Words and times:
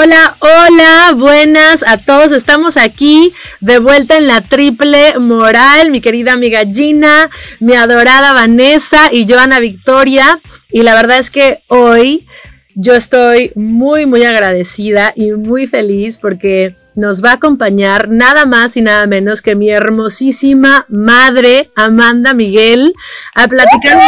Hola, 0.00 0.36
hola, 0.38 1.12
buenas 1.16 1.82
a 1.84 1.96
todos. 1.96 2.30
Estamos 2.30 2.76
aquí 2.76 3.34
de 3.60 3.80
vuelta 3.80 4.16
en 4.16 4.28
la 4.28 4.42
triple 4.42 5.18
moral, 5.18 5.90
mi 5.90 6.00
querida 6.00 6.34
amiga 6.34 6.60
Gina, 6.64 7.28
mi 7.58 7.74
adorada 7.74 8.32
Vanessa 8.32 9.08
y 9.10 9.26
yo, 9.26 9.40
Ana 9.40 9.58
Victoria. 9.58 10.38
Y 10.70 10.82
la 10.84 10.94
verdad 10.94 11.18
es 11.18 11.32
que 11.32 11.58
hoy 11.66 12.28
yo 12.76 12.94
estoy 12.94 13.50
muy, 13.56 14.06
muy 14.06 14.22
agradecida 14.22 15.12
y 15.16 15.32
muy 15.32 15.66
feliz 15.66 16.16
porque 16.16 16.76
nos 16.94 17.24
va 17.24 17.30
a 17.30 17.34
acompañar 17.34 18.08
nada 18.08 18.44
más 18.44 18.76
y 18.76 18.82
nada 18.82 19.04
menos 19.08 19.42
que 19.42 19.56
mi 19.56 19.68
hermosísima 19.68 20.86
madre, 20.88 21.72
Amanda 21.74 22.34
Miguel, 22.34 22.92
a 23.34 23.48
platicar 23.48 24.00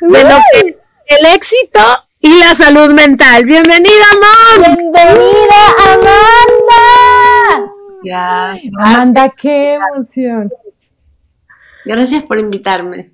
de 0.00 0.24
lo 0.24 0.40
que 0.52 0.74
el 1.06 1.26
éxito 1.32 1.80
y 2.26 2.40
la 2.40 2.54
salud 2.56 2.92
mental. 2.92 3.44
Bienvenida, 3.44 4.04
Amanda. 4.12 4.74
Bienvenida, 4.74 5.60
Amanda. 5.84 6.82
Ya, 8.04 8.56
Amanda, 8.80 9.32
qué 9.40 9.74
emoción. 9.74 10.50
Gracias 11.84 12.24
por 12.24 12.40
invitarme. 12.40 13.12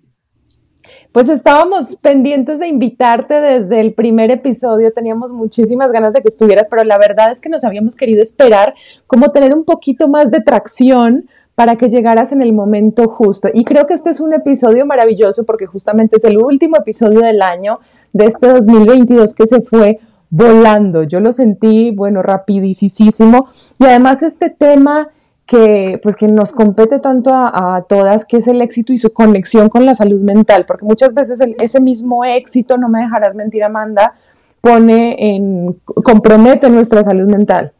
Pues 1.12 1.28
estábamos 1.28 1.96
pendientes 1.96 2.58
de 2.58 2.68
invitarte 2.68 3.34
desde 3.34 3.80
el 3.80 3.92
primer 3.92 4.30
episodio, 4.30 4.94
teníamos 4.94 5.30
muchísimas 5.30 5.92
ganas 5.92 6.14
de 6.14 6.22
que 6.22 6.28
estuvieras, 6.28 6.68
pero 6.70 6.82
la 6.84 6.96
verdad 6.96 7.30
es 7.30 7.42
que 7.42 7.50
nos 7.50 7.64
habíamos 7.64 7.94
querido 7.94 8.22
esperar 8.22 8.72
como 9.06 9.30
tener 9.30 9.52
un 9.52 9.66
poquito 9.66 10.08
más 10.08 10.30
de 10.30 10.40
tracción 10.40 11.28
para 11.54 11.76
que 11.76 11.88
llegaras 11.88 12.32
en 12.32 12.40
el 12.40 12.54
momento 12.54 13.08
justo. 13.08 13.48
Y 13.52 13.64
creo 13.64 13.86
que 13.86 13.92
este 13.92 14.08
es 14.08 14.20
un 14.20 14.32
episodio 14.32 14.86
maravilloso 14.86 15.44
porque 15.44 15.66
justamente 15.66 16.16
es 16.16 16.24
el 16.24 16.38
último 16.38 16.78
episodio 16.78 17.20
del 17.20 17.42
año 17.42 17.78
de 18.12 18.26
este 18.26 18.48
2022 18.48 19.34
que 19.34 19.46
se 19.46 19.60
fue 19.62 20.00
volando. 20.30 21.02
Yo 21.02 21.20
lo 21.20 21.32
sentí, 21.32 21.94
bueno, 21.94 22.22
rapidísimo. 22.22 23.48
Y 23.78 23.84
además 23.84 24.22
este 24.22 24.50
tema 24.50 25.08
que, 25.46 26.00
pues, 26.02 26.16
que 26.16 26.28
nos 26.28 26.52
compete 26.52 26.98
tanto 26.98 27.30
a, 27.34 27.84
todas, 27.88 28.24
que 28.24 28.38
es 28.38 28.48
el 28.48 28.62
éxito 28.62 28.92
y 28.92 28.98
su 28.98 29.12
conexión 29.12 29.68
con 29.68 29.84
la 29.84 29.94
salud 29.94 30.20
mental, 30.22 30.64
porque 30.66 30.86
muchas 30.86 31.12
veces 31.12 31.40
ese 31.58 31.80
mismo 31.80 32.24
éxito, 32.24 32.78
no 32.78 32.88
me 32.88 33.00
dejarás 33.00 33.34
mentir 33.34 33.62
Amanda, 33.62 34.14
pone 34.62 35.34
en, 35.34 35.76
compromete 35.84 36.70
nuestra 36.70 37.02
salud 37.02 37.28
mental, 37.30 37.72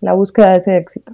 la 0.00 0.12
búsqueda 0.12 0.50
de 0.50 0.56
ese 0.56 0.76
éxito. 0.76 1.12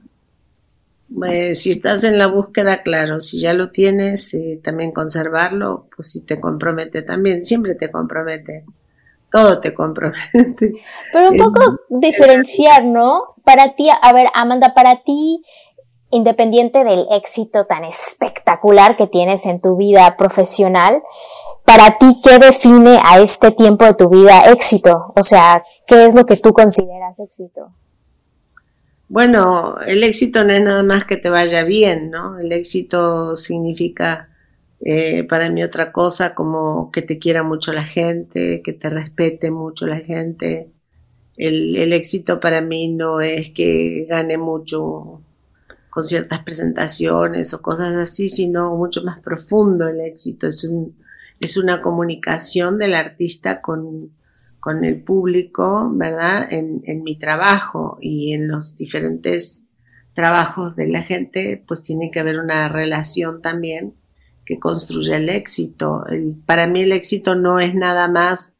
Pues, 1.14 1.62
si 1.62 1.70
estás 1.70 2.05
en 2.05 2.19
la 2.19 2.27
búsqueda, 2.27 2.83
claro, 2.83 3.20
si 3.20 3.41
ya 3.41 3.55
lo 3.55 3.70
tienes, 3.70 4.34
eh, 4.34 4.61
también 4.62 4.92
conservarlo, 4.92 5.87
pues 5.95 6.12
si 6.12 6.25
te 6.25 6.39
compromete 6.39 7.03
también, 7.03 7.41
siempre 7.41 7.75
te 7.75 7.91
compromete, 7.91 8.65
todo 9.31 9.61
te 9.61 9.73
compromete. 9.73 10.75
Pero 11.12 11.31
un 11.31 11.39
poco 11.39 11.81
diferenciar, 11.89 12.84
¿no? 12.84 13.34
Para 13.42 13.75
ti, 13.75 13.89
a 13.91 14.12
ver, 14.12 14.28
Amanda, 14.34 14.75
para 14.75 15.00
ti, 15.03 15.42
independiente 16.11 16.84
del 16.84 17.06
éxito 17.11 17.67
tan 17.67 17.84
espectacular 17.84 18.97
que 18.97 19.06
tienes 19.06 19.47
en 19.47 19.61
tu 19.61 19.77
vida 19.77 20.15
profesional, 20.17 21.03
para 21.65 21.97
ti, 21.98 22.06
¿qué 22.22 22.39
define 22.39 22.98
a 23.03 23.19
este 23.19 23.50
tiempo 23.50 23.87
de 23.87 23.95
tu 23.95 24.09
vida 24.09 24.43
éxito? 24.50 25.06
O 25.17 25.22
sea, 25.22 25.62
¿qué 25.87 26.06
es 26.06 26.15
lo 26.15 26.27
que 26.27 26.37
tú 26.37 26.53
consideras 26.53 27.19
éxito? 27.20 27.72
Bueno, 29.09 29.78
el 29.87 30.05
éxito 30.05 30.44
no 30.44 30.53
es 30.53 30.62
nada 30.62 30.83
más 30.83 31.05
que 31.05 31.16
te 31.16 31.31
vaya 31.31 31.65
bien, 31.65 32.10
¿no? 32.10 32.38
El 32.38 32.53
éxito 32.53 33.37
significa 33.37 34.28
eh, 34.81 35.25
para 35.25 35.50
mí 35.50 35.62
otra 35.62 35.93
cosa 35.93 36.34
como 36.34 36.91
que 36.93 37.03
te 37.03 37.19
quiera 37.19 37.43
mucho 37.43 37.72
la 37.72 37.84
gente, 37.84 38.62
que 38.62 38.72
te 38.75 38.91
respete 38.91 39.50
mucho 39.50 39.87
la 39.87 39.97
gente. 39.97 40.71
El, 41.37 41.77
el 41.77 41.93
éxito 41.94 42.38
para 42.41 42.60
mí 42.60 42.88
no 42.88 43.21
es 43.21 43.50
que 43.50 44.06
gane 44.09 44.37
mucho 44.38 45.22
con 45.91 46.04
ciertas 46.04 46.41
presentaciones 46.41 47.54
o 47.54 47.62
cosas 47.62 47.94
así, 47.94 48.28
sino 48.28 48.77
mucho 48.77 49.03
más 49.04 49.21
profundo 49.21 49.88
el 49.88 50.00
éxito. 50.00 50.47
Es, 50.49 50.65
un, 50.65 50.97
es 51.41 51.56
una 51.56 51.81
comunicación 51.83 52.78
del 52.78 52.94
artista 52.94 53.62
con, 53.62 54.10
con 54.61 54.85
el 54.85 55.05
público, 55.05 55.91
¿verdad? 55.93 56.49
En, 56.51 57.03
mi 57.03 57.17
trabajo 57.17 57.99
y 58.01 58.33
en 58.33 58.49
los 58.49 58.77
diferentes 58.77 59.65
trabajos 60.15 60.75
de 60.75 60.89
la 60.89 61.03
gente, 61.03 61.63
pues 61.67 61.83
tiene 61.83 62.11
que 62.11 62.21
haber 62.21 62.39
una 62.39 62.69
relación 62.69 63.41
también 63.41 63.95
que 64.45 64.59
construya 64.59 65.19
el 65.19 65.29
éxito. 65.29 66.05
para 66.47 66.67
mí 66.67 66.83
el 66.83 66.93
éxito 66.93 67.35
no 67.35 67.61
es 67.61 67.75
nada 67.75 68.09
más 68.09 68.55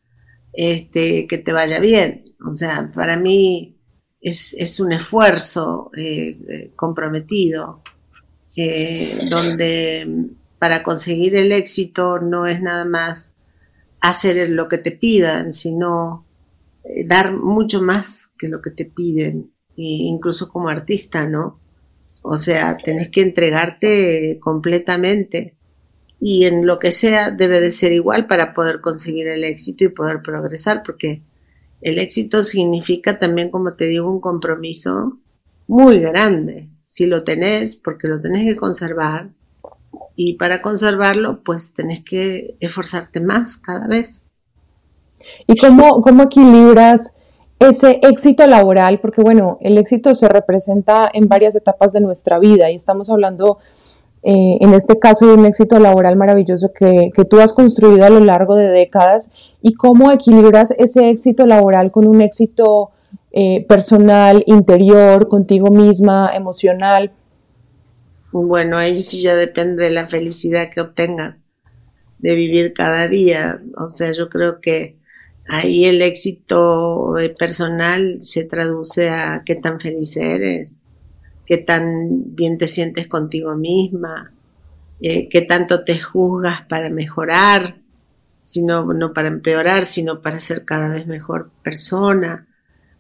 este, 0.53 1.27
que 1.27 1.39
te 1.39 1.53
vaya 1.53 1.81
bien. 1.81 2.25
O 2.47 2.55
sea, 2.55 2.89
para 2.95 3.17
mí 3.17 3.79
es, 4.21 4.55
es 4.59 4.81
un 4.81 4.93
esfuerzo 4.93 5.91
eh, 5.97 6.73
comprometido, 6.77 7.83
eh, 8.57 9.27
donde 9.31 10.29
para 10.59 10.83
conseguir 10.83 11.37
el 11.37 11.53
éxito 11.53 12.19
no 12.19 12.47
es 12.47 12.61
nada 12.61 12.85
más 12.85 13.33
hacer 14.01 14.51
lo 14.51 14.69
que 14.69 14.79
te 14.79 14.93
pidan, 14.93 15.53
sino 15.53 16.27
eh, 16.85 17.07
dar 17.07 17.37
mucho 17.37 17.83
más 17.83 18.31
que 18.39 18.49
lo 18.49 18.63
que 18.63 18.71
te 18.71 18.85
piden, 18.85 19.53
incluso 19.77 20.49
como 20.49 20.69
artista, 20.69 21.27
¿no? 21.27 21.61
O 22.23 22.37
sea, 22.37 22.77
tenés 22.77 23.11
que 23.11 23.23
entregarte 23.23 24.39
completamente 24.41 25.55
y 26.21 26.45
en 26.45 26.67
lo 26.67 26.79
que 26.79 26.91
sea 26.91 27.31
debe 27.31 27.61
de 27.61 27.71
ser 27.71 27.93
igual 27.93 28.27
para 28.27 28.53
poder 28.53 28.81
conseguir 28.81 29.29
el 29.29 29.45
éxito 29.45 29.85
y 29.85 29.89
poder 29.89 30.21
progresar, 30.23 30.83
porque 30.85 31.23
el 31.81 31.99
éxito 31.99 32.43
significa 32.43 33.19
también, 33.19 33.51
como 33.51 33.75
te 33.75 33.87
digo, 33.87 34.11
un 34.11 34.21
compromiso 34.21 35.19
muy 35.69 35.99
grande. 36.01 36.69
Si 36.83 37.07
lo 37.07 37.23
tenés, 37.23 37.77
porque 37.77 38.09
lo 38.09 38.21
tenés 38.21 38.51
que 38.51 38.59
conservar, 38.59 39.31
y 40.21 40.33
para 40.35 40.61
conservarlo, 40.61 41.45
pues 41.45 41.75
tenés 41.75 42.03
que 42.03 42.57
esforzarte 42.59 43.21
más 43.21 43.57
cada 43.57 43.87
vez. 43.87 44.25
¿Y 45.47 45.57
cómo, 45.57 46.01
cómo 46.01 46.25
equilibras 46.25 47.15
ese 47.61 48.01
éxito 48.03 48.45
laboral? 48.49 48.99
Porque 48.99 49.23
bueno, 49.23 49.59
el 49.61 49.79
éxito 49.79 50.17
se 50.17 50.29
representa 50.29 51.09
en 51.13 51.29
varias 51.29 51.55
etapas 51.55 51.93
de 51.93 52.01
nuestra 52.01 52.41
vida 52.41 52.69
y 52.69 52.75
estamos 52.75 53.11
hablando 53.11 53.59
eh, 54.25 54.59
en 54.61 54.75
este 54.75 54.99
caso 54.99 55.25
de 55.25 55.35
un 55.35 55.47
éxito 55.47 55.79
laboral 55.79 56.17
maravilloso 56.17 56.73
que, 56.73 57.13
que, 57.15 57.25
tú 57.25 57.39
has 57.39 57.53
construido 57.53 58.05
a 58.05 58.11
lo 58.11 58.19
largo 58.19 58.57
de 58.57 58.71
décadas 58.71 59.31
y 59.63 59.75
cómo 59.75 60.11
equilibras 60.11 60.73
ese 60.79 61.11
éxito 61.11 61.47
laboral 61.47 61.93
con 61.93 62.09
un 62.09 62.23
éxito 62.23 62.91
eh, 63.31 63.65
personal, 63.69 64.43
interior, 64.47 65.29
contigo 65.29 65.69
misma, 65.71 66.33
emocional. 66.35 67.13
Bueno, 68.31 68.77
ahí 68.77 68.99
sí 68.99 69.23
ya 69.23 69.35
depende 69.35 69.85
de 69.85 69.91
la 69.91 70.07
felicidad 70.07 70.71
que 70.71 70.83
obtengas 70.83 71.37
de 72.19 72.35
vivir 72.35 72.75
cada 72.75 73.09
día. 73.09 73.63
O 73.77 73.89
sea, 73.89 74.13
yo 74.13 74.29
creo 74.29 74.61
que 74.61 74.99
ahí 75.49 75.87
el 75.87 76.03
éxito 76.03 77.17
eh, 77.19 77.31
personal 77.31 78.19
se 78.21 78.45
traduce 78.45 79.09
a 79.09 79.43
qué 79.47 79.55
tan 79.55 79.81
feliz 79.81 80.17
eres, 80.19 80.77
qué 81.47 81.57
tan 81.57 82.35
bien 82.35 82.59
te 82.59 82.69
sientes 82.69 83.09
contigo 83.09 83.57
misma, 83.57 84.33
eh, 85.01 85.29
qué 85.31 85.43
tanto 85.43 85.85
te 85.85 85.99
juzgas 85.99 86.63
para 86.69 86.91
mejorar, 86.91 87.81
sino 88.45 88.93
no 88.93 89.15
para 89.15 89.29
empeorar, 89.29 89.87
sino 89.87 90.21
para 90.21 90.39
ser 90.39 90.67
cada 90.67 90.91
vez 90.91 91.07
mejor 91.07 91.51
persona. 91.63 92.47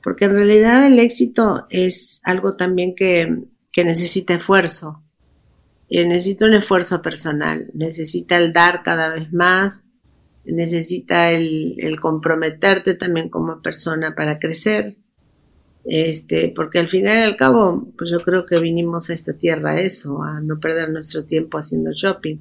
Porque 0.03 0.25
en 0.25 0.33
realidad 0.33 0.87
el 0.87 0.99
éxito 0.99 1.67
es 1.69 2.21
algo 2.23 2.57
también 2.57 2.95
que, 2.95 3.45
que 3.73 3.85
necesita 3.85 4.35
esfuerzo 4.35 5.03
eh, 5.91 6.07
necesita 6.07 6.45
un 6.45 6.55
esfuerzo 6.55 7.01
personal, 7.03 7.71
necesita 7.75 8.37
el 8.37 8.53
dar 8.53 8.83
cada 8.83 9.09
vez 9.11 9.33
más, 9.33 9.85
necesita 10.45 11.31
el, 11.31 11.99
comprometerte 12.01 12.95
también 12.95 13.29
como 13.29 13.63
persona 13.63 14.15
para 14.15 14.39
crecer, 14.39 14.97
este, 15.85 16.53
porque 16.55 16.79
al 16.79 16.89
final 16.89 17.19
y 17.19 17.23
al 17.23 17.37
cabo, 17.37 17.89
pues 17.97 18.11
yo 18.11 18.21
creo 18.21 18.45
que 18.45 18.59
vinimos 18.59 19.09
a 19.09 19.15
esta 19.15 19.33
tierra 19.33 19.73
a 19.73 19.81
eso, 19.81 20.23
a 20.23 20.41
no 20.41 20.61
perder 20.61 20.91
nuestro 20.91 21.25
tiempo 21.25 21.59
haciendo 21.59 21.93
shopping, 21.93 22.37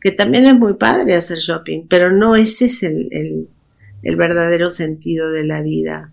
que 0.00 0.12
también 0.12 0.46
es 0.46 0.54
muy 0.54 0.74
padre 0.74 1.14
hacer 1.14 1.38
shopping, 1.38 1.86
pero 1.88 2.10
no 2.10 2.36
ese 2.36 2.66
es 2.66 2.82
el 2.82 3.48
verdadero 4.02 4.70
sentido 4.70 5.30
de 5.30 5.44
la 5.44 5.60
vida. 5.60 6.12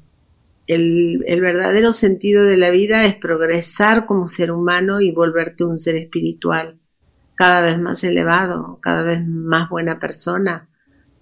El, 0.65 1.23
verdadero 1.41 1.91
sentido 1.91 2.45
de 2.45 2.57
la 2.57 2.69
vida 2.69 3.05
es 3.05 3.15
progresar 3.15 4.05
como 4.05 4.27
ser 4.27 4.51
humano 4.51 5.01
y 5.01 5.11
volverte 5.11 5.65
un 5.65 5.77
ser 5.77 5.95
espiritual 5.95 6.79
cada 7.35 7.61
vez 7.61 7.79
más 7.79 8.03
elevado, 8.03 8.79
cada 8.81 9.03
vez 9.03 9.27
más 9.27 9.69
buena 9.69 9.99
persona, 9.99 10.69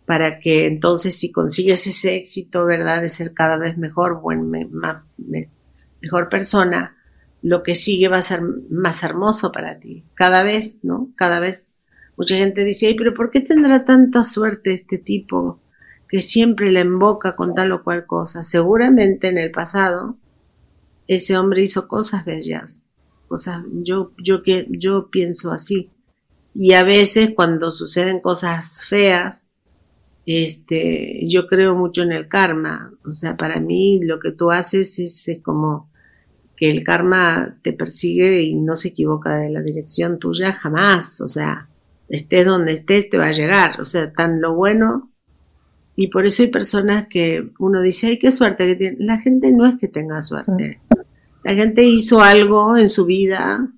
para 0.05 0.39
que 0.39 0.67
entonces 0.67 1.17
si 1.17 1.31
consigues 1.31 1.87
ese 1.87 2.15
éxito, 2.15 2.65
¿verdad? 2.65 3.01
De 3.01 3.09
ser 3.09 3.33
cada 3.33 3.57
vez 3.57 3.77
mejor, 3.77 4.21
buen, 4.21 4.51
más, 4.71 5.03
mejor 6.01 6.29
persona, 6.29 6.97
lo 7.41 7.63
que 7.63 7.75
sigue 7.75 8.09
va 8.09 8.17
a 8.17 8.21
ser 8.21 8.41
más 8.69 9.03
hermoso 9.03 9.51
para 9.51 9.79
ti, 9.79 10.03
cada 10.13 10.43
vez, 10.43 10.81
¿no? 10.83 11.11
Cada 11.15 11.39
vez. 11.39 11.65
Mucha 12.17 12.35
gente 12.35 12.63
dice, 12.65 12.87
Ay, 12.87 12.95
pero 12.95 13.13
¿por 13.13 13.31
qué 13.31 13.41
tendrá 13.41 13.85
tanta 13.85 14.23
suerte 14.23 14.73
este 14.73 14.99
tipo? 14.99 15.59
Que 16.11 16.19
siempre 16.19 16.69
le 16.69 16.81
emboca 16.81 17.37
con 17.37 17.55
tal 17.55 17.71
o 17.71 17.85
cual 17.85 18.05
cosa. 18.05 18.43
Seguramente 18.43 19.29
en 19.29 19.37
el 19.37 19.49
pasado 19.49 20.17
ese 21.07 21.37
hombre 21.37 21.61
hizo 21.61 21.87
cosas 21.87 22.25
bellas, 22.25 22.83
cosas, 23.29 23.63
yo, 23.71 24.11
yo, 24.17 24.43
que, 24.43 24.67
yo 24.69 25.09
pienso 25.09 25.51
así. 25.51 25.89
Y 26.53 26.73
a 26.73 26.83
veces 26.83 27.31
cuando 27.33 27.71
suceden 27.71 28.19
cosas 28.19 28.85
feas, 28.85 29.45
este, 30.25 31.21
yo 31.27 31.47
creo 31.47 31.75
mucho 31.75 32.01
en 32.01 32.11
el 32.11 32.27
karma. 32.27 32.93
O 33.05 33.13
sea, 33.13 33.37
para 33.37 33.61
mí 33.61 34.01
lo 34.03 34.19
que 34.19 34.33
tú 34.33 34.51
haces 34.51 34.99
es, 34.99 35.39
como 35.41 35.89
que 36.57 36.71
el 36.71 36.83
karma 36.83 37.57
te 37.61 37.71
persigue 37.71 38.41
y 38.41 38.55
no 38.55 38.75
se 38.75 38.89
equivoca 38.89 39.37
de 39.37 39.49
la 39.49 39.61
dirección 39.61 40.19
tuya 40.19 40.51
jamás. 40.51 41.21
O 41.21 41.27
sea, 41.27 41.69
estés 42.09 42.45
donde 42.45 42.73
estés, 42.73 43.09
te 43.09 43.17
va 43.17 43.27
a 43.27 43.31
llegar. 43.31 43.79
O 43.79 43.85
sea, 43.85 44.11
tan 44.11 44.41
lo 44.41 44.55
bueno. 44.55 45.10
Y 46.01 46.07
por 46.07 46.25
eso 46.25 46.41
hay 46.41 46.49
personas 46.49 47.05
que 47.07 47.51
uno 47.59 47.79
dice, 47.79 48.07
ay, 48.07 48.17
qué 48.17 48.31
suerte 48.31 48.65
que 48.65 48.75
tiene. 48.75 48.97
La 48.99 49.19
gente 49.19 49.51
no 49.51 49.67
es 49.67 49.75
que 49.79 49.87
tenga 49.87 50.23
suerte. 50.23 50.81
La 51.43 51.53
gente 51.53 51.83
hizo 51.83 52.21
algo 52.21 52.75
en 52.75 52.89
su 52.89 53.05
vida 53.05 53.69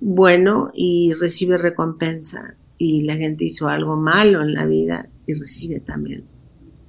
bueno 0.00 0.72
y 0.74 1.12
recibe 1.12 1.56
recompensa. 1.56 2.56
Y 2.78 3.02
la 3.02 3.14
gente 3.14 3.44
hizo 3.44 3.68
algo 3.68 3.94
malo 3.94 4.42
en 4.42 4.54
la 4.54 4.66
vida 4.66 5.08
y 5.24 5.34
recibe 5.34 5.78
también 5.78 6.24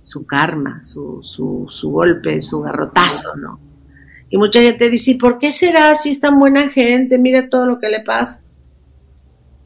su 0.02 0.26
karma, 0.26 0.82
su, 0.82 1.20
su, 1.22 1.68
su 1.70 1.92
golpe, 1.92 2.42
su 2.42 2.62
garrotazo, 2.62 3.36
¿no? 3.36 3.60
Y 4.32 4.38
mucha 4.38 4.60
gente 4.60 4.90
dice, 4.90 5.20
¿por 5.22 5.38
qué 5.38 5.52
será 5.52 5.94
si 5.94 6.10
es 6.10 6.20
tan 6.20 6.40
buena 6.40 6.70
gente? 6.70 7.20
Mira 7.20 7.48
todo 7.48 7.68
lo 7.68 7.80
que 7.80 7.90
le 7.90 8.00
pasa. 8.00 8.44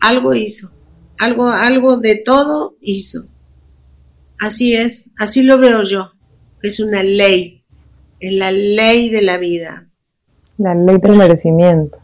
Algo 0.01 0.33
hizo, 0.33 0.69
algo, 1.17 1.47
algo 1.49 1.95
de 1.95 2.17
todo 2.17 2.75
hizo. 2.81 3.25
Así 4.39 4.73
es, 4.73 5.11
así 5.17 5.43
lo 5.43 5.57
veo 5.57 5.83
yo. 5.83 6.11
Es 6.63 6.79
una 6.79 7.03
ley, 7.03 7.63
es 8.19 8.33
la 8.33 8.51
ley 8.51 9.09
de 9.09 9.21
la 9.21 9.37
vida. 9.37 9.87
La 10.57 10.75
ley 10.75 10.97
del 10.97 11.17
merecimiento. 11.17 11.99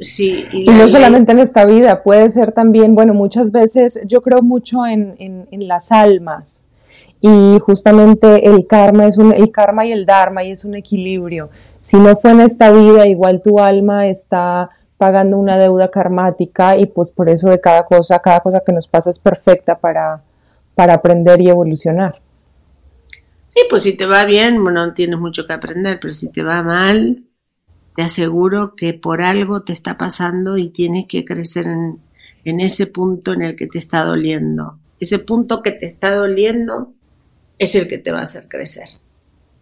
Sí, 0.00 0.46
y, 0.52 0.64
no 0.64 0.88
solamente 0.88 1.32
en 1.32 1.40
esta 1.40 1.66
vida, 1.66 2.02
puede 2.02 2.30
ser 2.30 2.52
también, 2.52 2.94
bueno, 2.94 3.12
muchas 3.12 3.52
veces 3.52 4.00
yo 4.06 4.22
creo 4.22 4.40
mucho 4.40 4.86
en, 4.86 5.14
en, 5.18 5.68
las 5.68 5.92
almas 5.92 6.64
y 7.20 7.58
justamente 7.60 8.48
el 8.48 8.66
karma 8.66 9.06
es 9.06 9.18
un, 9.18 9.34
el 9.34 9.52
karma 9.52 9.84
y 9.84 9.92
el 9.92 10.06
dharma 10.06 10.42
y 10.42 10.52
es 10.52 10.64
un 10.64 10.74
equilibrio. 10.74 11.50
Si 11.80 11.98
no 11.98 12.16
fue 12.16 12.30
en 12.30 12.40
esta 12.40 12.70
vida, 12.70 13.06
igual 13.06 13.42
tu 13.42 13.60
alma 13.60 14.06
está 14.06 14.70
pagando 14.96 15.36
una 15.36 15.58
deuda 15.58 15.90
karmática 15.90 16.78
y 16.78 16.86
pues 16.86 17.10
por 17.10 17.28
eso 17.28 17.50
de 17.50 17.60
cada 17.60 17.84
cosa, 17.84 18.18
cada 18.20 18.40
cosa 18.40 18.62
que 18.64 18.72
nos 18.72 18.88
pasa 18.88 19.10
es 19.10 19.18
perfecta 19.18 19.76
para, 19.78 20.22
para 20.80 20.94
aprender 20.94 21.42
y 21.42 21.50
evolucionar. 21.50 22.22
Sí, 23.44 23.60
pues 23.68 23.82
si 23.82 23.98
te 23.98 24.06
va 24.06 24.24
bien, 24.24 24.62
bueno, 24.62 24.86
no 24.86 24.94
tienes 24.94 25.20
mucho 25.20 25.46
que 25.46 25.52
aprender, 25.52 25.98
pero 26.00 26.14
si 26.14 26.32
te 26.32 26.42
va 26.42 26.62
mal, 26.62 27.22
te 27.94 28.00
aseguro 28.00 28.74
que 28.74 28.94
por 28.94 29.20
algo 29.20 29.62
te 29.62 29.74
está 29.74 29.98
pasando 29.98 30.56
y 30.56 30.70
tienes 30.70 31.04
que 31.06 31.26
crecer 31.26 31.66
en, 31.66 32.00
ese 32.60 32.86
punto 32.86 33.34
en 33.34 33.42
el 33.42 33.56
que 33.56 33.66
te 33.66 33.78
está 33.78 34.04
doliendo. 34.04 34.78
Ese 34.98 35.18
punto 35.18 35.60
que 35.60 35.72
te 35.72 35.84
está 35.84 36.14
doliendo 36.14 36.94
es 37.58 37.74
el 37.74 37.86
que 37.86 37.98
te 37.98 38.10
va 38.10 38.20
a 38.20 38.22
hacer 38.22 38.48
crecer. 38.48 38.88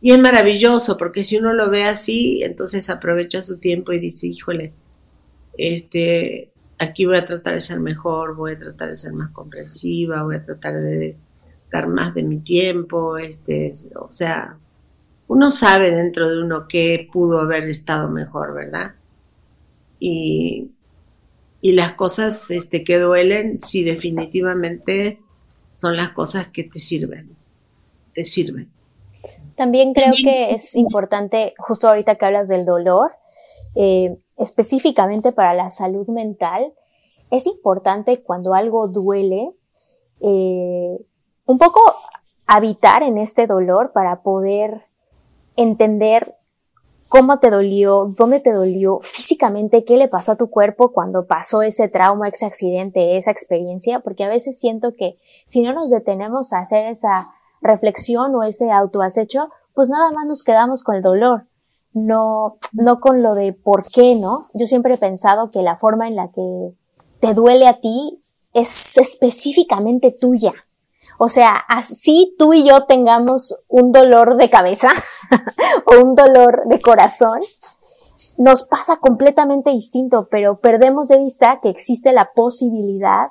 Y 0.00 0.12
es 0.12 0.20
maravilloso 0.20 0.96
porque 0.96 1.24
si 1.24 1.38
uno 1.38 1.52
lo 1.52 1.68
ve 1.68 1.82
así, 1.82 2.44
entonces 2.44 2.90
aprovecha 2.90 3.42
su 3.42 3.58
tiempo 3.58 3.92
y 3.92 3.98
dice, 3.98 4.28
híjole, 4.28 4.72
este, 5.56 6.52
aquí 6.78 7.06
voy 7.06 7.16
a 7.16 7.24
tratar 7.24 7.54
de 7.54 7.60
ser 7.60 7.80
mejor, 7.80 8.36
voy 8.36 8.52
a 8.52 8.58
tratar 8.58 8.88
de 8.88 8.96
ser 8.96 9.12
más 9.12 9.30
comprensiva, 9.30 10.22
voy 10.22 10.36
a 10.36 10.44
tratar 10.44 10.74
de 10.74 11.16
dar 11.70 11.86
más 11.86 12.14
de 12.14 12.22
mi 12.22 12.38
tiempo, 12.38 13.18
este, 13.18 13.68
o 13.96 14.08
sea, 14.08 14.56
uno 15.26 15.50
sabe 15.50 15.90
dentro 15.90 16.30
de 16.30 16.42
uno 16.42 16.66
que 16.66 17.08
pudo 17.12 17.40
haber 17.40 17.64
estado 17.64 18.08
mejor, 18.08 18.54
¿verdad? 18.54 18.94
Y, 20.00 20.70
las 21.60 21.94
cosas 21.94 22.50
este, 22.50 22.84
que 22.84 22.98
duelen, 22.98 23.60
sí, 23.60 23.82
definitivamente 23.84 25.20
son 25.72 25.96
las 25.96 26.10
cosas 26.10 26.48
que 26.48 26.64
te 26.64 26.78
sirven, 26.78 27.36
te 28.14 28.24
sirven. 28.24 28.70
También 29.56 29.92
creo 29.92 30.12
que 30.14 30.52
es 30.52 30.76
importante, 30.76 31.54
justo 31.58 31.88
ahorita 31.88 32.14
que 32.14 32.24
hablas 32.24 32.48
del 32.48 32.64
dolor, 32.64 33.10
eh, 33.74 34.16
específicamente 34.38 35.32
para 35.32 35.54
la 35.54 35.70
salud 35.70 36.08
mental, 36.08 36.72
es 37.30 37.46
importante 37.46 38.22
cuando 38.22 38.54
algo 38.54 38.88
duele, 38.88 39.52
eh, 40.20 40.98
un 41.46 41.58
poco 41.58 41.80
habitar 42.46 43.02
en 43.02 43.18
este 43.18 43.46
dolor 43.46 43.92
para 43.92 44.22
poder 44.22 44.86
entender 45.56 46.36
cómo 47.08 47.38
te 47.38 47.50
dolió, 47.50 48.06
dónde 48.16 48.40
te 48.40 48.52
dolió 48.52 49.00
físicamente, 49.00 49.84
qué 49.84 49.96
le 49.96 50.08
pasó 50.08 50.32
a 50.32 50.36
tu 50.36 50.50
cuerpo 50.50 50.92
cuando 50.92 51.26
pasó 51.26 51.62
ese 51.62 51.88
trauma, 51.88 52.28
ese 52.28 52.46
accidente, 52.46 53.16
esa 53.16 53.30
experiencia, 53.30 54.00
porque 54.00 54.24
a 54.24 54.28
veces 54.28 54.58
siento 54.58 54.94
que 54.94 55.18
si 55.46 55.62
no 55.62 55.72
nos 55.72 55.90
detenemos 55.90 56.52
a 56.52 56.60
hacer 56.60 56.86
esa 56.86 57.28
reflexión 57.60 58.34
o 58.34 58.42
ese 58.42 58.70
autoacecho, 58.70 59.48
pues 59.74 59.88
nada 59.88 60.12
más 60.12 60.26
nos 60.26 60.44
quedamos 60.44 60.82
con 60.82 60.96
el 60.96 61.02
dolor, 61.02 61.47
no, 61.92 62.58
no 62.72 63.00
con 63.00 63.22
lo 63.22 63.34
de 63.34 63.52
por 63.52 63.84
qué, 63.86 64.14
¿no? 64.14 64.40
Yo 64.54 64.66
siempre 64.66 64.94
he 64.94 64.98
pensado 64.98 65.50
que 65.50 65.62
la 65.62 65.76
forma 65.76 66.08
en 66.08 66.16
la 66.16 66.30
que 66.30 66.72
te 67.20 67.34
duele 67.34 67.66
a 67.66 67.74
ti 67.74 68.18
es 68.52 68.96
específicamente 68.98 70.14
tuya. 70.18 70.52
O 71.18 71.28
sea, 71.28 71.56
así 71.68 72.34
tú 72.38 72.52
y 72.54 72.64
yo 72.64 72.84
tengamos 72.84 73.64
un 73.68 73.90
dolor 73.90 74.36
de 74.36 74.48
cabeza 74.48 74.90
o 75.86 76.04
un 76.04 76.14
dolor 76.14 76.62
de 76.66 76.80
corazón, 76.80 77.40
nos 78.38 78.62
pasa 78.62 78.98
completamente 78.98 79.70
distinto, 79.70 80.28
pero 80.30 80.60
perdemos 80.60 81.08
de 81.08 81.18
vista 81.18 81.58
que 81.60 81.70
existe 81.70 82.12
la 82.12 82.32
posibilidad 82.32 83.30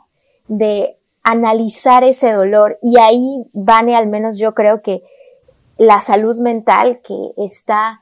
de 0.49 0.99
analizar 1.23 2.03
ese 2.03 2.33
dolor 2.33 2.77
y 2.81 2.99
ahí 2.99 3.45
vane 3.53 3.95
al 3.95 4.07
menos 4.07 4.37
yo 4.37 4.53
creo 4.53 4.81
que 4.81 5.01
la 5.77 6.01
salud 6.01 6.37
mental 6.39 7.01
que 7.01 7.33
está 7.37 8.01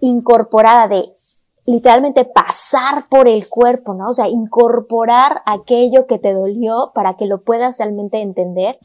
incorporada 0.00 0.88
de 0.88 1.04
literalmente 1.66 2.24
pasar 2.24 3.08
por 3.10 3.28
el 3.28 3.46
cuerpo, 3.46 3.92
¿no? 3.92 4.08
O 4.08 4.14
sea, 4.14 4.26
incorporar 4.26 5.42
aquello 5.44 6.06
que 6.06 6.18
te 6.18 6.32
dolió 6.32 6.92
para 6.94 7.14
que 7.14 7.26
lo 7.26 7.42
puedas 7.42 7.78
realmente 7.78 8.22
entender, 8.22 8.78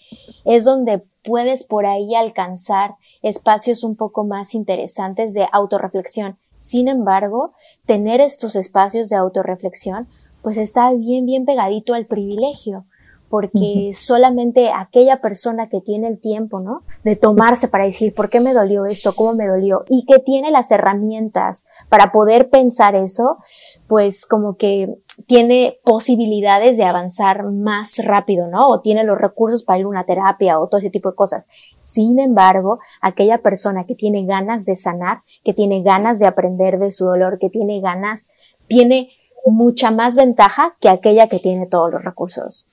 es 0.43 0.65
donde 0.65 1.01
puedes 1.23 1.63
por 1.63 1.85
ahí 1.85 2.13
alcanzar 2.13 2.95
espacios 3.21 3.85
un 3.85 3.95
poco 3.95 4.25
más 4.25 4.53
interesantes 4.53 5.33
de 5.33 5.47
autorreflexión. 5.51 6.37
Sin 6.57 6.89
embargo, 6.89 7.53
tener 7.85 8.19
estos 8.19 8.57
espacios 8.57 9.09
de 9.09 9.15
autorreflexión, 9.15 10.09
pues 10.41 10.57
está 10.57 10.91
bien, 10.91 11.25
bien 11.25 11.45
pegadito 11.45 11.93
al 11.93 12.05
privilegio, 12.05 12.85
porque 13.33 13.93
solamente 13.95 14.69
aquella 14.71 15.19
persona 15.19 15.67
que 15.67 15.81
tiene 15.81 16.07
el 16.07 16.19
tiempo, 16.19 16.59
¿no? 16.59 16.83
De 17.03 17.15
tomarse 17.15 17.67
para 17.67 17.85
decir, 17.85 18.13
¿por 18.13 18.29
qué 18.29 18.39
me 18.39 18.53
dolió 18.53 18.85
esto? 18.85 19.13
¿Cómo 19.15 19.33
me 19.33 19.47
dolió? 19.47 19.85
Y 19.89 20.05
que 20.05 20.19
tiene 20.19 20.51
las 20.51 20.69
herramientas 20.69 21.65
para 21.89 22.11
poder 22.11 22.51
pensar 22.51 22.93
eso, 22.93 23.39
pues 23.87 24.27
como 24.27 24.55
que 24.55 24.99
tiene 25.25 25.79
posibilidades 25.83 26.77
de 26.77 26.83
avanzar 26.83 27.49
más 27.49 27.97
rápido, 28.05 28.49
¿no? 28.49 28.67
O 28.67 28.81
tiene 28.81 29.03
los 29.03 29.17
recursos 29.17 29.63
para 29.63 29.79
ir 29.79 29.85
a 29.85 29.89
una 29.89 30.05
terapia 30.05 30.59
o 30.59 30.67
todo 30.67 30.77
ese 30.77 30.91
tipo 30.91 31.09
de 31.09 31.15
cosas. 31.15 31.47
Sin 31.79 32.19
embargo, 32.19 32.77
aquella 33.01 33.39
persona 33.39 33.87
que 33.87 33.95
tiene 33.95 34.27
ganas 34.27 34.65
de 34.65 34.75
sanar, 34.75 35.23
que 35.43 35.55
tiene 35.55 35.81
ganas 35.81 36.19
de 36.19 36.27
aprender 36.27 36.77
de 36.77 36.91
su 36.91 37.05
dolor, 37.05 37.39
que 37.39 37.49
tiene 37.49 37.81
ganas, 37.81 38.29
tiene 38.67 39.09
mucha 39.43 39.89
más 39.89 40.15
ventaja 40.15 40.77
que 40.79 40.89
aquella 40.89 41.27
que 41.27 41.39
tiene 41.39 41.65
todos 41.65 41.91
los 41.91 42.05
recursos. 42.05 42.67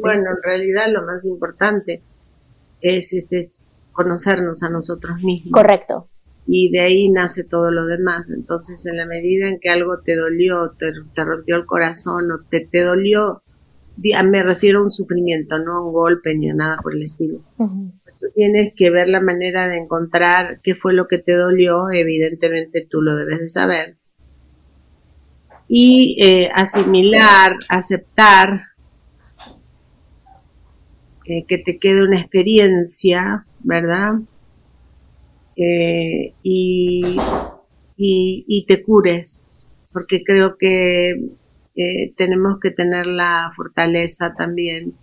Bueno, 0.00 0.30
en 0.30 0.42
realidad 0.42 0.86
lo 0.90 1.04
más 1.04 1.26
importante 1.26 2.02
es, 2.80 3.12
este, 3.12 3.40
conocernos 3.92 4.62
a 4.62 4.70
nosotros 4.70 5.22
mismos. 5.22 5.52
Correcto. 5.52 6.02
Y 6.46 6.70
de 6.70 6.80
ahí 6.80 7.08
nace 7.08 7.44
todo 7.44 7.70
lo 7.70 7.86
demás. 7.86 8.30
Entonces, 8.30 8.84
en 8.86 8.96
la 8.96 9.06
medida 9.06 9.48
en 9.48 9.60
que 9.60 9.70
algo 9.70 10.00
te 10.04 10.16
dolió, 10.16 10.72
te, 10.76 10.92
te 11.14 11.24
rompió 11.24 11.56
el 11.56 11.66
corazón 11.66 12.30
o 12.32 12.40
te, 12.50 12.66
te 12.66 12.82
dolió, 12.82 13.42
me 14.24 14.42
refiero 14.42 14.80
a 14.80 14.84
un 14.84 14.90
sufrimiento, 14.90 15.58
no 15.58 15.76
a 15.76 15.86
un 15.86 15.92
golpe 15.92 16.34
ni 16.34 16.50
a 16.50 16.54
nada 16.54 16.76
por 16.82 16.94
el 16.94 17.02
estilo. 17.02 17.40
Tú 17.56 18.26
tienes 18.34 18.72
que 18.76 18.90
ver 18.90 19.08
la 19.08 19.20
manera 19.20 19.68
de 19.68 19.78
encontrar 19.78 20.60
qué 20.62 20.74
fue 20.74 20.94
lo 20.94 21.08
que 21.08 21.18
te 21.18 21.34
dolió, 21.34 21.90
evidentemente 21.90 22.86
tú 22.88 23.02
lo 23.02 23.16
debes 23.16 23.40
de 23.40 23.48
saber. 23.48 23.96
Y 25.68 26.16
eh, 26.20 26.50
asimilar, 26.54 27.56
aceptar 27.68 28.60
eh, 31.24 31.44
que 31.46 31.58
te 31.58 31.78
quede 31.78 32.02
una 32.02 32.18
experiencia, 32.18 33.44
¿verdad? 33.62 34.14
Eh, 35.56 36.34
y, 36.42 37.02
y, 37.96 38.64
te 38.66 38.82
cures, 38.82 39.44
porque 39.92 40.24
creo 40.24 40.56
que 40.56 41.10
eh, 41.76 42.12
tenemos 42.16 42.58
que 42.60 42.70
tener 42.70 43.06
la 43.06 43.52
fortaleza 43.54 44.34
también 44.36 44.94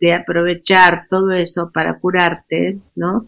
de 0.00 0.12
aprovechar 0.12 1.06
todo 1.08 1.32
eso 1.32 1.70
para 1.72 1.94
curarte, 1.94 2.78
¿no? 2.94 3.26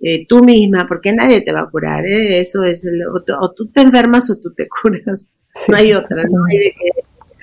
Eh, 0.00 0.26
tú 0.26 0.44
misma, 0.44 0.86
porque 0.86 1.14
nadie 1.14 1.40
te 1.40 1.52
va 1.52 1.62
a 1.62 1.70
curar, 1.70 2.04
¿eh? 2.04 2.38
Eso 2.38 2.62
es, 2.62 2.86
o, 3.40 3.50
tú 3.52 3.68
te 3.68 3.80
enfermas 3.80 4.30
o 4.30 4.36
tú 4.36 4.52
te 4.52 4.68
curas, 4.82 5.30
no 5.68 5.76
hay 5.76 5.94
otra, 5.94 6.24
no 6.24 6.44
hay 6.50 6.58
de 6.58 6.70
que 6.72 6.90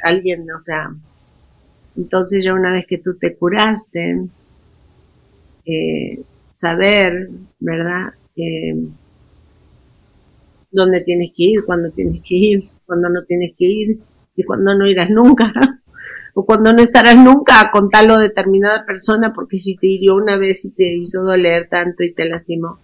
alguien, 0.04 0.46
o 0.52 0.62
sea, 0.62 0.92
entonces 1.96 2.44
ya 2.44 2.54
una 2.54 2.74
vez 2.74 2.86
que 2.88 2.98
tú 2.98 3.16
te 3.16 3.36
curaste, 3.36 4.28
eh, 5.66 6.22
saber, 6.50 7.30
¿verdad? 7.60 8.14
dónde 10.72 11.02
tienes 11.02 11.32
que 11.36 11.44
ir, 11.44 11.66
cuándo 11.66 11.92
tienes 11.92 12.22
que 12.22 12.36
ir, 12.36 12.64
cuándo 12.86 13.10
no 13.10 13.24
tienes 13.24 13.52
que 13.58 13.66
ir 13.66 14.00
y 14.36 14.44
cuándo 14.44 14.76
no 14.76 14.88
irás 14.88 15.10
nunca. 15.10 15.52
o 16.34 16.46
cuando 16.46 16.74
no 16.74 16.82
estarás 16.82 17.18
nunca 17.18 17.70
con 17.72 17.90
tal 17.90 18.12
o 18.12 18.18
determinada 18.18 18.84
persona 18.86 19.34
porque 19.34 19.60
si 19.60 19.76
te 19.76 19.88
hirió 19.88 20.16
una 20.16 20.38
vez 20.38 20.66
y 20.66 20.72
te 20.72 20.94
hizo 20.94 21.24
doler 21.24 21.68
tanto 21.70 22.04
y 22.04 22.14
te 22.14 22.28
lastimó, 22.30 22.80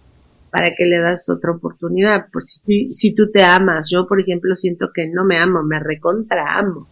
¿para 0.50 0.72
qué 0.76 0.86
le 0.86 0.98
das 0.98 1.28
otra 1.28 1.52
oportunidad? 1.52 2.26
Pues 2.32 2.62
si, 2.64 2.92
si 2.92 3.14
tú 3.14 3.30
te 3.30 3.42
amas, 3.42 3.88
yo 3.90 4.06
por 4.06 4.20
ejemplo 4.20 4.54
siento 4.54 4.90
que 4.94 5.06
no 5.08 5.24
me 5.24 5.38
amo, 5.38 5.62
me 5.62 5.80
recontra 5.80 6.58
amo. 6.58 6.86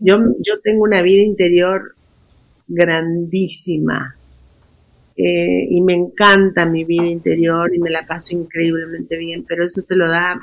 Yo, 0.00 0.18
yo 0.38 0.60
tengo 0.62 0.84
una 0.84 1.02
vida 1.02 1.22
interior 1.22 1.94
grandísima 2.66 4.14
eh, 5.16 5.66
y 5.68 5.82
me 5.82 5.94
encanta 5.94 6.66
mi 6.66 6.84
vida 6.84 7.06
interior 7.06 7.74
y 7.74 7.78
me 7.78 7.90
la 7.90 8.06
paso 8.06 8.34
increíblemente 8.34 9.16
bien, 9.16 9.44
pero 9.46 9.64
eso 9.64 9.82
te 9.82 9.96
lo 9.96 10.08
da, 10.08 10.40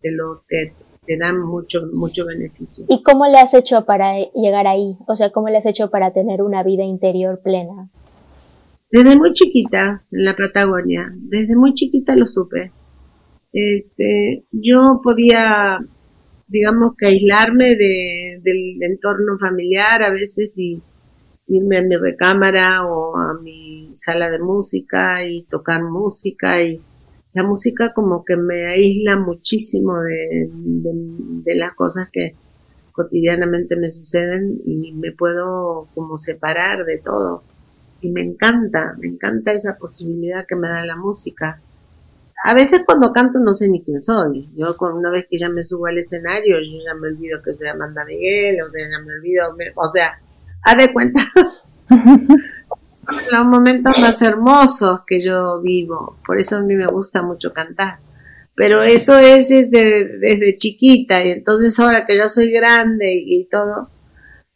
te 0.00 0.10
lo, 0.10 0.42
te, 0.48 0.72
te 1.06 1.16
dan 1.16 1.40
mucho, 1.40 1.80
mucho 1.94 2.26
beneficio. 2.26 2.84
¿Y 2.88 3.02
cómo 3.02 3.26
le 3.26 3.38
has 3.38 3.54
hecho 3.54 3.86
para 3.86 4.12
llegar 4.34 4.66
ahí? 4.66 4.98
O 5.06 5.16
sea, 5.16 5.30
¿cómo 5.30 5.48
le 5.48 5.56
has 5.56 5.66
hecho 5.66 5.88
para 5.88 6.12
tener 6.12 6.42
una 6.42 6.62
vida 6.62 6.84
interior 6.84 7.40
plena? 7.42 7.88
Desde 8.90 9.16
muy 9.16 9.32
chiquita, 9.32 10.02
en 10.12 10.24
la 10.24 10.34
Patagonia, 10.34 11.10
desde 11.14 11.56
muy 11.56 11.72
chiquita 11.74 12.14
lo 12.14 12.26
supe. 12.26 12.70
Este, 13.52 14.44
yo 14.52 15.00
podía, 15.02 15.78
digamos 16.48 16.92
que 16.96 17.06
aislarme 17.06 17.76
de, 17.76 18.40
del 18.42 18.82
entorno 18.82 19.38
familiar 19.38 20.02
a 20.02 20.10
veces 20.10 20.58
y 20.58 20.82
irme 21.48 21.78
a 21.78 21.82
mi 21.82 21.96
recámara 21.96 22.86
o 22.86 23.16
a 23.16 23.34
mi 23.34 23.90
sala 23.92 24.28
de 24.30 24.38
música 24.38 25.24
y 25.26 25.42
tocar 25.42 25.82
música 25.82 26.62
y 26.62 26.80
la 27.34 27.42
música 27.42 27.92
como 27.92 28.24
que 28.24 28.36
me 28.36 28.66
aísla 28.66 29.16
muchísimo 29.16 30.00
de, 30.00 30.50
las 31.56 31.74
cosas 31.74 32.08
que 32.12 32.34
cotidianamente 32.92 33.76
me 33.76 33.90
suceden 33.90 34.60
y 34.64 34.92
me 34.92 35.12
puedo 35.12 35.86
como 35.94 36.18
separar 36.18 36.84
de 36.84 36.98
todo. 36.98 37.42
Y 38.00 38.10
me 38.10 38.22
encanta, 38.22 38.96
me 38.98 39.08
encanta 39.08 39.52
esa 39.52 39.76
posibilidad 39.76 40.46
que 40.46 40.56
me 40.56 40.68
da 40.68 40.84
la 40.84 40.96
música. 40.96 41.60
A 42.44 42.54
veces 42.54 42.82
cuando 42.86 43.12
canto 43.12 43.40
no 43.40 43.52
sé 43.54 43.68
ni 43.68 43.82
quién 43.82 44.02
soy. 44.02 44.48
Yo 44.54 44.76
con 44.76 44.94
una 44.94 45.10
vez 45.10 45.26
que 45.28 45.38
ya 45.38 45.48
me 45.48 45.62
subo 45.62 45.86
al 45.86 45.98
escenario, 45.98 46.56
yo 46.60 46.78
ya 46.86 46.94
me 46.94 47.08
olvido 47.08 47.42
que 47.42 47.54
soy 47.56 47.68
Amanda 47.68 48.04
Miguel, 48.04 48.62
o 48.62 48.70
sea, 48.70 48.86
ya 48.88 49.04
me 49.04 49.12
olvido, 49.12 49.56
o 49.74 49.88
sea, 49.88 50.20
haz 50.62 50.76
de 50.76 50.92
cuenta 50.92 51.20
los 53.32 53.46
momentos 53.46 53.98
más 54.00 54.22
hermosos 54.22 55.00
que 55.06 55.20
yo 55.20 55.60
vivo. 55.60 56.18
Por 56.24 56.38
eso 56.38 56.56
a 56.56 56.62
mí 56.62 56.74
me 56.74 56.86
gusta 56.86 57.22
mucho 57.22 57.52
cantar. 57.52 57.98
Pero 58.54 58.82
eso 58.82 59.16
es 59.18 59.48
desde, 59.50 60.18
desde 60.18 60.56
chiquita 60.56 61.24
y 61.24 61.30
entonces 61.30 61.78
ahora 61.78 62.04
que 62.04 62.16
ya 62.16 62.28
soy 62.28 62.50
grande 62.50 63.12
y, 63.14 63.44
todo, 63.48 63.88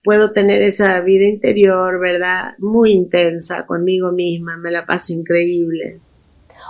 puedo 0.03 0.33
tener 0.33 0.61
esa 0.61 1.01
vida 1.03 1.25
interior, 1.25 2.01
¿verdad? 2.01 2.55
Muy 2.59 2.91
intensa 2.91 3.65
conmigo 3.65 4.11
misma, 4.11 4.57
me 4.57 4.73
la 4.73 4.87
paso 4.87 5.13
increíble. 5.13 6.01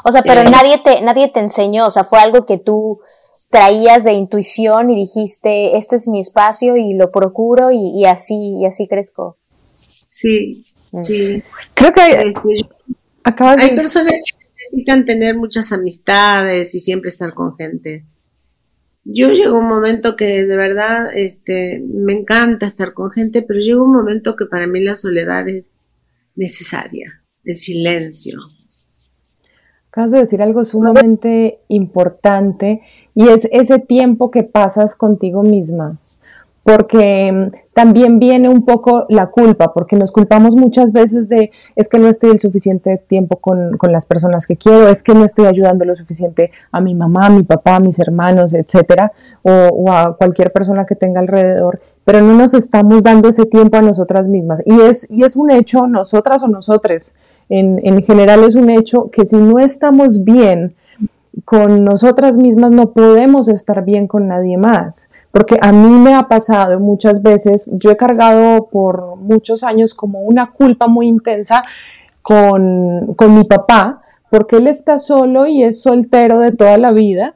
O 0.05 0.13
sea, 0.13 0.23
pero 0.23 0.43
eh, 0.43 0.51
nadie 0.51 0.79
te, 0.79 1.01
nadie 1.01 1.29
te 1.29 1.41
enseñó, 1.41 1.87
o 1.87 1.91
sea, 1.91 2.05
fue 2.05 2.19
algo 2.19 2.47
que 2.47 2.59
tú 2.59 3.01
traías 3.51 4.05
de 4.05 4.13
intuición 4.13 4.91
y 4.91 4.97
dijiste, 4.97 5.77
este 5.77 5.97
es 5.97 6.09
mi 6.09 6.21
espacio 6.21 6.77
y 6.77 6.95
lo 6.95 7.11
procuro 7.11 7.71
y, 7.71 7.93
y 7.95 8.07
así, 8.07 8.57
y 8.61 8.67
así 8.67 8.89
crezco. 8.89 9.39
Sí, 10.09 10.63
Sí. 11.07 11.43
Creo 11.75 11.93
que 11.93 12.01
hay, 12.01 12.29
este, 12.29 12.69
hay 13.25 13.75
personas 13.75 14.13
que 14.13 14.47
necesitan 14.51 15.07
tener 15.07 15.37
muchas 15.37 15.73
amistades 15.73 16.75
y 16.75 16.81
siempre 16.81 17.09
estar 17.09 17.33
con 17.33 17.55
gente. 17.57 18.05
Yo 19.05 19.31
llego 19.31 19.59
un 19.59 19.69
momento 19.69 20.17
que 20.17 20.45
de 20.45 20.57
verdad 20.57 21.11
este, 21.15 21.83
me 21.87 22.13
encanta 22.13 22.67
estar 22.67 22.93
con 22.93 23.11
gente, 23.11 23.43
pero 23.43 23.59
llega 23.59 23.83
un 23.83 23.93
momento 23.93 24.37
que 24.37 24.47
para 24.47 24.67
mí 24.67 24.81
la 24.81 24.95
soledad 24.95 25.49
es 25.49 25.75
necesaria, 26.37 27.23
el 27.45 27.57
silencio. 27.57 28.39
Acabas 29.93 30.11
de 30.11 30.21
decir 30.21 30.41
algo 30.41 30.65
sumamente 30.65 31.61
importante 31.69 32.81
y 33.15 33.29
es 33.29 33.47
ese 33.53 33.79
tiempo 33.79 34.31
que 34.31 34.43
pasas 34.43 34.97
contigo 34.97 35.43
misma 35.43 35.93
porque 36.65 37.33
mm, 37.33 37.73
también 37.73 38.19
viene 38.19 38.49
un 38.49 38.65
poco 38.65 39.07
la 39.09 39.27
culpa, 39.27 39.73
porque 39.73 39.97
nos 39.97 40.13
culpamos 40.13 40.55
muchas 40.57 40.93
veces 40.93 41.29
de 41.29 41.51
es 41.75 41.89
que 41.89 41.99
no 41.99 42.09
estoy 42.09 42.31
el 42.31 42.41
suficiente 42.41 42.99
tiempo 42.99 43.37
con, 43.37 43.79
las 43.91 44.07
personas 44.07 44.47
que 44.47 44.57
quiero, 44.57 44.89
es 44.89 45.03
que 45.03 45.15
no 45.15 45.25
estoy 45.25 45.47
ayudando 45.47 45.85
lo 45.85 45.97
suficiente 45.97 46.51
a 46.71 46.81
mi 46.81 46.95
mamá, 46.95 47.27
a 47.27 47.31
mi 47.31 47.43
papá, 47.43 47.77
a 47.77 47.81
mis 47.81 47.99
hermanos, 47.99 48.55
etcétera, 48.55 49.13
o, 49.43 49.91
a 49.91 50.17
cualquier 50.17 50.53
persona 50.53 50.85
que 50.87 50.95
tenga 50.95 51.21
alrededor, 51.21 51.81
pero 52.05 52.21
no 52.21 52.35
nos 52.35 52.55
estamos 52.55 53.03
dando 53.03 53.29
ese 53.29 53.47
tiempo 53.47 53.77
a 53.77 53.83
nosotras 53.83 54.29
mismas. 54.29 54.63
Y 54.67 54.81
es, 54.81 55.07
y 55.11 55.25
es 55.25 55.37
un 55.37 55.51
hecho, 55.51 55.87
nosotras 55.87 56.43
o 56.43 56.49
nosotres, 56.49 57.15
en, 57.49 57.81
en 57.85 58.03
general 58.03 58.45
es 58.45 58.55
un 58.55 58.71
hecho 58.71 59.11
que 59.11 59.27
si 59.27 59.37
no 59.37 59.59
estamos 59.59 60.25
bien 60.25 60.75
con 61.45 61.85
nosotras 61.85 62.37
mismas, 62.37 62.71
no 62.71 62.91
podemos 62.91 63.49
estar 63.49 63.85
bien 63.85 64.07
con 64.07 64.29
nadie 64.29 64.57
más 64.57 65.09
porque 65.33 65.59
a 65.61 65.73
mí 65.73 65.89
me 65.89 66.15
ha 66.15 66.25
pasado 66.29 66.79
muchas 66.79 67.23
veces, 67.23 67.69
yo 67.73 67.91
he 67.91 67.97
cargado 67.97 68.67
por 68.67 69.17
muchos 69.17 69.63
años 69.65 69.95
como 69.95 70.21
una 70.21 70.53
culpa 70.53 70.87
muy 70.87 71.09
intensa 71.09 71.65
con, 72.21 73.17
mi 73.31 73.45
papá, 73.45 74.03
porque 74.31 74.57
él 74.57 74.67
está 74.67 74.99
solo 74.99 75.47
y 75.47 75.65
es 75.65 75.81
soltero 75.81 76.39
de 76.39 76.53
toda 76.53 76.77
la 76.77 76.93
vida 76.93 77.35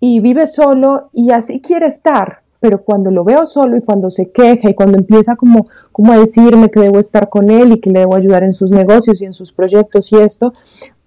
y 0.00 0.18
vive 0.18 0.48
solo 0.48 1.08
y 1.12 1.30
así 1.30 1.60
quiere 1.60 1.86
estar, 1.86 2.40
pero 2.60 2.82
cuando 2.82 3.10
lo 3.10 3.24
veo 3.24 3.46
solo 3.46 3.76
y 3.76 3.82
cuando 3.82 4.10
se 4.10 4.30
queja 4.30 4.70
y 4.70 4.74
cuando 4.74 4.98
empieza 4.98 5.36
como, 5.36 5.66
como 5.92 6.12
a 6.12 6.18
decirme 6.18 6.70
que 6.70 6.80
debo 6.80 6.98
estar 6.98 7.28
con 7.28 7.50
él 7.50 7.72
y 7.72 7.80
que 7.80 7.90
le 7.90 8.00
debo 8.00 8.16
ayudar 8.16 8.42
en 8.42 8.52
sus 8.52 8.70
negocios 8.70 9.20
y 9.20 9.24
en 9.24 9.32
sus 9.32 9.52
proyectos 9.52 10.12
y 10.12 10.16
esto, 10.16 10.52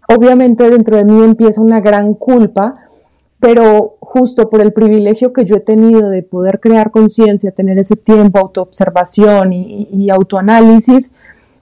obviamente 0.08 0.70
dentro 0.70 0.98
de 0.98 1.06
mí 1.06 1.24
empieza 1.24 1.62
una 1.62 1.82
gran 1.82 2.14
culpa 2.14 2.76
pero 3.42 3.98
justo 4.00 4.52
por 4.52 4.62
el 4.62 4.72
privilegio 4.72 5.34
que 5.34 5.46
yo 5.46 5.56
he 5.56 5.62
tenido 5.62 6.10
de 6.10 6.22
poder 6.22 6.60
crear 6.60 6.92
conciencia, 6.92 7.52
tener 7.52 7.80
ese 7.80 7.96
tiempo, 7.96 8.38
autoobservación 8.38 9.52
y, 9.52 10.10
autoanálisis, 10.12 11.12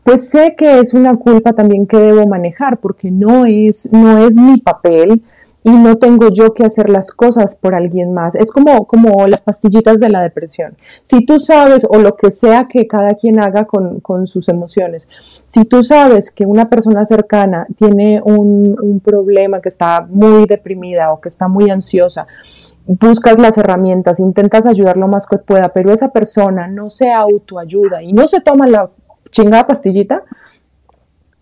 pues 0.03 0.29
sé 0.29 0.55
que 0.57 0.79
es 0.79 0.93
una 0.93 1.15
culpa 1.15 1.53
también 1.53 1.87
que 1.87 1.97
debo 1.97 2.27
manejar, 2.27 2.79
porque 2.79 3.09
no 3.09 3.45
es, 3.45 3.93
no 3.93 4.17
es 4.27 4.35
mi 4.35 4.57
papel 4.57 5.21
y 5.63 5.71
no 5.71 5.97
tengo 5.97 6.29
yo 6.29 6.53
que 6.53 6.65
hacer 6.65 6.89
las 6.89 7.11
cosas 7.11 7.55
por 7.55 7.75
alguien 7.75 8.13
más. 8.13 8.35
Es 8.35 8.51
como, 8.51 8.87
como 8.87 9.27
las 9.27 9.41
pastillitas 9.41 9.99
de 9.99 10.09
la 10.09 10.21
depresión. 10.21 10.77
Si 11.03 11.25
tú 11.25 11.39
sabes, 11.39 11.85
o 11.89 11.97
lo 11.97 12.15
que 12.15 12.31
sea 12.31 12.67
que 12.69 12.87
cada 12.87 13.15
quien 13.15 13.41
haga 13.43 13.65
con, 13.65 14.27
sus 14.27 14.49
emociones, 14.49 15.07
si 15.43 15.65
tú 15.65 15.83
sabes 15.83 16.31
que 16.31 16.45
una 16.45 16.69
persona 16.69 17.05
cercana 17.05 17.67
tiene 17.77 18.21
un, 18.23 18.77
un 18.81 18.99
problema, 18.99 19.61
que 19.61 19.69
está 19.69 20.05
muy 20.09 20.45
deprimida 20.45 21.11
o 21.11 21.19
que 21.19 21.29
está 21.29 21.47
muy 21.47 21.69
ansiosa, 21.69 22.27
buscas 22.85 23.37
las 23.37 23.57
herramientas, 23.57 24.19
intentas 24.19 24.65
ayudar 24.65 24.97
lo 24.97 25.07
más 25.07 25.27
que 25.27 25.37
pueda, 25.37 25.69
pero 25.69 25.91
esa 25.91 26.11
persona 26.11 26.67
no 26.67 26.89
se 26.89 27.11
autoayuda 27.11 28.01
y 28.01 28.13
no 28.13 28.27
se 28.27 28.41
toma 28.41 28.65
la 28.67 28.89
chingada 29.31 29.67
pastillita, 29.67 30.23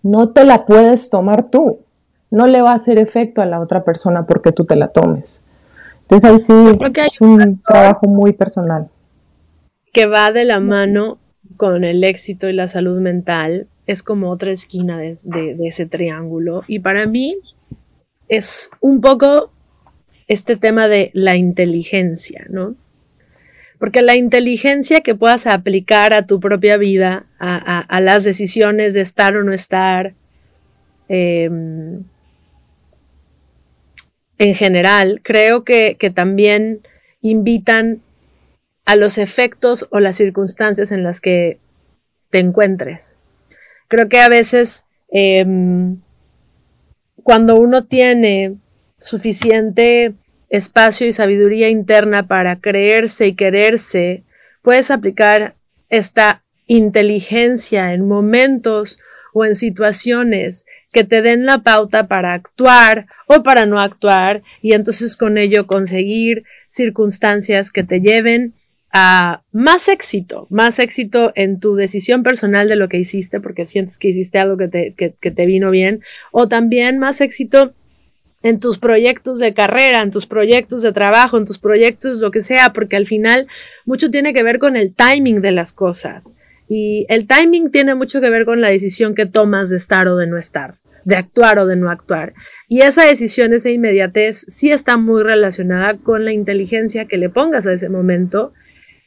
no 0.03 0.29
te 0.29 0.43
la 0.43 0.65
puedes 0.65 1.09
tomar 1.09 1.49
tú 1.49 1.79
no 2.29 2.47
le 2.47 2.61
va 2.61 2.71
a 2.71 2.75
hacer 2.75 2.99
efecto 2.99 3.41
a 3.41 3.45
la 3.45 3.59
otra 3.59 3.83
persona 3.83 4.25
porque 4.25 4.51
tú 4.51 4.65
te 4.65 4.75
la 4.75 4.89
tomes. 4.89 5.41
Entonces 6.01 6.29
ahí 6.29 6.39
sí 6.39 6.53
es 7.05 7.21
un 7.21 7.61
trabajo 7.61 8.07
muy 8.07 8.33
personal. 8.33 8.89
Que 9.93 10.05
va 10.05 10.31
de 10.31 10.45
la 10.45 10.59
mano 10.59 11.17
con 11.57 11.83
el 11.83 12.03
éxito 12.03 12.49
y 12.49 12.53
la 12.53 12.67
salud 12.67 12.99
mental, 12.99 13.67
es 13.87 14.03
como 14.03 14.29
otra 14.29 14.51
esquina 14.51 14.99
de, 14.99 15.15
de 15.23 15.67
ese 15.67 15.85
triángulo. 15.85 16.63
Y 16.67 16.79
para 16.79 17.07
mí 17.07 17.37
es 18.27 18.69
un 18.81 19.01
poco 19.01 19.51
este 20.27 20.57
tema 20.57 20.87
de 20.87 21.09
la 21.13 21.35
inteligencia, 21.35 22.45
¿no? 22.49 22.75
Porque 23.79 24.01
la 24.01 24.15
inteligencia 24.15 25.01
que 25.01 25.15
puedas 25.15 25.47
aplicar 25.47 26.13
a 26.13 26.25
tu 26.25 26.39
propia 26.39 26.77
vida, 26.77 27.25
a, 27.39 27.99
las 28.01 28.23
decisiones 28.23 28.93
de 28.93 29.01
estar 29.01 29.37
o 29.37 29.43
no 29.43 29.53
estar, 29.53 30.13
eh, 31.09 31.49
en 34.37 34.55
general, 34.55 35.21
creo 35.23 35.63
que, 35.63 35.95
también 36.13 36.81
invitan 37.21 38.01
a 38.85 38.95
los 38.95 39.17
efectos 39.17 39.87
o 39.89 39.99
las 39.99 40.15
circunstancias 40.15 40.91
en 40.91 41.03
las 41.03 41.19
que 41.19 41.59
te 42.29 42.39
encuentres. 42.39 43.17
Creo 43.87 44.07
que 44.09 44.19
a 44.19 44.29
veces 44.29 44.85
em, 45.09 45.97
cuando 47.23 47.55
uno 47.55 47.85
tiene 47.85 48.55
suficiente 48.99 50.13
espacio 50.49 51.07
y 51.07 51.11
sabiduría 51.11 51.69
interna 51.69 52.27
para 52.27 52.59
creerse 52.59 53.27
y 53.27 53.35
quererse, 53.35 54.23
puedes 54.61 54.91
aplicar 54.91 55.55
esta 55.89 56.43
inteligencia 56.67 57.93
en 57.93 58.07
momentos 58.07 58.99
o 59.33 59.45
en 59.45 59.55
situaciones 59.55 60.65
que 60.97 61.03
te 61.03 61.21
den 61.21 61.45
la 61.45 61.59
pauta 61.59 62.07
para 62.07 62.33
actuar 62.33 63.05
o 63.27 63.43
para 63.43 63.67
no 63.67 63.79
actuar 63.79 64.41
y 64.63 64.73
entonces 64.73 65.15
con 65.15 65.37
ello 65.37 65.67
conseguir 65.67 66.43
circunstancias 66.69 67.69
que 67.69 67.83
te 67.83 68.01
lleven 68.01 68.55
a 68.91 69.43
más 69.51 69.89
éxito, 69.89 70.47
más 70.49 70.79
éxito 70.79 71.33
en 71.35 71.59
tu 71.59 71.75
decisión 71.75 72.23
personal 72.23 72.67
de 72.67 72.77
lo 72.77 72.89
que 72.89 72.97
hiciste 72.97 73.39
porque 73.39 73.67
sientes 73.67 73.99
que 73.99 74.07
hiciste 74.07 74.39
algo 74.39 74.57
que 74.57 74.69
te, 74.69 74.95
que, 74.97 75.29
te 75.29 75.45
vino 75.45 75.69
bien 75.69 76.01
o 76.31 76.47
también 76.47 76.97
más 76.97 77.21
éxito 77.21 77.73
en 78.41 78.59
tus 78.59 78.79
proyectos 78.79 79.37
de 79.37 79.53
carrera, 79.53 80.01
en 80.01 80.09
tus 80.09 80.25
proyectos 80.25 80.81
de 80.81 80.93
trabajo, 80.93 81.37
en 81.37 81.45
tus 81.45 81.59
proyectos, 81.59 82.17
lo 82.17 82.31
que 82.31 82.41
sea, 82.41 82.73
porque 82.73 82.95
al 82.95 83.05
final 83.05 83.45
mucho 83.85 84.09
tiene 84.09 84.33
que 84.33 84.41
ver 84.41 84.57
con 84.57 84.75
el 84.75 84.95
timing 84.95 85.41
de 85.41 85.51
las 85.51 85.73
cosas. 85.73 86.37
Y 86.67 87.05
el 87.09 87.27
timing 87.27 87.69
tiene 87.71 87.93
mucho 87.93 88.19
que 88.19 88.31
ver 88.31 88.45
con 88.45 88.61
la 88.61 88.69
decisión 88.69 89.15
que 89.15 89.25
tomas 89.27 89.69
de 89.69 89.77
estar 89.77 90.07
o 90.07 90.17
de 90.17 90.27
no 90.27 90.37
estar, 90.37 90.75
de 91.07 91.15
actuar 91.15 91.57
o 91.57 91.65
de 91.65 91.77
no 91.77 91.89
actuar. 91.89 92.33
Y 92.67 92.81
esa 92.81 93.05
decisión, 93.05 93.53
esa 93.53 93.69
inmediatez, 93.69 94.43
sí 94.49 94.73
está 94.73 94.97
muy 94.97 95.23
relacionada 95.23 95.97
con 95.97 96.25
la 96.25 96.33
inteligencia 96.33 97.05
que 97.05 97.15
le 97.17 97.29
pongas 97.29 97.65
a 97.65 97.71
ese 97.71 97.87
momento. 97.87 98.51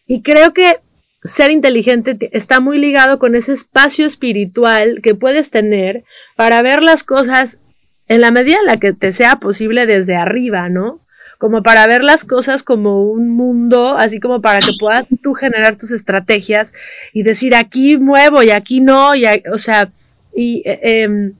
Y 0.06 0.22
creo 0.22 0.54
que 0.54 0.78
ser 1.24 1.50
inteligente 1.50 2.16
está 2.32 2.58
muy 2.58 2.78
ligado 2.78 3.18
con 3.18 3.34
ese 3.34 3.52
espacio 3.52 4.06
espiritual 4.06 5.00
que 5.02 5.14
puedes 5.14 5.50
tener 5.50 6.04
para 6.36 6.62
ver 6.62 6.82
las 6.82 7.04
cosas 7.04 7.60
en 8.08 8.22
la 8.22 8.30
medida 8.30 8.56
en 8.60 8.66
la 8.66 8.78
que 8.78 8.94
te 8.94 9.12
sea 9.12 9.36
posible 9.36 9.84
desde 9.84 10.16
arriba, 10.16 10.70
¿no? 10.70 11.02
como 11.36 11.62
para 11.62 11.86
ver 11.86 12.02
las 12.02 12.24
cosas 12.24 12.62
como 12.62 13.10
un 13.10 13.30
mundo, 13.30 13.96
así 13.96 14.20
como 14.20 14.42
para 14.42 14.58
que 14.58 14.72
puedas 14.78 15.06
tú 15.22 15.32
generar 15.32 15.76
tus 15.76 15.90
estrategias 15.90 16.74
y 17.14 17.22
decir 17.22 17.54
aquí 17.54 17.96
muevo 17.96 18.42
y 18.42 18.50
aquí 18.50 18.80
no, 18.80 19.14
y, 19.14 19.24
o 19.50 19.56
sea, 19.56 19.90
y 20.34 20.62
eh, 20.66 21.02
em, 21.04 21.32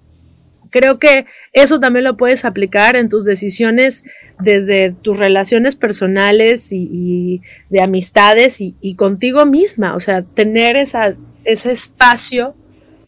creo 0.71 0.99
que 0.99 1.27
eso 1.53 1.81
también 1.81 2.05
lo 2.05 2.17
puedes 2.17 2.45
aplicar 2.45 2.97
en 2.97 3.09
tus 3.09 3.25
decisiones 3.25 4.05
desde 4.39 4.93
tus 4.93 5.19
relaciones 5.19 5.77
personales 5.77 6.73
y, 6.73 7.43
de 7.69 7.83
amistades 7.83 8.59
y, 8.61 8.95
contigo 8.95 9.47
misma, 9.47 9.95
o 9.95 10.00
sea, 10.00 10.23
tener 10.23 10.77
esa, 10.77 11.15
ese 11.45 11.73
espacio 11.73 12.55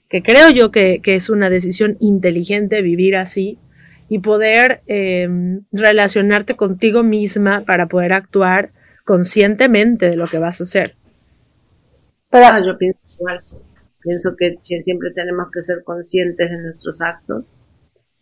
que 0.08 0.22
creo 0.22 0.50
yo 0.50 0.70
que, 0.70 1.00
que 1.02 1.14
es 1.14 1.30
una 1.30 1.48
decisión 1.48 1.96
inteligente 2.00 2.82
vivir 2.82 3.16
así, 3.16 3.58
y 4.12 4.18
poder 4.18 4.82
em, 4.88 5.62
relacionarte 5.72 6.54
contigo 6.54 7.02
misma 7.02 7.64
para 7.64 7.86
poder 7.86 8.12
actuar 8.12 8.70
conscientemente 9.06 10.10
de 10.10 10.16
lo 10.18 10.26
que 10.26 10.38
vas 10.38 10.60
a 10.60 10.64
hacer. 10.64 10.90
Pero, 12.28 12.44
ah, 12.44 12.60
yo 12.62 12.76
pienso 12.76 13.02
igual. 13.18 13.38
Pienso 14.02 14.36
que 14.36 14.58
siempre 14.60 15.10
tenemos 15.14 15.48
que 15.52 15.60
ser 15.60 15.84
conscientes 15.84 16.50
de 16.50 16.58
nuestros 16.58 17.00
actos 17.00 17.54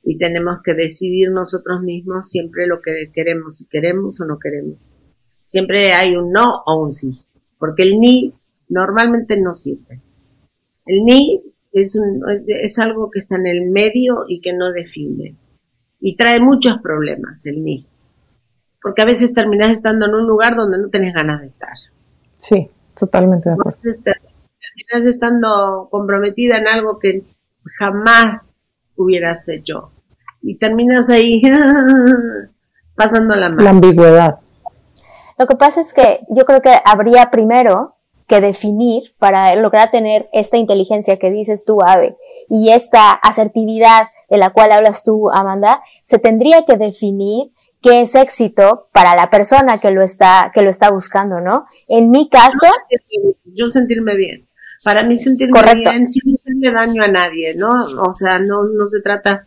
y 0.02 0.18
tenemos 0.18 0.60
que 0.62 0.74
decidir 0.74 1.30
nosotros 1.30 1.82
mismos 1.82 2.28
siempre 2.28 2.66
lo 2.66 2.80
que 2.80 3.10
queremos, 3.12 3.58
si 3.58 3.66
queremos 3.66 4.20
o 4.20 4.24
no 4.24 4.38
queremos. 4.38 4.78
Siempre 5.42 5.92
hay 5.92 6.16
un 6.16 6.32
no 6.32 6.62
o 6.66 6.82
un 6.82 6.92
sí, 6.92 7.10
porque 7.58 7.82
el 7.82 7.98
ni 7.98 8.34
normalmente 8.68 9.40
no 9.40 9.54
sirve. 9.54 10.00
El 10.86 11.04
ni 11.04 11.42
es, 11.72 11.96
un, 11.96 12.22
es 12.28 12.78
algo 12.78 13.10
que 13.10 13.18
está 13.18 13.36
en 13.36 13.46
el 13.46 13.70
medio 13.70 14.24
y 14.28 14.40
que 14.40 14.52
no 14.52 14.72
define 14.72 15.36
y 16.00 16.16
trae 16.16 16.40
muchos 16.40 16.78
problemas 16.78 17.46
el 17.46 17.62
ni. 17.62 17.86
Porque 18.82 19.02
a 19.02 19.04
veces 19.04 19.34
terminas 19.34 19.70
estando 19.70 20.06
en 20.06 20.14
un 20.14 20.26
lugar 20.26 20.56
donde 20.56 20.78
no 20.78 20.88
tenés 20.88 21.12
ganas 21.12 21.42
de 21.42 21.48
estar. 21.48 21.74
Sí, 22.38 22.70
totalmente 22.98 23.50
de 23.50 23.54
acuerdo. 23.54 23.78
Terminas 24.60 25.06
estando 25.06 25.88
comprometida 25.90 26.58
en 26.58 26.68
algo 26.68 26.98
que 26.98 27.24
jamás 27.78 28.46
hubieras 28.96 29.48
hecho. 29.48 29.92
Y 30.42 30.56
terminas 30.56 31.08
ahí 31.10 31.42
pasando 32.94 33.36
la 33.36 33.48
mano. 33.48 33.62
La 33.62 33.70
ambigüedad. 33.70 34.40
Lo 35.38 35.46
que 35.46 35.56
pasa 35.56 35.80
es 35.80 35.92
que 35.92 36.14
yo 36.34 36.44
creo 36.44 36.60
que 36.60 36.74
habría 36.84 37.30
primero 37.30 37.96
que 38.26 38.40
definir 38.40 39.14
para 39.18 39.56
lograr 39.56 39.90
tener 39.90 40.26
esta 40.32 40.56
inteligencia 40.56 41.18
que 41.18 41.30
dices 41.30 41.64
tú, 41.64 41.78
Ave, 41.82 42.16
y 42.48 42.70
esta 42.70 43.12
asertividad 43.12 44.06
de 44.28 44.36
la 44.36 44.50
cual 44.50 44.70
hablas 44.70 45.02
tú, 45.02 45.30
Amanda, 45.32 45.82
se 46.02 46.18
tendría 46.18 46.64
que 46.64 46.76
definir 46.76 47.50
qué 47.82 48.02
es 48.02 48.14
éxito 48.14 48.88
para 48.92 49.16
la 49.16 49.30
persona 49.30 49.78
que 49.78 49.90
lo 49.90 50.02
está, 50.02 50.52
que 50.54 50.62
lo 50.62 50.70
está 50.70 50.90
buscando, 50.90 51.40
¿no? 51.40 51.66
En 51.88 52.10
mi 52.10 52.28
caso. 52.28 52.66
Yo 53.44 53.68
sentirme 53.68 54.16
bien. 54.16 54.46
Para 54.82 55.02
mí 55.02 55.16
sentirme 55.16 55.74
bien 55.74 56.08
sin 56.08 56.22
hacerle 56.34 56.72
daño 56.72 57.02
a 57.02 57.08
nadie, 57.08 57.54
¿no? 57.56 57.70
O 58.00 58.14
sea, 58.14 58.38
no, 58.38 58.64
no 58.64 58.88
se 58.88 59.00
trata 59.00 59.46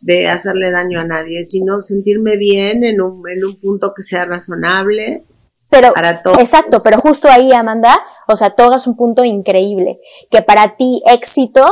de 0.00 0.28
hacerle 0.28 0.70
daño 0.70 1.00
a 1.00 1.04
nadie, 1.04 1.44
sino 1.44 1.82
sentirme 1.82 2.36
bien 2.36 2.84
en 2.84 3.00
un, 3.00 3.28
en 3.28 3.44
un 3.44 3.56
punto 3.56 3.92
que 3.94 4.02
sea 4.02 4.24
razonable, 4.24 5.24
pero, 5.70 5.92
exacto, 6.40 6.82
pero 6.82 7.00
justo 7.00 7.28
ahí, 7.28 7.52
Amanda, 7.52 8.00
o 8.26 8.36
sea, 8.36 8.50
todas 8.50 8.88
un 8.88 8.96
punto 8.96 9.24
increíble, 9.24 10.00
que 10.28 10.42
para 10.42 10.76
ti 10.76 11.00
éxito, 11.06 11.64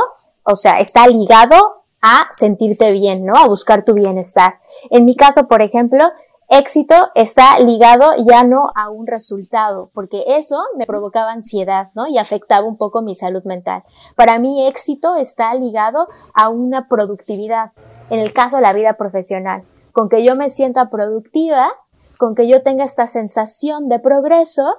o 0.43 0.55
sea, 0.55 0.79
está 0.79 1.05
ligado 1.05 1.83
a 2.01 2.27
sentirte 2.31 2.93
bien, 2.93 3.25
¿no? 3.25 3.35
A 3.35 3.45
buscar 3.47 3.83
tu 3.83 3.93
bienestar. 3.93 4.58
En 4.89 5.05
mi 5.05 5.15
caso, 5.15 5.47
por 5.47 5.61
ejemplo, 5.61 6.03
éxito 6.49 6.95
está 7.15 7.59
ligado 7.59 8.11
ya 8.27 8.43
no 8.43 8.69
a 8.75 8.89
un 8.89 9.07
resultado, 9.07 9.91
porque 9.93 10.23
eso 10.27 10.61
me 10.77 10.85
provocaba 10.85 11.31
ansiedad, 11.31 11.89
¿no? 11.95 12.07
Y 12.07 12.17
afectaba 12.17 12.67
un 12.67 12.77
poco 12.77 13.01
mi 13.01 13.15
salud 13.15 13.43
mental. 13.43 13.83
Para 14.15 14.39
mí, 14.39 14.67
éxito 14.67 15.15
está 15.15 15.53
ligado 15.53 16.07
a 16.33 16.49
una 16.49 16.87
productividad. 16.87 17.71
En 18.09 18.19
el 18.19 18.33
caso 18.33 18.55
de 18.55 18.63
la 18.63 18.73
vida 18.73 18.93
profesional, 18.93 19.63
con 19.91 20.09
que 20.09 20.23
yo 20.23 20.35
me 20.35 20.49
sienta 20.49 20.89
productiva, 20.89 21.69
con 22.17 22.35
que 22.35 22.47
yo 22.47 22.63
tenga 22.63 22.83
esta 22.83 23.05
sensación 23.05 23.87
de 23.87 23.99
progreso, 23.99 24.77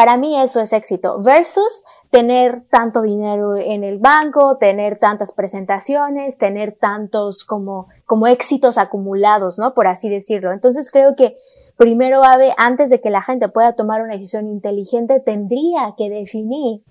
para 0.00 0.16
mí 0.16 0.40
eso 0.40 0.62
es 0.62 0.72
éxito, 0.72 1.20
versus 1.20 1.84
tener 2.08 2.62
tanto 2.70 3.02
dinero 3.02 3.54
en 3.54 3.84
el 3.84 3.98
banco, 3.98 4.56
tener 4.56 4.98
tantas 4.98 5.32
presentaciones, 5.32 6.38
tener 6.38 6.74
tantos 6.74 7.44
como, 7.44 7.88
como 8.06 8.26
éxitos 8.26 8.78
acumulados, 8.78 9.58
¿no? 9.58 9.74
Por 9.74 9.86
así 9.86 10.08
decirlo. 10.08 10.52
Entonces 10.52 10.90
creo 10.90 11.16
que 11.16 11.36
primero, 11.76 12.24
Ave, 12.24 12.54
antes 12.56 12.88
de 12.88 13.02
que 13.02 13.10
la 13.10 13.20
gente 13.20 13.50
pueda 13.50 13.74
tomar 13.74 14.00
una 14.00 14.14
decisión 14.14 14.48
inteligente, 14.48 15.20
tendría 15.20 15.92
que 15.98 16.08
definir 16.08 16.82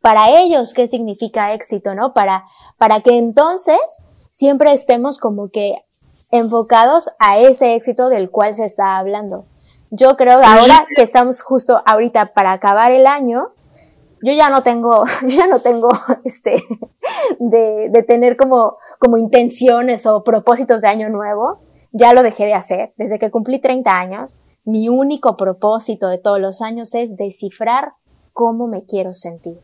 para 0.00 0.30
ellos 0.30 0.72
qué 0.72 0.86
significa 0.86 1.52
éxito, 1.52 1.94
¿no? 1.94 2.14
Para, 2.14 2.44
para 2.78 3.02
que 3.02 3.18
entonces 3.18 4.02
siempre 4.30 4.72
estemos 4.72 5.18
como 5.18 5.50
que 5.50 5.84
enfocados 6.30 7.10
a 7.18 7.36
ese 7.36 7.74
éxito 7.74 8.08
del 8.08 8.30
cual 8.30 8.54
se 8.54 8.64
está 8.64 8.96
hablando. 8.96 9.44
Yo 9.96 10.16
creo 10.16 10.40
que 10.40 10.46
ahora 10.46 10.86
que 10.94 11.02
estamos 11.02 11.40
justo 11.40 11.80
ahorita 11.86 12.26
para 12.26 12.52
acabar 12.52 12.90
el 12.90 13.06
año, 13.06 13.52
yo 14.22 14.32
ya 14.32 14.50
no 14.50 14.62
tengo, 14.62 15.04
yo 15.22 15.28
ya 15.28 15.46
no 15.46 15.60
tengo 15.60 15.90
este 16.24 16.62
de, 17.38 17.88
de 17.90 18.02
tener 18.02 18.36
como, 18.36 18.78
como 18.98 19.18
intenciones 19.18 20.06
o 20.06 20.24
propósitos 20.24 20.82
de 20.82 20.88
año 20.88 21.10
nuevo. 21.10 21.60
Ya 21.92 22.12
lo 22.12 22.24
dejé 22.24 22.46
de 22.46 22.54
hacer. 22.54 22.92
Desde 22.96 23.20
que 23.20 23.30
cumplí 23.30 23.60
30 23.60 23.90
años, 23.92 24.42
mi 24.64 24.88
único 24.88 25.36
propósito 25.36 26.08
de 26.08 26.18
todos 26.18 26.40
los 26.40 26.60
años 26.60 26.92
es 26.94 27.16
descifrar 27.16 27.92
cómo 28.32 28.66
me 28.66 28.84
quiero 28.84 29.14
sentir. 29.14 29.58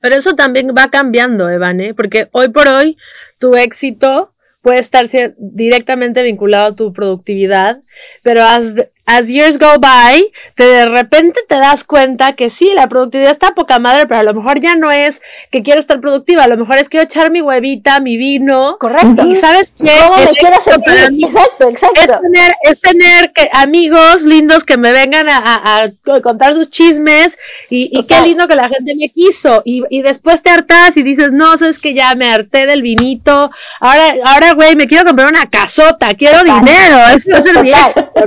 Pero 0.00 0.16
eso 0.16 0.34
también 0.34 0.68
va 0.68 0.88
cambiando, 0.88 1.50
Evan, 1.50 1.78
porque 1.94 2.30
hoy 2.32 2.48
por 2.48 2.66
hoy 2.66 2.96
tu 3.38 3.54
éxito 3.56 4.32
puede 4.62 4.78
estar 4.78 5.06
directamente 5.36 6.22
vinculado 6.22 6.72
a 6.72 6.74
tu 6.74 6.92
productividad, 6.92 7.82
pero 8.22 8.42
as, 8.42 8.74
as 9.16 9.28
years 9.28 9.58
go 9.58 9.78
by, 9.78 10.24
te 10.54 10.64
de 10.64 10.86
repente 10.86 11.40
te 11.48 11.56
das 11.56 11.84
cuenta 11.84 12.34
que 12.34 12.50
sí, 12.50 12.72
la 12.74 12.88
productividad 12.88 13.32
está 13.32 13.52
poca 13.54 13.78
madre, 13.78 14.06
pero 14.06 14.20
a 14.20 14.22
lo 14.22 14.34
mejor 14.34 14.60
ya 14.60 14.74
no 14.74 14.90
es 14.90 15.20
que 15.50 15.62
quiero 15.62 15.80
estar 15.80 16.00
productiva, 16.00 16.44
a 16.44 16.48
lo 16.48 16.56
mejor 16.56 16.76
es 16.76 16.84
que 16.84 16.90
quiero 16.90 17.04
echar 17.04 17.30
mi 17.30 17.40
huevita, 17.40 18.00
mi 18.00 18.16
vino. 18.16 18.76
Correcto. 18.78 19.26
Y 19.26 19.36
sabes 19.36 19.72
qué? 19.76 19.92
¿Cómo 20.02 20.16
me 20.16 20.32
quiero 20.32 20.60
sentir? 20.60 21.24
Exacto, 21.24 21.68
exacto. 21.68 22.00
Es 22.00 22.20
tener, 22.20 22.52
es 22.62 22.80
tener 22.80 23.32
que, 23.32 23.48
amigos 23.52 24.22
lindos 24.22 24.64
que 24.64 24.76
me 24.76 24.92
vengan 24.92 25.26
a, 25.28 25.84
contar 26.22 26.54
sus 26.54 26.70
chismes 26.70 27.38
y, 27.70 27.90
y, 27.92 28.04
qué 28.04 28.20
lindo 28.20 28.48
que 28.48 28.56
la 28.56 28.68
gente 28.68 28.94
me 28.96 29.08
quiso. 29.08 29.62
Y, 29.64 29.82
y 29.88 30.02
después 30.02 30.42
te 30.42 30.50
hartas 30.50 30.96
y 30.96 31.02
dices, 31.02 31.32
no, 31.32 31.56
sabes 31.56 31.78
que 31.78 31.94
ya 31.94 32.14
me 32.14 32.30
harté 32.30 32.66
del 32.66 32.82
vinito. 32.82 33.50
Ahora, 33.80 34.14
ahora, 34.24 34.52
güey, 34.54 34.76
me 34.76 34.86
quiero 34.86 35.04
comprar 35.04 35.28
una 35.28 35.48
casota, 35.48 36.14
quiero 36.14 36.42
dinero. 36.42 36.98
Eso 37.16 37.36
es 37.36 37.46
el 37.46 37.56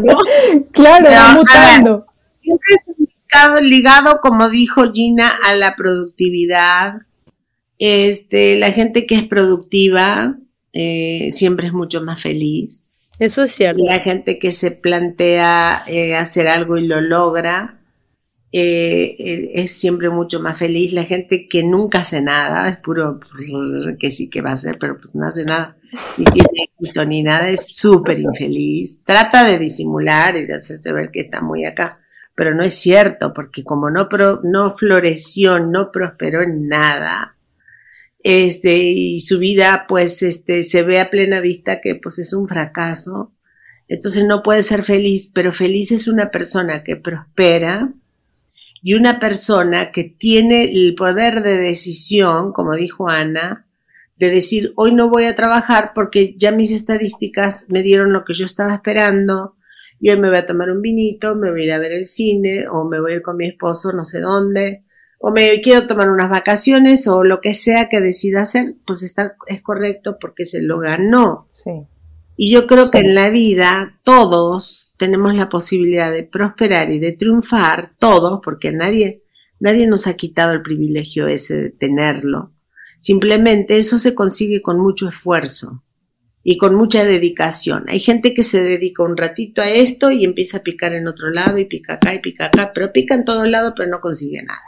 ¿no? 0.03 0.17
Claro, 0.73 1.09
mutando. 1.37 2.05
Siempre 2.41 2.75
está 3.27 3.61
ligado, 3.61 4.19
como 4.21 4.49
dijo 4.49 4.91
Gina, 4.91 5.31
a 5.45 5.55
la 5.55 5.75
productividad, 5.75 6.93
Este, 7.79 8.57
la 8.57 8.71
gente 8.71 9.05
que 9.07 9.15
es 9.15 9.23
productiva 9.23 10.37
eh, 10.73 11.29
siempre 11.31 11.67
es 11.67 11.73
mucho 11.73 12.01
más 12.01 12.21
feliz. 12.21 13.11
Eso 13.19 13.43
es 13.43 13.51
cierto. 13.51 13.83
La 13.85 13.99
gente 13.99 14.39
que 14.39 14.51
se 14.51 14.71
plantea 14.71 15.83
eh, 15.87 16.15
hacer 16.15 16.47
algo 16.47 16.77
y 16.77 16.87
lo 16.87 17.01
logra 17.01 17.77
eh, 18.55 19.51
es 19.55 19.71
siempre 19.71 20.11
mucho 20.11 20.39
más 20.39 20.59
feliz. 20.59 20.93
La 20.93 21.03
gente 21.03 21.47
que 21.49 21.63
nunca 21.63 22.01
hace 22.01 22.21
nada, 22.21 22.69
es 22.69 22.77
puro 22.77 23.19
que 23.99 24.11
sí 24.11 24.29
que 24.29 24.41
va 24.41 24.51
a 24.51 24.53
hacer, 24.53 24.75
pero 24.79 24.99
pues 25.01 25.13
no 25.15 25.25
hace 25.25 25.43
nada, 25.43 25.75
ni 26.17 26.25
tiene 26.25 26.49
éxito 26.69 27.03
ni 27.05 27.23
nada, 27.23 27.49
es 27.49 27.65
súper 27.65 28.19
infeliz. 28.19 28.99
Trata 29.03 29.45
de 29.45 29.57
disimular 29.57 30.37
y 30.37 30.45
de 30.45 30.53
hacerte 30.53 30.93
ver 30.93 31.09
que 31.11 31.21
está 31.21 31.41
muy 31.41 31.65
acá, 31.65 31.99
pero 32.35 32.53
no 32.53 32.63
es 32.63 32.75
cierto, 32.75 33.33
porque 33.33 33.63
como 33.63 33.89
no, 33.89 34.07
no 34.43 34.77
floreció, 34.77 35.59
no 35.59 35.91
prosperó 35.91 36.43
en 36.43 36.67
nada, 36.67 37.35
este, 38.19 38.77
y 38.77 39.19
su 39.19 39.39
vida 39.39 39.85
pues 39.89 40.21
este, 40.21 40.63
se 40.63 40.83
ve 40.83 40.99
a 40.99 41.09
plena 41.09 41.41
vista 41.41 41.81
que 41.81 41.95
pues 41.95 42.19
es 42.19 42.33
un 42.33 42.47
fracaso, 42.47 43.33
entonces 43.87 44.25
no 44.25 44.43
puede 44.43 44.61
ser 44.61 44.83
feliz, 44.83 45.31
pero 45.33 45.51
feliz 45.51 45.91
es 45.91 46.07
una 46.07 46.29
persona 46.29 46.83
que 46.83 46.97
prospera, 46.97 47.91
y 48.83 48.95
una 48.95 49.17
persona 49.17 49.91
que 49.91 50.03
tiene 50.03 50.65
el 50.65 50.93
poder 50.93 51.41
de 51.41 51.57
decisión, 51.57 52.51
como 52.51 52.75
dijo 52.75 53.07
Ana, 53.07 53.65
de 54.17 54.29
decir, 54.29 54.73
hoy 54.75 54.93
no 54.93 55.09
voy 55.09 55.23
a 55.23 55.35
trabajar 55.35 55.93
porque 55.95 56.35
ya 56.37 56.51
mis 56.51 56.71
estadísticas 56.71 57.65
me 57.69 57.81
dieron 57.81 58.11
lo 58.11 58.25
que 58.25 58.33
yo 58.33 58.45
estaba 58.45 58.73
esperando, 58.73 59.55
y 60.01 60.09
hoy 60.09 60.19
me 60.19 60.27
voy 60.27 60.37
a 60.37 60.45
tomar 60.45 60.69
un 60.69 60.81
vinito, 60.81 61.35
me 61.35 61.49
voy 61.49 61.61
a 61.61 61.63
ir 61.63 61.71
a 61.71 61.79
ver 61.79 61.93
el 61.93 62.05
cine, 62.05 62.67
o 62.67 62.83
me 62.83 62.99
voy 62.99 63.13
a 63.13 63.15
ir 63.15 63.21
con 63.21 63.37
mi 63.37 63.47
esposo 63.47 63.93
no 63.93 64.03
sé 64.03 64.19
dónde, 64.19 64.83
o 65.17 65.31
me 65.31 65.61
quiero 65.61 65.87
tomar 65.87 66.09
unas 66.09 66.29
vacaciones, 66.29 67.07
o 67.07 67.23
lo 67.23 67.39
que 67.39 67.53
sea 67.53 67.87
que 67.87 68.01
decida 68.01 68.41
hacer, 68.41 68.75
pues 68.85 69.01
está, 69.01 69.37
es 69.47 69.61
correcto 69.61 70.17
porque 70.19 70.43
se 70.43 70.61
lo 70.61 70.79
ganó. 70.79 71.47
Sí. 71.49 71.71
Y 72.35 72.51
yo 72.51 72.65
creo 72.65 72.89
que 72.89 72.99
en 72.99 73.13
la 73.13 73.29
vida 73.29 73.99
todos 74.03 74.95
tenemos 74.97 75.35
la 75.35 75.49
posibilidad 75.49 76.11
de 76.11 76.23
prosperar 76.23 76.91
y 76.91 76.99
de 76.99 77.11
triunfar, 77.11 77.91
todos, 77.99 78.39
porque 78.43 78.71
nadie, 78.71 79.23
nadie 79.59 79.87
nos 79.87 80.07
ha 80.07 80.15
quitado 80.15 80.53
el 80.53 80.63
privilegio 80.63 81.27
ese 81.27 81.55
de 81.55 81.69
tenerlo. 81.69 82.53
Simplemente 82.99 83.77
eso 83.77 83.97
se 83.97 84.15
consigue 84.15 84.61
con 84.61 84.79
mucho 84.79 85.09
esfuerzo 85.09 85.83
y 86.41 86.57
con 86.57 86.75
mucha 86.75 87.05
dedicación. 87.05 87.85
Hay 87.87 87.99
gente 87.99 88.33
que 88.33 88.43
se 88.43 88.63
dedica 88.63 89.03
un 89.03 89.15
ratito 89.15 89.61
a 89.61 89.69
esto 89.69 90.09
y 90.09 90.25
empieza 90.25 90.57
a 90.57 90.63
picar 90.63 90.93
en 90.93 91.07
otro 91.07 91.29
lado 91.29 91.57
y 91.57 91.65
pica 91.65 91.95
acá 91.95 92.13
y 92.15 92.19
pica 92.19 92.47
acá, 92.47 92.71
pero 92.73 92.91
pica 92.91 93.13
en 93.15 93.25
todos 93.25 93.47
lados 93.47 93.73
pero 93.75 93.89
no 93.89 93.99
consigue 93.99 94.41
nada. 94.43 94.61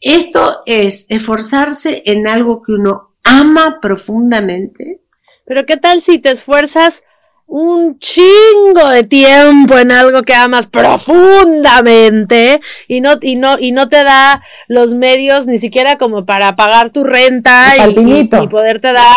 Esto 0.00 0.60
es 0.66 1.06
esforzarse 1.08 2.02
en 2.04 2.28
algo 2.28 2.62
que 2.62 2.72
uno 2.72 3.16
ama 3.24 3.78
profundamente 3.80 5.05
pero 5.46 5.64
¿qué 5.64 5.76
tal 5.76 6.02
si 6.02 6.18
te 6.18 6.30
esfuerzas 6.30 7.02
un 7.46 7.98
chingo 8.00 8.88
de 8.90 9.04
tiempo 9.04 9.78
en 9.78 9.92
algo 9.92 10.22
que 10.22 10.34
amas 10.34 10.66
profundamente 10.66 12.60
y 12.88 13.00
no, 13.00 13.12
y 13.22 13.36
no, 13.36 13.56
y 13.58 13.70
no 13.70 13.88
te 13.88 14.02
da 14.02 14.42
los 14.66 14.94
medios 14.94 15.46
ni 15.46 15.58
siquiera 15.58 15.96
como 15.96 16.26
para 16.26 16.56
pagar 16.56 16.90
tu 16.90 17.04
renta 17.04 17.74
y, 17.88 18.18
y, 18.18 18.24
poderte 18.24 18.92
dar 18.92 19.14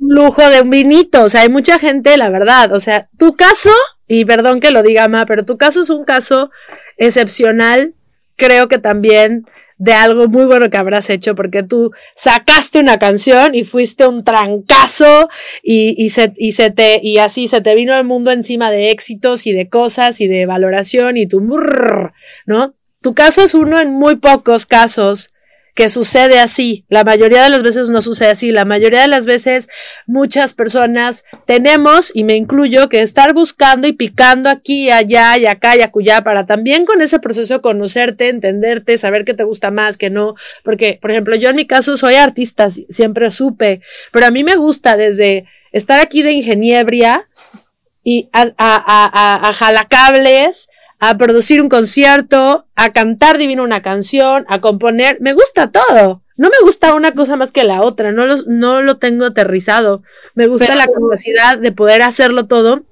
un 0.00 0.14
lujo 0.14 0.48
de 0.48 0.62
un 0.62 0.70
vinito. 0.70 1.24
O 1.24 1.28
sea, 1.28 1.42
hay 1.42 1.50
mucha 1.50 1.78
gente, 1.78 2.16
la 2.16 2.30
verdad. 2.30 2.72
O 2.72 2.80
sea, 2.80 3.08
tu 3.18 3.36
caso, 3.36 3.70
y 4.06 4.24
perdón 4.24 4.60
que 4.60 4.70
lo 4.70 4.82
diga 4.82 5.08
Ma, 5.08 5.26
pero 5.26 5.44
tu 5.44 5.58
caso 5.58 5.82
es 5.82 5.90
un 5.90 6.04
caso 6.04 6.50
excepcional. 6.96 7.92
Creo 8.36 8.68
que 8.68 8.78
también 8.78 9.44
de 9.78 9.92
algo 9.92 10.28
muy 10.28 10.44
bueno 10.44 10.70
que 10.70 10.76
habrás 10.76 11.08
hecho, 11.08 11.34
porque 11.34 11.62
tú 11.62 11.92
sacaste 12.14 12.80
una 12.80 12.98
canción 12.98 13.54
y 13.54 13.64
fuiste 13.64 14.06
un 14.06 14.24
trancazo 14.24 15.28
y, 15.62 15.94
y, 15.96 16.10
se, 16.10 16.32
y, 16.36 16.52
se 16.52 16.70
te, 16.70 17.00
y 17.02 17.18
así 17.18 17.48
se 17.48 17.60
te 17.60 17.74
vino 17.74 17.96
el 17.96 18.04
mundo 18.04 18.30
encima 18.30 18.70
de 18.70 18.90
éxitos 18.90 19.46
y 19.46 19.52
de 19.52 19.68
cosas 19.68 20.20
y 20.20 20.28
de 20.28 20.46
valoración 20.46 21.16
y 21.16 21.26
tu, 21.26 21.40
¿no? 22.46 22.74
Tu 23.00 23.14
caso 23.14 23.42
es 23.42 23.54
uno 23.54 23.80
en 23.80 23.92
muy 23.92 24.16
pocos 24.16 24.66
casos 24.66 25.30
que 25.78 25.88
sucede 25.88 26.40
así. 26.40 26.84
La 26.88 27.04
mayoría 27.04 27.44
de 27.44 27.50
las 27.50 27.62
veces 27.62 27.88
no 27.88 28.02
sucede 28.02 28.30
así. 28.30 28.50
La 28.50 28.64
mayoría 28.64 29.02
de 29.02 29.06
las 29.06 29.26
veces 29.26 29.68
muchas 30.08 30.52
personas 30.52 31.22
tenemos, 31.46 32.10
y 32.12 32.24
me 32.24 32.34
incluyo, 32.34 32.88
que 32.88 33.00
estar 33.00 33.32
buscando 33.32 33.86
y 33.86 33.92
picando 33.92 34.50
aquí, 34.50 34.90
allá 34.90 35.38
y 35.38 35.46
acá 35.46 35.76
y 35.76 35.82
acullá 35.82 36.24
para 36.24 36.46
también 36.46 36.84
con 36.84 37.00
ese 37.00 37.20
proceso 37.20 37.62
conocerte, 37.62 38.28
entenderte, 38.28 38.98
saber 38.98 39.24
qué 39.24 39.34
te 39.34 39.44
gusta 39.44 39.70
más, 39.70 39.96
que 39.98 40.10
no. 40.10 40.34
Porque, 40.64 40.98
por 41.00 41.12
ejemplo, 41.12 41.36
yo 41.36 41.48
en 41.50 41.54
mi 41.54 41.68
caso 41.68 41.96
soy 41.96 42.16
artista, 42.16 42.70
siempre 42.70 43.30
supe, 43.30 43.80
pero 44.10 44.26
a 44.26 44.32
mí 44.32 44.42
me 44.42 44.56
gusta 44.56 44.96
desde 44.96 45.44
estar 45.70 46.00
aquí 46.00 46.22
de 46.22 46.32
ingeniebria 46.32 47.28
y 48.02 48.28
a, 48.32 48.40
a, 48.40 48.50
a, 48.58 49.48
a 49.48 49.52
jalacables 49.52 50.70
a 51.00 51.16
producir 51.16 51.62
un 51.62 51.68
concierto, 51.68 52.66
a 52.74 52.92
cantar 52.92 53.38
divino 53.38 53.62
una 53.62 53.82
canción, 53.82 54.44
a 54.48 54.60
componer. 54.60 55.18
Me 55.20 55.32
gusta 55.32 55.70
todo. 55.70 56.22
No 56.36 56.48
me 56.48 56.64
gusta 56.64 56.94
una 56.94 57.12
cosa 57.12 57.36
más 57.36 57.50
que 57.50 57.64
la 57.64 57.82
otra, 57.82 58.12
no, 58.12 58.24
no 58.46 58.80
lo 58.80 58.98
tengo 58.98 59.26
aterrizado. 59.26 60.02
Me 60.34 60.46
gusta 60.46 60.76
la 60.76 60.86
capacidad 60.86 61.58
de 61.58 61.72
poder 61.72 62.02
hacerlo 62.02 62.46
todo 62.46 62.84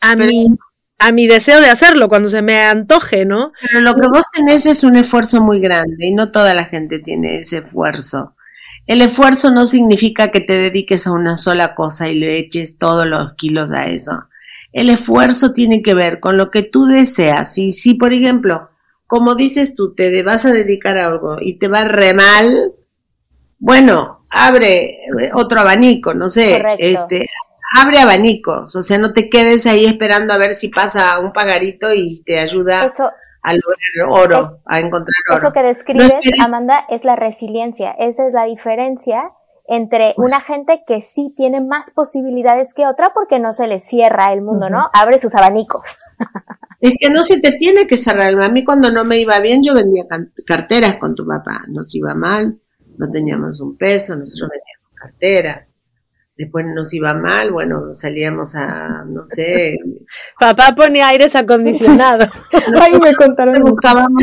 a 0.00 0.14
mi, 0.14 0.56
a 0.98 1.10
mi 1.10 1.26
deseo 1.26 1.60
de 1.60 1.68
hacerlo 1.68 2.08
cuando 2.08 2.28
se 2.28 2.42
me 2.42 2.62
antoje, 2.62 3.24
¿no? 3.24 3.52
Pero 3.60 3.80
lo 3.80 3.94
que 3.94 4.06
vos 4.06 4.24
tenés 4.32 4.66
es 4.66 4.84
un 4.84 4.96
esfuerzo 4.96 5.40
muy 5.40 5.60
grande 5.60 6.06
y 6.06 6.14
no 6.14 6.30
toda 6.30 6.54
la 6.54 6.64
gente 6.64 7.00
tiene 7.00 7.38
ese 7.38 7.58
esfuerzo. 7.58 8.36
El 8.86 9.02
esfuerzo 9.02 9.50
no 9.50 9.66
significa 9.66 10.30
que 10.30 10.40
te 10.40 10.52
dediques 10.54 11.06
a 11.06 11.12
una 11.12 11.36
sola 11.36 11.74
cosa 11.74 12.08
y 12.08 12.14
le 12.14 12.38
eches 12.38 12.78
todos 12.78 13.06
los 13.06 13.34
kilos 13.34 13.72
a 13.72 13.86
eso. 13.86 14.12
El 14.72 14.90
esfuerzo 14.90 15.52
tiene 15.52 15.82
que 15.82 15.94
ver 15.94 16.20
con 16.20 16.36
lo 16.36 16.50
que 16.50 16.62
tú 16.62 16.84
deseas. 16.84 17.58
Y 17.58 17.72
si, 17.72 17.94
por 17.94 18.12
ejemplo, 18.12 18.70
como 19.06 19.34
dices 19.34 19.74
tú, 19.74 19.94
te 19.94 20.22
vas 20.22 20.44
a 20.44 20.52
dedicar 20.52 20.96
a 20.96 21.06
algo 21.06 21.36
y 21.40 21.58
te 21.58 21.68
va 21.68 21.84
re 21.84 22.14
mal, 22.14 22.74
bueno, 23.58 24.24
abre 24.30 24.98
otro 25.34 25.60
abanico, 25.60 26.14
no 26.14 26.28
sé, 26.28 26.62
este, 26.78 27.26
abre 27.76 27.98
abanicos, 27.98 28.74
o 28.76 28.82
sea, 28.82 28.98
no 28.98 29.12
te 29.12 29.28
quedes 29.28 29.66
ahí 29.66 29.84
esperando 29.84 30.32
a 30.32 30.38
ver 30.38 30.52
si 30.52 30.68
pasa 30.68 31.18
un 31.18 31.32
pagarito 31.32 31.92
y 31.92 32.22
te 32.22 32.38
ayuda 32.38 32.88
a 33.42 33.52
lograr 33.52 34.08
oro, 34.10 34.48
a 34.66 34.78
encontrar 34.78 35.14
oro. 35.30 35.38
Eso 35.38 35.52
que 35.52 35.62
describes, 35.62 36.12
Amanda, 36.42 36.84
es 36.88 37.04
la 37.04 37.16
resiliencia, 37.16 37.90
esa 37.98 38.26
es 38.26 38.32
la 38.32 38.44
diferencia 38.44 39.32
entre 39.70 40.14
pues 40.16 40.26
una 40.26 40.40
gente 40.40 40.82
que 40.84 41.00
sí 41.00 41.32
tiene 41.36 41.64
más 41.64 41.92
posibilidades 41.92 42.74
que 42.74 42.86
otra 42.86 43.12
porque 43.14 43.38
no 43.38 43.52
se 43.52 43.68
le 43.68 43.78
cierra 43.78 44.32
el 44.32 44.42
mundo, 44.42 44.68
¿no? 44.68 44.90
Abre 44.92 45.18
sus 45.18 45.34
abanicos. 45.34 45.82
Es 46.82 46.94
que 46.98 47.10
no 47.10 47.22
se 47.22 47.38
te 47.40 47.52
tiene 47.58 47.86
que 47.86 47.98
cerrar. 47.98 48.40
A 48.42 48.48
mí 48.48 48.64
cuando 48.64 48.90
no 48.90 49.04
me 49.04 49.18
iba 49.18 49.38
bien 49.40 49.62
yo 49.62 49.74
vendía 49.74 50.04
carteras 50.46 50.96
con 50.98 51.14
tu 51.14 51.26
papá. 51.26 51.60
Nos 51.68 51.94
iba 51.94 52.14
mal, 52.14 52.58
no 52.96 53.10
teníamos 53.10 53.60
un 53.60 53.76
peso, 53.76 54.16
nosotros 54.16 54.48
vendíamos 54.50 54.90
carteras. 54.94 55.70
Después 56.40 56.64
nos 56.74 56.94
iba 56.94 57.12
mal, 57.12 57.50
bueno, 57.50 57.92
salíamos 57.92 58.54
a, 58.54 59.04
no 59.06 59.26
sé. 59.26 59.76
Papá 60.38 60.74
ponía 60.74 61.08
aires 61.08 61.36
acondicionados. 61.36 62.30
Ay, 62.80 62.98
me 62.98 63.14
contaron. 63.14 63.62
Buscábamos 63.62 64.22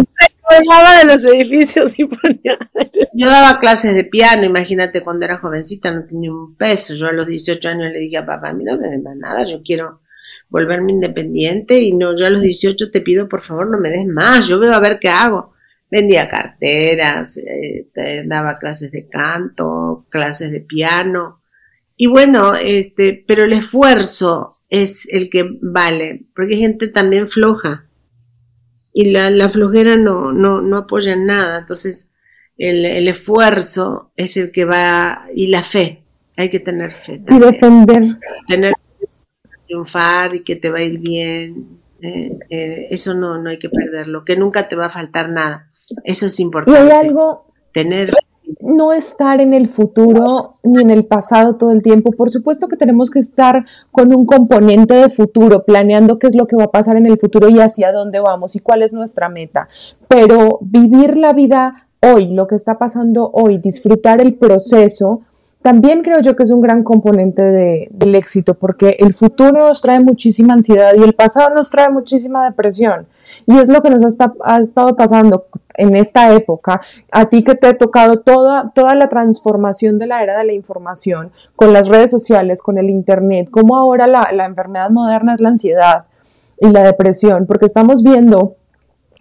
de 0.50 1.06
los 1.06 1.24
edificios 1.26 1.94
y 2.00 2.06
ponía. 2.06 2.58
Yo 3.14 3.28
daba 3.28 3.60
clases 3.60 3.94
de 3.94 4.04
piano, 4.04 4.46
imagínate 4.46 5.04
cuando 5.04 5.26
era 5.26 5.38
jovencita, 5.38 5.92
no 5.92 6.08
tenía 6.08 6.32
un 6.32 6.56
peso. 6.56 6.96
Yo 6.96 7.06
a 7.06 7.12
los 7.12 7.28
18 7.28 7.70
años 7.70 7.94
le 7.94 8.00
dije 8.00 8.18
a 8.18 8.26
papá, 8.26 8.50
a 8.50 8.54
mí 8.56 8.64
no 8.64 8.80
me 8.80 8.90
des 8.90 9.04
más 9.04 9.16
nada, 9.16 9.46
yo 9.46 9.62
quiero 9.64 10.02
volverme 10.50 10.94
independiente 10.94 11.80
y 11.80 11.94
no, 11.94 12.18
yo 12.18 12.26
a 12.26 12.32
los 12.32 12.42
18 12.42 12.90
te 12.90 13.02
pido 13.02 13.30
por 13.30 13.44
favor 13.44 13.70
no 13.70 13.78
me 13.78 13.92
des 13.92 14.08
más, 14.08 14.48
yo 14.48 14.58
veo 14.58 14.74
a 14.74 14.80
ver 14.80 14.98
qué 15.00 15.10
hago. 15.10 15.54
Vendía 15.92 16.28
carteras, 16.28 17.38
eh, 17.38 18.24
daba 18.26 18.58
clases 18.58 18.92
de 18.92 19.08
canto, 19.08 20.08
clases 20.10 20.52
de 20.52 20.62
piano. 20.62 21.37
Y 21.98 22.08
bueno, 22.08 22.54
este, 22.56 23.26
pero 23.28 23.44
el 23.44 23.54
esfuerzo 23.54 24.52
es 24.70 25.12
el 25.12 25.30
que 25.30 25.50
vale, 25.62 26.28
porque 26.36 26.54
hay 26.54 26.62
gente 26.62 26.88
también 26.88 27.28
floja 27.28 27.88
y 29.00 29.12
la, 29.12 29.30
la 29.30 29.48
flojera 29.48 29.96
no, 29.96 30.34
no, 30.34 30.60
no 30.60 30.78
apoya 30.78 31.14
en 31.14 31.28
nada. 31.28 31.60
Entonces, 31.60 32.10
el, 32.58 32.84
el, 32.84 33.08
esfuerzo 33.08 34.12
es 34.16 34.38
el 34.38 34.52
que 34.52 34.66
va, 34.66 35.28
y 35.36 35.50
la 35.50 35.64
fe, 35.64 36.02
hay 36.36 36.50
que 36.50 36.60
tener 36.60 36.94
fe. 36.94 37.22
Y 37.30 37.38
defender. 37.38 38.18
Tener 38.48 38.74
triunfar 39.68 40.34
y 40.34 40.40
que 40.40 40.56
te 40.56 40.72
va 40.72 40.80
a 40.80 40.82
ir 40.82 40.98
bien. 40.98 41.80
Eh, 42.02 42.40
eh, 42.50 42.88
eso 42.90 43.14
no, 43.14 43.38
no 43.38 43.52
hay 43.52 43.60
que 43.60 43.70
perderlo, 43.70 44.26
que 44.26 44.36
nunca 44.36 44.68
te 44.68 44.76
va 44.76 44.88
a 44.88 44.90
faltar 44.90 45.30
nada. 45.30 45.70
Eso 46.04 46.26
es 46.26 46.40
importante. 46.40 46.80
Y 46.80 46.84
hay 46.84 46.90
algo. 46.90 47.54
Tener 47.74 48.12
no 48.60 48.94
estar 48.94 49.42
en 49.42 49.54
el 49.54 49.68
futuro 49.70 50.50
ni 50.64 50.82
en 50.82 50.90
el 50.90 51.06
pasado 51.06 51.56
todo 51.56 51.72
el 51.72 51.82
tiempo. 51.82 52.12
Por 52.12 52.30
supuesto 52.30 52.68
que 52.68 52.78
tenemos 52.78 53.10
que 53.10 53.20
estar 53.20 53.66
con 53.92 54.16
un 54.16 54.26
componente 54.26 54.94
de 54.94 55.10
futuro, 55.10 55.64
planeando 55.64 56.20
qué 56.20 56.28
es 56.28 56.36
lo 56.36 56.48
que 56.48 56.56
va 56.56 56.66
a 56.66 56.72
pasar 56.72 56.98
en 56.98 57.08
el 57.08 57.20
futuro 57.20 57.50
y 57.50 57.60
hacia 57.60 57.92
dónde 57.92 58.20
vamos 58.20 58.56
y 58.56 58.60
cuál 58.60 58.84
es 58.84 58.94
nuestra 58.94 59.30
meta. 59.30 59.68
Pero 60.08 60.60
vivir 60.62 61.18
la 61.18 61.34
vida 61.34 61.88
hoy, 62.02 62.34
lo 62.34 62.48
que 62.48 62.56
está 62.56 62.78
pasando 62.78 63.30
hoy, 63.34 63.58
disfrutar 63.58 64.22
el 64.22 64.36
proceso, 64.36 65.22
también 65.62 66.02
creo 66.02 66.22
yo 66.22 66.36
que 66.36 66.44
es 66.44 66.52
un 66.52 66.62
gran 66.62 66.84
componente 66.84 67.42
del 67.90 68.16
éxito, 68.16 68.54
porque 68.54 68.96
el 69.00 69.14
futuro 69.14 69.68
nos 69.68 69.82
trae 69.82 70.00
muchísima 70.00 70.54
ansiedad 70.54 70.94
y 70.98 71.04
el 71.04 71.14
pasado 71.14 71.54
nos 71.56 71.70
trae 71.70 71.90
muchísima 71.90 72.46
depresión. 72.46 73.08
Y 73.46 73.58
es 73.58 73.70
lo 73.70 73.82
que 73.82 73.90
nos 73.90 74.18
ha, 74.20 74.60
estado 74.60 74.96
pasando 74.96 75.48
en 75.76 75.96
esta 75.96 76.34
época. 76.34 76.82
A 77.12 77.26
ti 77.26 77.44
que 77.44 77.56
te 77.56 77.68
ha 77.68 77.78
tocado 77.78 78.20
toda, 78.20 78.72
toda 78.74 78.96
la 78.96 79.10
transformación 79.10 79.98
de 80.00 80.08
la 80.08 80.24
era 80.24 80.38
de 80.38 80.46
la 80.46 80.54
información, 80.54 81.32
con 81.56 81.74
las 81.74 81.88
redes 81.88 82.12
sociales, 82.12 82.62
con 82.62 82.78
el 82.78 82.90
Internet, 82.90 83.50
como 83.52 83.78
ahora 83.78 84.08
la, 84.08 84.30
la 84.34 84.46
enfermedad 84.46 84.90
moderna 84.90 85.34
es 85.34 85.42
la 85.42 85.50
ansiedad 85.50 86.06
y 86.60 86.70
la 86.70 86.84
depresión, 86.84 87.46
porque 87.46 87.66
estamos 87.66 88.04
viendo 88.04 88.56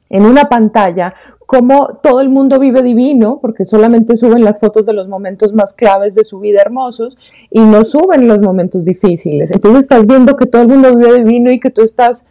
en 0.08 0.24
una 0.24 0.44
pantalla 0.44 1.14
cómo 1.46 2.00
todo 2.02 2.20
el 2.20 2.28
mundo 2.28 2.58
vive 2.58 2.82
divino, 2.82 3.38
porque 3.40 3.64
solamente 3.64 4.16
suben 4.16 4.44
las 4.44 4.58
fotos 4.58 4.84
de 4.84 4.92
los 4.92 5.08
momentos 5.08 5.54
más 5.54 5.72
claves 5.72 6.14
de 6.14 6.24
su 6.24 6.40
vida 6.40 6.60
hermosos 6.60 7.16
y 7.50 7.60
no 7.60 7.84
suben 7.84 8.26
los 8.26 8.40
momentos 8.40 8.84
difíciles. 8.84 9.52
Entonces 9.52 9.84
estás 9.84 10.06
viendo 10.06 10.36
que 10.36 10.46
todo 10.46 10.62
el 10.62 10.68
mundo 10.68 10.94
vive 10.94 11.22
divino 11.22 11.52
y 11.52 11.60
que 11.60 11.70
tú 11.70 11.82
estás 11.82 12.26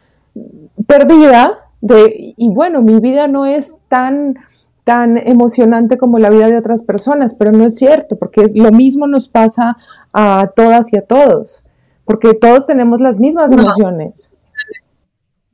perdida 0.85 1.64
de, 1.85 2.33
y 2.35 2.49
bueno, 2.49 2.81
mi 2.81 2.99
vida 2.99 3.27
no 3.27 3.45
es 3.45 3.77
tan 3.89 4.39
tan 4.83 5.17
emocionante 5.17 5.97
como 5.97 6.19
la 6.19 6.29
vida 6.29 6.47
de 6.47 6.57
otras 6.57 6.83
personas, 6.83 7.33
pero 7.33 7.51
no 7.51 7.65
es 7.65 7.75
cierto, 7.75 8.17
porque 8.17 8.45
lo 8.53 8.71
mismo 8.71 9.07
nos 9.07 9.27
pasa 9.27 9.77
a 10.13 10.51
todas 10.55 10.93
y 10.93 10.97
a 10.97 11.01
todos, 11.01 11.63
porque 12.05 12.35
todos 12.35 12.67
tenemos 12.67 13.01
las 13.01 13.19
mismas 13.19 13.51
emociones. 13.51 14.29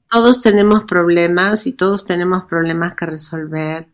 Todos 0.10 0.42
tenemos 0.42 0.84
problemas 0.84 1.66
y 1.66 1.74
todos 1.78 2.06
tenemos 2.06 2.44
problemas 2.44 2.94
que 2.96 3.06
resolver. 3.06 3.88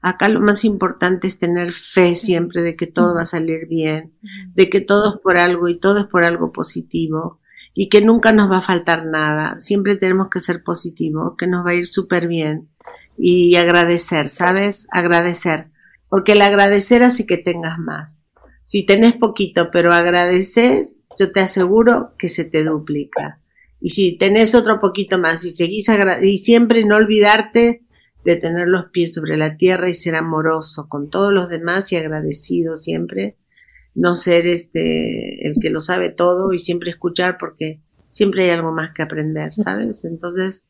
Acá 0.00 0.28
lo 0.28 0.40
más 0.40 0.64
importante 0.64 1.28
es 1.28 1.38
tener 1.38 1.72
fe 1.72 2.16
siempre 2.16 2.62
de 2.62 2.74
que 2.74 2.88
todo 2.88 3.14
va 3.14 3.22
a 3.22 3.26
salir 3.26 3.68
bien, 3.68 4.12
de 4.54 4.68
que 4.68 4.80
todo 4.80 5.14
es 5.14 5.20
por 5.20 5.36
algo 5.36 5.68
y 5.68 5.78
todo 5.78 6.00
es 6.00 6.06
por 6.06 6.24
algo 6.24 6.50
positivo 6.50 7.38
y 7.74 7.88
que 7.88 8.02
nunca 8.02 8.32
nos 8.32 8.50
va 8.50 8.58
a 8.58 8.62
faltar 8.62 9.06
nada. 9.06 9.58
Siempre 9.58 9.96
tenemos 9.96 10.28
que 10.30 10.40
ser 10.40 10.62
positivos, 10.62 11.34
que 11.38 11.46
nos 11.46 11.64
va 11.64 11.70
a 11.70 11.74
ir 11.74 11.86
súper 11.86 12.28
bien 12.28 12.68
y 13.16 13.56
agradecer, 13.56 14.28
¿sabes? 14.28 14.86
Agradecer. 14.90 15.70
Porque 16.08 16.32
el 16.32 16.42
agradecer 16.42 17.02
hace 17.02 17.26
que 17.26 17.38
tengas 17.38 17.78
más. 17.78 18.22
Si 18.62 18.84
tenés 18.84 19.14
poquito, 19.14 19.70
pero 19.70 19.92
agradeces, 19.92 21.06
yo 21.18 21.32
te 21.32 21.40
aseguro 21.40 22.14
que 22.18 22.28
se 22.28 22.44
te 22.44 22.62
duplica. 22.64 23.40
Y 23.80 23.90
si 23.90 24.16
tenés 24.16 24.54
otro 24.54 24.78
poquito 24.78 25.18
más 25.18 25.44
y 25.44 25.50
seguís 25.50 25.90
y 26.22 26.38
siempre 26.38 26.84
no 26.84 26.96
olvidarte 26.96 27.82
de 28.24 28.36
tener 28.36 28.68
los 28.68 28.90
pies 28.92 29.14
sobre 29.14 29.36
la 29.36 29.56
tierra 29.56 29.88
y 29.88 29.94
ser 29.94 30.14
amoroso 30.14 30.88
con 30.88 31.10
todos 31.10 31.32
los 31.32 31.48
demás 31.48 31.90
y 31.90 31.96
agradecido 31.96 32.76
siempre, 32.76 33.36
no 33.94 34.14
ser 34.14 34.46
este 34.46 35.46
el 35.46 35.54
que 35.60 35.70
lo 35.70 35.80
sabe 35.80 36.10
todo 36.10 36.52
y 36.52 36.58
siempre 36.58 36.90
escuchar 36.90 37.36
porque 37.38 37.80
siempre 38.08 38.44
hay 38.44 38.50
algo 38.50 38.72
más 38.72 38.90
que 38.90 39.02
aprender, 39.02 39.52
¿sabes? 39.52 40.04
Entonces, 40.04 40.66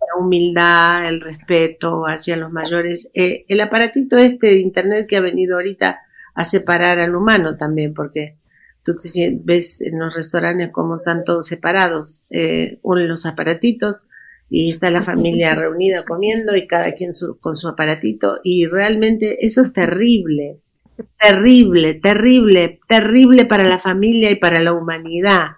la 0.00 0.24
humildad, 0.24 1.08
el 1.08 1.20
respeto 1.20 2.04
hacia 2.06 2.36
los 2.36 2.52
mayores, 2.52 3.10
eh, 3.14 3.44
el 3.48 3.60
aparatito 3.60 4.16
este 4.16 4.48
de 4.48 4.60
internet 4.60 5.06
que 5.08 5.16
ha 5.16 5.20
venido 5.20 5.56
ahorita 5.56 6.00
a 6.34 6.44
separar 6.44 6.98
al 6.98 7.14
humano 7.14 7.56
también, 7.56 7.94
porque 7.94 8.38
tú 8.82 8.96
te 8.96 9.08
ves 9.42 9.80
en 9.80 9.98
los 9.98 10.14
restaurantes 10.14 10.70
cómo 10.70 10.94
están 10.94 11.24
todos 11.24 11.46
separados, 11.46 12.24
eh, 12.30 12.78
unen 12.82 13.08
los 13.08 13.26
aparatitos 13.26 14.04
y 14.48 14.68
está 14.68 14.90
la 14.90 15.02
familia 15.02 15.54
reunida 15.54 16.04
comiendo 16.06 16.54
y 16.54 16.66
cada 16.66 16.92
quien 16.92 17.10
con 17.40 17.56
su 17.56 17.68
aparatito 17.68 18.38
y 18.44 18.66
realmente 18.66 19.44
eso 19.44 19.62
es 19.62 19.72
terrible, 19.72 20.56
terrible, 21.18 21.94
terrible, 21.94 22.80
terrible 22.86 23.44
para 23.44 23.64
la 23.64 23.78
familia 23.78 24.30
y 24.30 24.36
para 24.36 24.60
la 24.60 24.72
humanidad, 24.72 25.52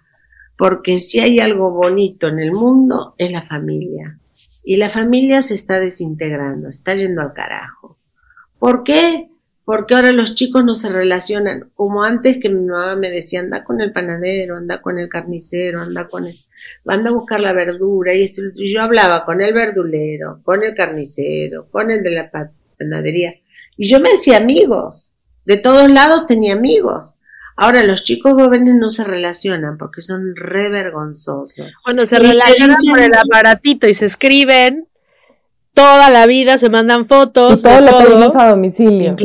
porque 0.57 0.99
si 0.99 1.21
hay 1.21 1.39
algo 1.39 1.73
bonito 1.73 2.29
en 2.29 2.39
el 2.39 2.53
mundo 2.53 3.15
es 3.19 3.33
la 3.33 3.43
familia. 3.43 4.19
Y 4.65 4.77
la 4.77 4.91
familia 4.91 5.41
se 5.41 5.55
está 5.55 5.81
desintegrando, 5.81 6.69
está 6.69 6.95
yendo 6.95 7.23
al 7.23 7.33
carajo. 7.33 7.99
¿Por 8.59 8.85
qué? 8.85 9.29
porque 9.69 9.95
ahora 9.95 10.13
los 10.13 10.35
chicos 10.35 10.65
no 10.65 10.75
se 10.75 10.89
relacionan. 10.89 11.71
Como 11.75 12.03
antes 12.03 12.39
que 12.39 12.49
mi 12.49 12.65
mamá 12.65 12.97
me 12.97 13.11
decía 13.11 13.41
anda 13.41 13.63
con 13.63 13.83
el 13.83 13.93
panadero, 13.93 14.57
anda 14.57 14.81
con 14.81 14.99
el 14.99 15.11
carnicero, 15.11 15.83
anda 15.83 16.07
con 16.07 16.25
el, 16.25 16.33
anda 16.87 17.11
a 17.11 17.13
buscar 17.13 17.41
la 17.41 17.53
verdura 17.53 18.15
y, 18.15 18.23
esto, 18.23 18.41
yo 18.55 18.81
hablaba 18.81 19.27
con 19.27 19.43
el 19.43 19.53
verdulero, 19.53 20.41
con 20.43 20.63
el 20.63 20.73
carnicero, 20.73 21.69
con 21.69 21.91
el 21.91 22.03
de 22.03 22.11
la 22.13 22.31
panadería. 22.79 23.35
Y 23.77 23.87
yo 23.87 24.01
me 24.01 24.09
hacía 24.09 24.39
amigos, 24.39 25.13
de 25.49 25.57
todos 25.57 25.91
lados 25.91 26.29
tenía 26.29 26.53
amigos. 26.53 27.15
Ahora 27.57 27.83
los 27.83 28.05
chicos 28.05 28.35
jóvenes 28.35 28.77
no 28.77 28.89
se 28.89 29.03
relacionan 29.03 29.79
porque 29.79 30.01
son 30.01 30.37
re 30.37 30.69
vergonzosos. 30.69 31.67
Bueno, 31.85 32.07
se 32.07 32.21
relacionan 32.21 32.77
por 32.89 33.01
el 33.01 33.15
aparatito 33.15 33.89
y 33.89 33.95
se 33.95 34.07
escriben 34.07 34.87
toda 35.75 36.09
la 36.09 36.27
vida, 36.27 36.59
se 36.59 36.69
mandan 36.69 37.05
fotos. 37.05 37.59
Y 37.59 37.63
todo 37.65 37.81
lo 37.81 37.99
pedimos 37.99 38.37
a 38.37 38.51
domicilio 38.51 39.17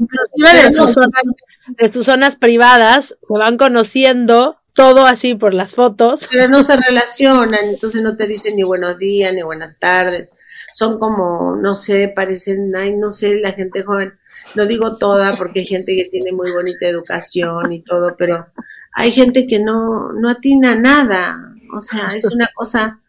inclusive 0.00 0.64
de 0.64 0.70
sus, 0.70 0.94
zonas, 0.94 1.22
de 1.68 1.88
sus 1.88 2.06
zonas 2.06 2.36
privadas, 2.36 3.16
se 3.26 3.38
van 3.38 3.56
conociendo 3.56 4.56
todo 4.72 5.06
así 5.06 5.34
por 5.34 5.52
las 5.54 5.74
fotos. 5.74 6.28
Pero 6.30 6.48
no 6.48 6.62
se 6.62 6.76
relacionan, 6.76 7.64
entonces 7.64 8.02
no 8.02 8.16
te 8.16 8.26
dicen 8.26 8.56
ni 8.56 8.62
buenos 8.62 8.98
días, 8.98 9.34
ni 9.34 9.42
buenas 9.42 9.78
tardes. 9.78 10.30
Son 10.72 10.98
como, 10.98 11.56
no 11.56 11.74
sé, 11.74 12.12
parecen, 12.14 12.74
ay, 12.76 12.96
no 12.96 13.10
sé, 13.10 13.40
la 13.40 13.52
gente 13.52 13.82
joven, 13.82 14.12
no 14.54 14.66
digo 14.66 14.96
toda 14.96 15.32
porque 15.32 15.60
hay 15.60 15.66
gente 15.66 15.96
que 15.96 16.08
tiene 16.10 16.32
muy 16.32 16.50
bonita 16.52 16.86
educación 16.86 17.72
y 17.72 17.80
todo, 17.80 18.14
pero 18.16 18.46
hay 18.94 19.12
gente 19.12 19.46
que 19.46 19.58
no, 19.60 20.12
no 20.12 20.30
atina 20.30 20.74
nada. 20.74 21.52
O 21.74 21.80
sea, 21.80 22.14
es 22.14 22.32
una 22.32 22.50
cosa, 22.54 23.00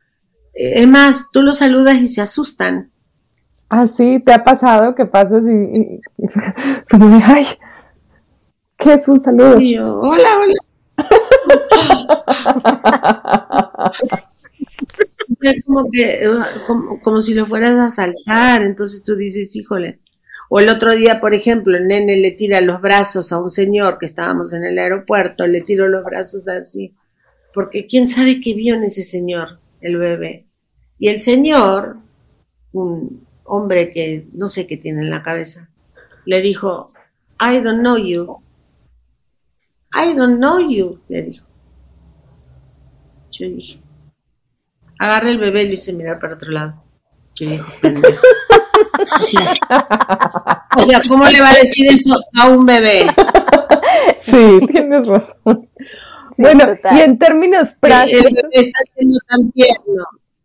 es 0.53 0.87
más, 0.87 1.27
tú 1.31 1.41
los 1.41 1.57
saludas 1.57 1.95
y 1.95 2.07
se 2.07 2.21
asustan. 2.21 2.91
Ah, 3.69 3.87
sí, 3.87 4.19
¿te 4.19 4.33
ha 4.33 4.39
pasado 4.39 4.93
que 4.93 5.05
pasas 5.05 5.43
y, 5.47 5.51
y, 5.51 5.99
ay, 7.23 7.47
¿qué 8.77 8.93
es 8.95 9.07
un 9.07 9.19
saludo? 9.19 9.57
hola, 10.01 10.39
hola. 10.39 10.53
es 15.49 15.65
como 15.65 15.89
que, 15.91 16.21
como, 17.01 17.21
si 17.21 17.33
lo 17.33 17.45
fueras 17.45 17.75
a 17.77 17.89
saltar, 17.89 18.61
entonces 18.61 19.03
tú 19.03 19.15
dices, 19.15 19.55
híjole. 19.55 19.99
O 20.49 20.59
el 20.59 20.69
otro 20.69 20.93
día, 20.93 21.21
por 21.21 21.33
ejemplo, 21.33 21.77
el 21.77 21.87
nene 21.87 22.17
le 22.17 22.31
tira 22.31 22.59
los 22.61 22.81
brazos 22.81 23.31
a 23.31 23.39
un 23.39 23.49
señor 23.49 23.97
que 23.97 24.05
estábamos 24.05 24.53
en 24.53 24.65
el 24.65 24.77
aeropuerto, 24.77 25.47
le 25.47 25.61
tiró 25.61 25.87
los 25.87 26.03
brazos 26.03 26.47
así, 26.49 26.93
porque 27.53 27.87
quién 27.87 28.05
sabe 28.05 28.41
qué 28.41 28.53
vio 28.53 28.75
en 28.75 28.83
ese 28.83 29.01
señor, 29.01 29.59
el 29.79 29.97
bebé. 29.97 30.47
Y 30.99 31.07
el 31.07 31.19
señor, 31.19 31.97
un, 32.73 33.15
hombre 33.53 33.91
que 33.91 34.27
no 34.31 34.47
sé 34.47 34.65
qué 34.65 34.77
tiene 34.77 35.01
en 35.01 35.09
la 35.09 35.23
cabeza, 35.23 35.69
le 36.25 36.41
dijo, 36.41 36.93
I 37.39 37.59
don't 37.59 37.81
know 37.81 37.97
you. 37.97 38.37
I 39.93 40.15
don't 40.15 40.37
know 40.37 40.59
you, 40.59 41.01
le 41.09 41.23
dijo. 41.23 41.45
Yo 43.31 43.49
dije, 43.49 43.79
agarré 45.01 45.31
el 45.31 45.39
bebé 45.39 45.63
y 45.63 45.67
lo 45.67 45.73
hice 45.73 45.93
mirar 45.93 46.19
para 46.19 46.35
otro 46.35 46.51
lado. 46.51 46.83
Yo 47.35 47.49
dije, 47.49 47.63
pendejo. 47.81 48.21
O 50.77 50.83
sea, 50.83 51.01
¿cómo 51.09 51.25
le 51.25 51.41
va 51.41 51.51
a 51.51 51.55
decir 51.55 51.91
eso 51.91 52.19
a 52.37 52.47
un 52.47 52.65
bebé? 52.65 53.07
Sí, 54.19 54.59
tienes 54.71 55.07
razón. 55.07 55.67
bueno, 56.37 56.77
y 56.91 56.99
en 57.01 57.17
términos 57.17 57.69
prácticos. 57.79 58.25
El 58.25 58.35
bebé 58.35 58.49
está 58.51 58.79
siendo 58.93 59.17
tan 59.27 59.51
tierno. 59.51 60.03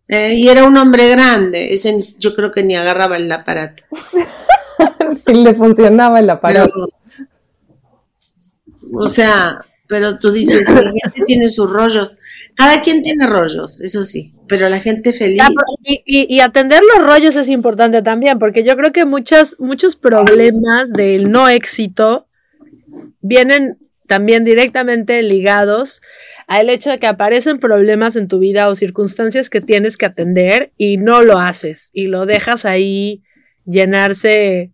Eh, 0.09 0.35
y 0.37 0.49
era 0.49 0.64
un 0.64 0.77
hombre 0.77 1.11
grande, 1.11 1.75
ese 1.75 1.97
yo 2.19 2.35
creo 2.35 2.53
que 2.53 2.62
ni 2.62 2.77
agarraba 2.77 3.16
el 3.16 3.31
aparato. 3.31 3.83
sí, 5.27 5.35
le 5.35 5.55
funcionaba 5.55 6.21
el 6.21 6.31
aparato. 6.31 6.88
o 8.95 9.09
sea, 9.09 9.61
pero 9.88 10.19
tú 10.19 10.31
dices, 10.31 10.69
la 10.71 10.83
gente 10.83 11.23
tiene 11.27 11.49
sus 11.49 11.71
rollos. 11.71 12.16
Cada 12.57 12.81
quien 12.81 13.03
tiene 13.03 13.27
rollos, 13.27 13.81
eso 13.83 14.03
sí, 14.03 14.33
pero 14.49 14.69
la 14.69 14.79
gente 14.79 15.12
feliz. 15.12 15.42
Y, 15.85 16.03
y, 16.35 16.40
atender 16.40 16.81
los 16.83 17.07
rollos 17.07 17.37
es 17.37 17.51
importante 17.51 18.01
también, 18.01 18.38
porque 18.38 18.64
yo 18.64 18.77
creo 18.77 18.92
que 18.92 19.05
muchas, 19.05 19.61
muchos 19.61 19.95
problemas 19.95 20.90
del 20.92 21.31
no 21.31 21.49
éxito 21.49 22.27
vienen 23.21 23.64
también 24.07 24.45
directamente 24.45 25.23
ligados 25.23 26.01
al 26.47 26.71
hecho 26.71 26.90
de 26.90 26.99
que 26.99 27.07
aparecen 27.07 27.59
problemas 27.59 28.16
en 28.16 28.29
tu 28.29 28.38
vida 28.38 28.69
o 28.69 28.75
circunstancias 28.75 29.51
que 29.51 29.61
tienes 29.61 29.97
que 29.97 30.07
atender 30.07 30.73
y 30.77 30.97
no 30.97 31.23
lo 31.23 31.38
haces 31.38 31.90
y 31.92 32.07
lo 32.07 32.25
dejas 32.25 32.64
ahí 32.64 33.23
llenarse 33.64 34.71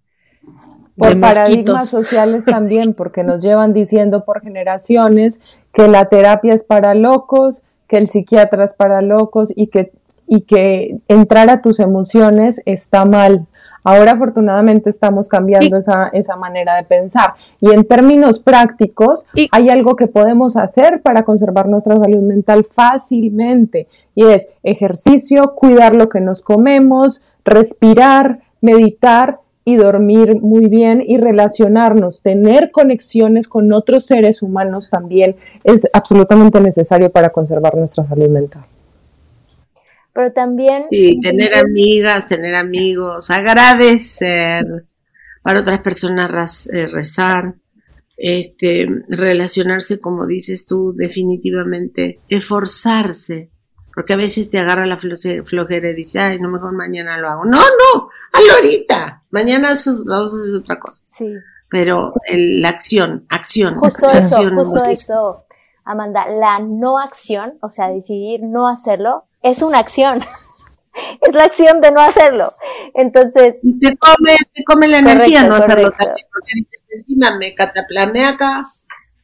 por 0.96 1.18
paradigmas 1.18 1.88
sociales 1.88 2.44
también, 2.44 2.92
porque 2.92 3.24
nos 3.24 3.42
llevan 3.42 3.72
diciendo 3.72 4.24
por 4.24 4.42
generaciones 4.42 5.40
que 5.72 5.88
la 5.88 6.04
terapia 6.10 6.52
es 6.52 6.64
para 6.64 6.94
locos, 6.94 7.64
que 7.92 7.98
el 7.98 8.08
psiquiatra 8.08 8.64
es 8.64 8.72
para 8.72 9.02
locos 9.02 9.52
y 9.54 9.66
que, 9.66 9.92
y 10.26 10.44
que 10.44 10.96
entrar 11.08 11.50
a 11.50 11.60
tus 11.60 11.78
emociones 11.78 12.62
está 12.64 13.04
mal. 13.04 13.46
Ahora 13.84 14.12
afortunadamente 14.12 14.88
estamos 14.88 15.28
cambiando 15.28 15.76
esa, 15.76 16.08
esa, 16.14 16.36
manera 16.36 16.76
de 16.76 16.84
pensar. 16.84 17.34
Y 17.60 17.70
en 17.70 17.84
términos 17.84 18.38
prácticos, 18.38 19.26
hay 19.50 19.68
algo 19.68 19.94
que 19.94 20.06
podemos 20.06 20.56
hacer 20.56 21.02
para 21.02 21.24
conservar 21.24 21.68
nuestra 21.68 21.98
salud 21.98 22.22
mental 22.22 22.64
fácilmente 22.64 23.88
y 24.14 24.24
es 24.24 24.48
ejercicio, 24.62 25.52
cuidar 25.54 25.94
lo 25.94 26.08
que 26.08 26.20
nos 26.20 26.40
comemos, 26.40 27.20
respirar, 27.44 28.38
meditar 28.62 29.40
y 29.64 29.76
dormir 29.76 30.36
muy 30.40 30.66
bien 30.66 31.02
y 31.06 31.18
relacionarnos, 31.18 32.22
tener 32.22 32.70
conexiones 32.72 33.46
con 33.46 33.72
otros 33.72 34.06
seres 34.06 34.42
humanos 34.42 34.90
también 34.90 35.36
es 35.64 35.88
absolutamente 35.92 36.60
necesario 36.60 37.10
para 37.10 37.30
conservar 37.30 37.76
nuestra 37.76 38.04
salud 38.04 38.28
mental. 38.28 38.64
Pero 40.12 40.32
también... 40.32 40.82
Sí, 40.90 41.20
tener 41.20 41.54
amigas, 41.54 42.28
tener 42.28 42.54
amigos, 42.54 43.30
agradecer, 43.30 44.64
para 45.42 45.60
otras 45.60 45.80
personas 45.80 46.68
eh, 46.68 46.86
rezar, 46.86 47.52
este, 48.16 48.86
relacionarse, 49.08 50.00
como 50.00 50.26
dices 50.26 50.66
tú, 50.66 50.92
definitivamente, 50.94 52.16
esforzarse, 52.28 53.50
porque 53.94 54.14
a 54.14 54.16
veces 54.16 54.50
te 54.50 54.58
agarra 54.58 54.86
la 54.86 54.98
flojera 54.98 55.90
y 55.90 55.94
dices, 55.94 56.16
ay, 56.20 56.40
no, 56.40 56.48
mejor 56.48 56.72
mañana 56.72 57.18
lo 57.18 57.28
hago. 57.28 57.44
No, 57.44 57.58
no, 57.58 58.08
hazlo 58.32 58.52
ahorita, 58.54 59.22
mañana 59.30 59.72
vamos 60.06 60.34
a 60.34 60.38
hacer 60.38 60.56
otra 60.58 60.78
cosa. 60.78 61.02
Sí. 61.06 61.34
Pero 61.68 62.02
la 62.30 62.68
acción, 62.68 63.26
acción. 63.30 63.74
Justo 63.74 64.10
eso, 64.10 64.50
justo 64.54 64.80
eso, 64.80 65.44
Amanda, 65.84 66.26
la 66.28 66.58
no 66.58 66.98
acción, 66.98 67.58
o 67.60 67.70
sea, 67.70 67.88
decidir 67.88 68.40
no 68.42 68.68
hacerlo, 68.68 69.24
es 69.42 69.62
una 69.62 69.78
acción. 69.78 70.22
es 71.20 71.34
la 71.34 71.44
acción 71.44 71.80
de 71.80 71.90
no 71.90 72.00
hacerlo. 72.00 72.48
Entonces. 72.94 73.60
Y 73.62 73.78
te 73.80 73.96
come, 73.96 74.36
te 74.54 74.64
come 74.64 74.88
la 74.88 74.98
energía 74.98 75.44
no 75.44 75.54
hacerlo 75.54 75.90
también, 75.92 76.26
porque 76.32 76.52
dices, 76.56 76.82
encima 76.90 77.36
me 77.38 77.54
cataplamé 77.54 78.24
acá, 78.24 78.64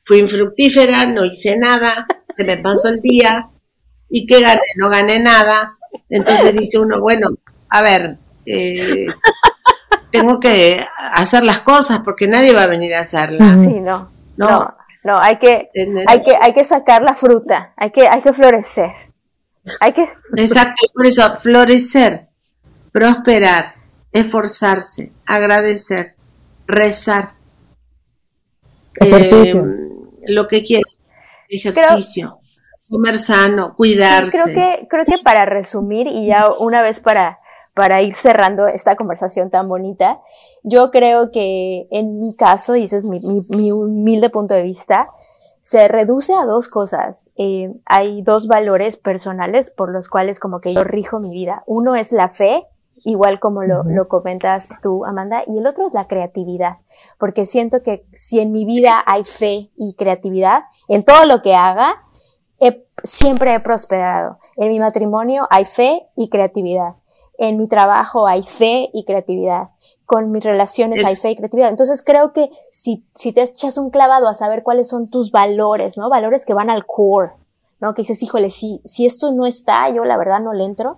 fui 0.05 0.21
infructífera, 0.21 1.07
no 1.07 1.25
hice 1.25 1.57
nada, 1.59 2.07
se 2.31 2.45
me 2.45 2.57
pasó 2.57 2.89
el 2.89 3.01
día, 3.01 3.51
¿y 4.09 4.27
qué 4.27 4.41
gané? 4.41 4.61
No 4.77 4.89
gané 4.89 5.21
nada. 5.21 5.71
Entonces 6.09 6.55
dice 6.55 6.79
uno, 6.79 7.01
bueno, 7.01 7.27
a 7.69 7.83
ver, 7.83 8.19
eh, 8.47 9.07
tengo 10.11 10.41
que 10.41 10.81
hacer 11.13 11.45
las 11.45 11.61
cosas 11.61 12.01
porque 12.05 12.29
nadie 12.29 12.53
va 12.53 12.65
a 12.65 12.67
venir 12.67 12.95
a 12.95 13.01
hacerlas. 13.01 13.63
Sí, 13.63 13.81
no. 13.81 14.07
No, 14.37 14.61
no, 15.05 15.19
hay 15.21 15.39
que, 15.39 15.69
hay 16.07 16.23
que, 16.23 16.37
hay 16.41 16.55
que 16.55 16.63
sacar 16.63 17.03
la 17.03 17.15
fruta, 17.15 17.73
hay 17.77 17.91
que, 17.91 18.07
hay 18.07 18.23
que 18.23 18.33
florecer. 18.33 18.91
Hay 19.81 19.93
que... 19.93 20.09
Exacto, 20.37 20.87
por 20.95 21.07
eso, 21.07 21.37
florecer, 21.43 22.29
prosperar, 22.93 23.75
esforzarse, 24.13 25.13
agradecer, 25.27 26.07
rezar. 26.67 27.31
Ejercicio. 28.95 29.65
Eh, 29.65 30.33
lo 30.33 30.47
que 30.47 30.65
quieras, 30.65 30.99
ejercicio, 31.49 32.38
comer 32.91 33.19
sano, 33.19 33.75
cuidarse. 33.75 34.39
creo, 34.43 34.55
que, 34.55 34.87
creo 34.89 35.05
que 35.07 35.23
para 35.23 35.45
resumir 35.45 36.07
y 36.07 36.27
ya 36.27 36.51
una 36.61 36.83
vez 36.83 37.01
para, 37.01 37.39
para 37.75 38.03
ir 38.03 38.15
cerrando 38.15 38.67
esta 38.67 38.97
conversación 38.97 39.51
tan 39.51 39.69
bonita, 39.69 40.21
yo 40.63 40.91
creo 40.91 41.31
que 41.31 41.87
en 41.91 42.21
mi 42.21 42.35
caso, 42.35 42.77
y 42.77 42.85
ese 42.85 42.97
es 42.97 43.05
mi, 43.05 43.21
mi 43.51 43.73
humilde 43.73 44.31
punto 44.31 44.55
de 44.55 44.63
vista, 44.63 45.09
se 45.69 45.87
reduce 45.87 46.33
a 46.33 46.47
dos 46.47 46.69
cosas. 46.69 47.33
Eh, 47.37 47.71
hay 47.85 48.23
dos 48.23 48.47
valores 48.47 48.97
personales 48.97 49.71
por 49.71 49.93
los 49.93 50.09
cuales 50.09 50.41
como 50.41 50.61
que 50.61 50.73
yo 50.73 50.83
rijo 50.83 51.21
mi 51.21 51.31
vida. 51.31 51.63
Uno 51.67 51.95
es 51.95 52.11
la 52.11 52.31
fe, 52.31 52.67
igual 53.05 53.39
como 53.39 53.63
lo, 53.65 53.83
lo, 53.85 54.09
comentas 54.09 54.71
tú, 54.83 55.05
Amanda, 55.05 55.43
y 55.47 55.59
el 55.59 55.67
otro 55.67 55.87
es 55.87 55.93
la 55.93 56.07
creatividad, 56.07 56.79
porque 57.19 57.45
siento 57.45 57.83
que 57.83 58.07
si 58.15 58.41
en 58.41 58.51
mi 58.51 58.65
vida 58.65 59.03
hay 59.05 59.25
fe 59.25 59.71
y 59.77 59.95
creatividad, 59.97 60.63
en 60.89 61.05
todo 61.05 61.27
lo 61.27 61.43
que 61.43 61.55
haga, 61.55 62.03
siempre 63.05 63.55
he 63.55 63.61
prosperado. 63.61 64.39
En 64.57 64.69
mi 64.69 64.81
matrimonio 64.81 65.47
hay 65.51 65.65
fe 65.65 66.07
y 66.17 66.29
creatividad. 66.29 66.95
En 67.39 67.57
mi 67.57 67.69
trabajo 67.69 68.27
hay 68.27 68.43
fe 68.43 68.91
y 68.93 69.05
creatividad 69.05 69.69
con 70.09 70.31
mis 70.31 70.43
relaciones 70.43 71.05
hay 71.05 71.17
fe 71.17 71.33
y 71.33 71.37
creatividad. 71.37 71.69
Entonces 71.69 72.03
creo 72.03 72.33
que 72.33 72.51
si, 72.71 73.05
si 73.15 73.35
te 73.35 73.43
echas 73.43 73.77
un 73.77 73.91
clavado 73.91 74.27
a 74.27 74.33
saber 74.33 74.63
cuáles 74.63 74.89
son 74.89 75.11
tus 75.11 75.31
valores, 75.31 75.99
¿no? 75.99 76.09
Valores 76.09 76.47
que 76.47 76.55
van 76.55 76.71
al 76.71 76.87
core, 76.87 77.33
¿no? 77.79 77.93
Que 77.93 78.01
dices, 78.01 78.23
híjole, 78.23 78.49
si, 78.49 78.81
si 78.87 79.05
esto 79.05 79.33
no 79.33 79.45
está, 79.45 79.91
yo 79.91 80.07
la 80.07 80.17
verdad 80.17 80.41
no 80.41 80.55
le 80.55 80.65
entro. 80.65 80.97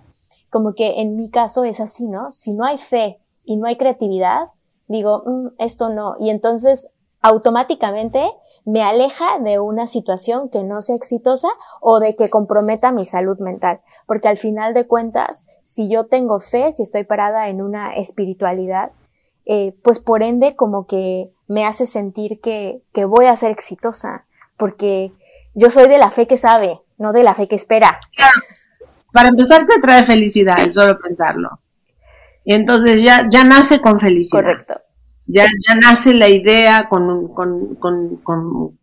Como 0.49 0.75
que 0.75 1.01
en 1.01 1.17
mi 1.17 1.29
caso 1.29 1.65
es 1.65 1.81
así, 1.81 2.07
¿no? 2.07 2.31
Si 2.31 2.53
no 2.53 2.63
hay 2.63 2.77
fe 2.77 3.19
y 3.43 3.57
no 3.57 3.67
hay 3.67 3.75
creatividad, 3.75 4.51
digo, 4.87 5.23
mm, 5.25 5.47
esto 5.57 5.89
no. 5.89 6.15
Y 6.21 6.29
entonces 6.29 6.93
automáticamente 7.19 8.31
me 8.65 8.83
aleja 8.83 9.39
de 9.39 9.59
una 9.59 9.87
situación 9.87 10.49
que 10.49 10.63
no 10.63 10.81
sea 10.81 10.95
exitosa 10.95 11.49
o 11.79 11.99
de 11.99 12.15
que 12.15 12.29
comprometa 12.29 12.91
mi 12.91 13.05
salud 13.05 13.39
mental. 13.39 13.81
Porque 14.05 14.27
al 14.27 14.37
final 14.37 14.73
de 14.73 14.87
cuentas, 14.87 15.47
si 15.63 15.89
yo 15.89 16.05
tengo 16.05 16.39
fe, 16.39 16.71
si 16.71 16.83
estoy 16.83 17.03
parada 17.03 17.47
en 17.47 17.61
una 17.61 17.95
espiritualidad, 17.95 18.91
eh, 19.45 19.75
pues 19.83 19.99
por 19.99 20.21
ende 20.21 20.55
como 20.55 20.85
que 20.85 21.31
me 21.47 21.65
hace 21.65 21.87
sentir 21.87 22.39
que, 22.39 22.83
que 22.93 23.05
voy 23.05 23.25
a 23.25 23.35
ser 23.35 23.51
exitosa, 23.51 24.25
porque 24.57 25.11
yo 25.55 25.69
soy 25.69 25.89
de 25.89 25.97
la 25.97 26.11
fe 26.11 26.27
que 26.27 26.37
sabe, 26.37 26.79
no 26.97 27.11
de 27.11 27.23
la 27.23 27.33
fe 27.33 27.47
que 27.47 27.55
espera. 27.55 27.99
Para 29.11 29.29
empezar 29.29 29.65
te 29.65 29.79
trae 29.81 30.05
felicidad 30.05 30.59
el 30.59 30.71
solo 30.71 30.97
pensarlo. 30.99 31.49
Y 32.45 32.53
entonces 32.53 33.01
ya, 33.01 33.27
ya 33.29 33.43
nace 33.43 33.81
con 33.81 33.99
felicidad. 33.99 34.43
Correcto. 34.43 34.75
Ya, 35.27 35.43
ya 35.43 35.75
nace 35.75 36.13
la 36.13 36.27
idea 36.27 36.89
con, 36.89 37.29
con, 37.33 37.75
con, 37.75 38.17
con, 38.17 38.77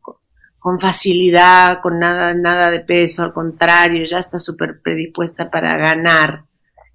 con 0.58 0.80
facilidad, 0.80 1.80
con 1.80 1.98
nada, 1.98 2.34
nada 2.34 2.70
de 2.70 2.80
peso, 2.80 3.22
al 3.22 3.32
contrario, 3.32 4.04
ya 4.04 4.18
está 4.18 4.38
súper 4.38 4.80
predispuesta 4.82 5.50
para 5.50 5.76
ganar. 5.76 6.44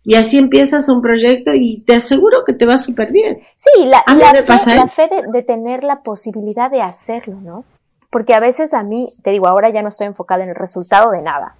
Y 0.04 0.16
así 0.16 0.38
empiezas 0.38 0.90
un 0.90 1.02
proyecto 1.02 1.52
y 1.54 1.82
te 1.82 1.96
aseguro 1.96 2.44
que 2.46 2.54
te 2.54 2.66
va 2.66 2.78
súper 2.78 3.12
bien. 3.12 3.40
Sí, 3.56 3.86
la, 3.86 4.04
la 4.16 4.34
fe, 4.44 4.76
la 4.76 4.88
fe 4.88 5.10
de, 5.32 5.44
tener 5.44 5.84
la 5.84 6.02
posibilidad 6.02 6.70
de 6.70 6.82
hacerlo, 6.82 7.38
¿no? 7.42 7.64
Porque 8.10 8.34
a 8.34 8.42
veces 8.42 8.74
a 8.74 8.84
mí, 8.84 9.08
te 9.24 9.32
digo, 9.32 9.48
ahora 9.48 9.70
ya 9.70 9.82
no 9.82 9.88
estoy 9.88 10.08
enfocada 10.08 10.44
en 10.44 10.50
el 10.50 10.56
resultado 10.56 11.12
de 11.12 11.22
nada. 11.22 11.56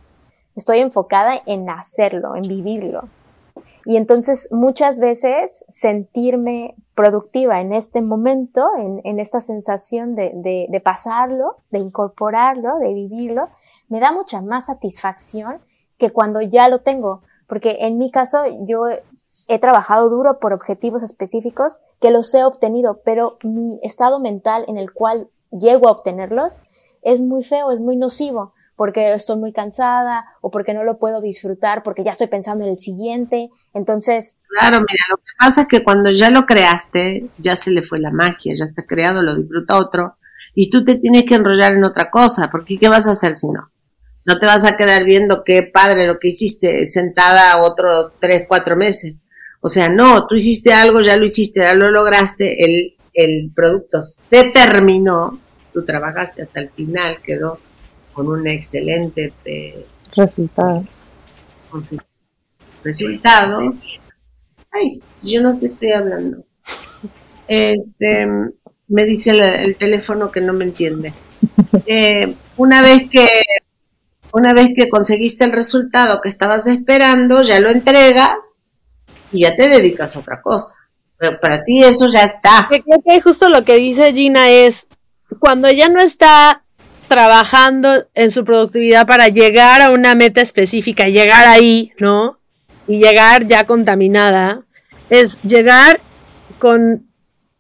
Estoy 0.56 0.80
enfocada 0.80 1.42
en 1.46 1.70
hacerlo, 1.70 2.36
en 2.36 2.44
vivirlo. 2.44 3.08
Y 3.86 3.98
entonces 3.98 4.50
muchas 4.52 5.00
veces 5.00 5.66
sentirme 5.68 6.76
productiva 6.96 7.60
en 7.60 7.74
este 7.74 8.02
momento, 8.02 8.70
en, 8.78 9.20
esta 9.20 9.42
sensación 9.42 10.16
de, 10.16 10.68
de 10.70 10.80
pasarlo, 10.80 11.58
de 11.70 11.80
incorporarlo, 11.80 12.78
de 12.80 12.94
vivirlo, 12.94 13.50
me 13.90 14.00
da 14.00 14.12
mucha 14.12 14.42
más 14.42 14.68
satisfacción 14.68 15.60
que 15.98 16.12
cuando 16.12 16.42
ya 16.42 16.70
lo 16.70 16.80
tengo. 16.80 17.22
Porque 17.48 17.78
en 17.82 17.98
mi 17.98 18.10
caso 18.10 18.46
yo 18.66 18.86
he 19.48 19.60
trabajado 19.60 20.10
duro 20.10 20.40
por 20.40 20.54
objetivos 20.54 21.04
específicos 21.04 21.82
que 22.00 22.12
los 22.12 22.34
he 22.34 22.44
obtenido, 22.44 23.02
pero 23.04 23.38
mi 23.44 23.80
estado 23.84 24.20
mental 24.20 24.66
en 24.68 24.78
el 24.78 24.94
cual 24.94 25.30
llego 25.52 25.88
a 25.88 25.92
obtenerlos 25.92 26.58
es 27.02 27.22
muy 27.22 27.44
feo, 27.44 27.72
es 27.72 27.80
muy 27.80 27.96
nocivo, 27.96 28.54
porque 28.84 29.14
estoy 29.14 29.38
muy 29.38 29.54
cansada 29.54 30.26
o 30.42 30.52
porque 30.52 30.74
no 30.74 30.84
lo 30.84 31.00
puedo 31.00 31.22
disfrutar, 31.22 31.84
porque 31.84 32.04
ya 32.04 32.12
estoy 32.12 32.28
pensando 32.28 32.66
en 32.66 32.72
el 32.72 32.78
siguiente. 32.78 33.50
Entonces... 33.74 34.40
Claro, 34.50 34.80
mira, 34.80 35.06
lo 35.10 35.16
que 35.16 35.32
pasa 35.40 35.62
es 35.62 35.68
que 35.68 35.86
cuando 35.86 36.12
ya 36.12 36.30
lo 36.30 36.46
creaste, 36.46 37.30
ya 37.38 37.56
se 37.56 37.72
le 37.72 37.84
fue 37.84 38.02
la 38.02 38.12
magia, 38.12 38.52
ya 38.54 38.66
está 38.66 38.84
creado, 38.86 39.22
lo 39.22 39.38
disfruta 39.38 39.78
otro, 39.78 40.18
y 40.54 40.70
tú 40.70 40.84
te 40.84 40.96
tienes 40.96 41.24
que 41.24 41.36
enrollar 41.36 41.72
en 41.72 41.86
otra 41.86 42.12
cosa, 42.12 42.50
porque 42.52 42.78
¿qué 42.78 42.90
vas 42.90 43.08
a 43.08 43.12
hacer 43.12 43.36
si 43.36 43.48
no? 43.48 43.72
No 44.26 44.38
te 44.38 44.48
vas 44.48 44.66
a 44.66 44.76
quedar 44.76 45.06
viendo 45.06 45.46
qué 45.46 45.64
padre 45.64 46.06
lo 46.06 46.20
que 46.20 46.28
hiciste 46.28 46.86
sentada 46.86 47.62
otros 47.62 48.12
tres, 48.20 48.44
cuatro 48.50 48.76
meses. 48.76 49.16
O 49.62 49.70
sea, 49.70 49.88
no, 49.88 50.28
tú 50.28 50.36
hiciste 50.36 50.74
algo, 50.74 51.00
ya 51.00 51.16
lo 51.16 51.24
hiciste, 51.24 51.62
ya 51.62 51.74
lo 51.74 51.90
lograste, 51.90 52.66
el, 52.66 52.98
el 53.14 53.50
producto 53.56 54.02
se 54.02 54.50
terminó, 54.50 55.40
tú 55.72 55.86
trabajaste 55.86 56.42
hasta 56.42 56.60
el 56.60 56.70
final, 56.70 57.22
quedó 57.24 57.60
con 58.14 58.28
un 58.28 58.48
excelente 58.48 59.34
eh, 59.46 59.86
resultado. 60.16 60.86
Resultado. 62.84 63.74
Ay, 64.72 65.02
yo 65.24 65.42
no 65.42 65.58
te 65.58 65.66
estoy 65.66 65.92
hablando. 65.92 66.44
Este, 67.48 68.28
me 68.88 69.06
dice 69.06 69.32
el, 69.64 69.76
teléfono 69.76 70.32
que 70.32 70.42
no 70.42 70.54
me 70.54 70.66
entiende. 70.66 71.14
Eh, 71.86 72.36
una 72.56 72.82
vez 72.82 73.10
que 73.10 73.28
una 74.32 74.54
vez 74.54 74.70
que 74.76 74.90
conseguiste 74.90 75.44
el 75.44 75.52
resultado 75.52 76.22
que 76.22 76.30
estabas 76.30 76.66
esperando, 76.66 77.44
ya 77.44 77.60
lo 77.60 77.70
entregas 77.70 78.58
y 79.32 79.42
ya 79.42 79.56
te 79.56 79.68
dedicas 79.68 80.16
a 80.16 80.20
otra 80.20 80.42
cosa. 80.42 80.78
Pero 81.18 81.40
para 81.40 81.64
ti 81.64 81.84
eso 81.84 82.08
ya 82.10 82.24
está. 82.24 82.68
Creo 82.70 83.02
que 83.06 83.22
justo 83.22 83.50
lo 83.50 83.64
que 83.64 83.76
dice 83.76 84.14
Gina 84.14 84.50
es, 84.50 84.88
cuando 85.40 85.68
ella 85.68 85.88
no 85.88 86.02
está 86.02 86.63
trabajando 87.14 88.08
en 88.16 88.32
su 88.32 88.44
productividad 88.44 89.06
para 89.06 89.28
llegar 89.28 89.84
a 89.84 89.92
una 89.92 90.16
meta 90.16 90.42
específica, 90.42 91.06
llegar 91.06 91.46
ahí, 91.46 91.92
¿no? 92.00 92.40
Y 92.88 92.98
llegar 92.98 93.46
ya 93.46 93.66
contaminada, 93.66 94.64
es 95.12 95.40
llegar 95.44 96.00
con 96.58 97.06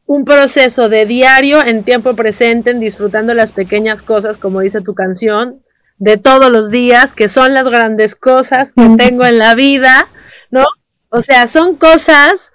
un 0.08 0.26
proceso 0.26 0.90
de 0.90 1.06
diario 1.06 1.64
en 1.64 1.84
tiempo 1.84 2.16
presente, 2.16 2.72
en 2.72 2.80
disfrutando 2.80 3.36
las 3.36 3.52
pequeñas 3.52 4.02
cosas, 4.02 4.40
como 4.40 4.62
dice 4.62 4.82
tu 4.82 4.96
canción, 4.96 5.62
de 6.00 6.18
todos 6.18 6.50
los 6.50 6.72
días, 6.72 7.14
que 7.14 7.30
son 7.30 7.54
las 7.54 7.70
grandes 7.70 8.16
cosas 8.16 8.74
que 8.74 8.90
tengo 8.98 9.24
en 9.24 9.38
la 9.38 9.54
vida, 9.54 10.08
¿no? 10.50 10.66
O 11.10 11.22
sea, 11.22 11.48
son 11.48 11.76
cosas 11.76 12.54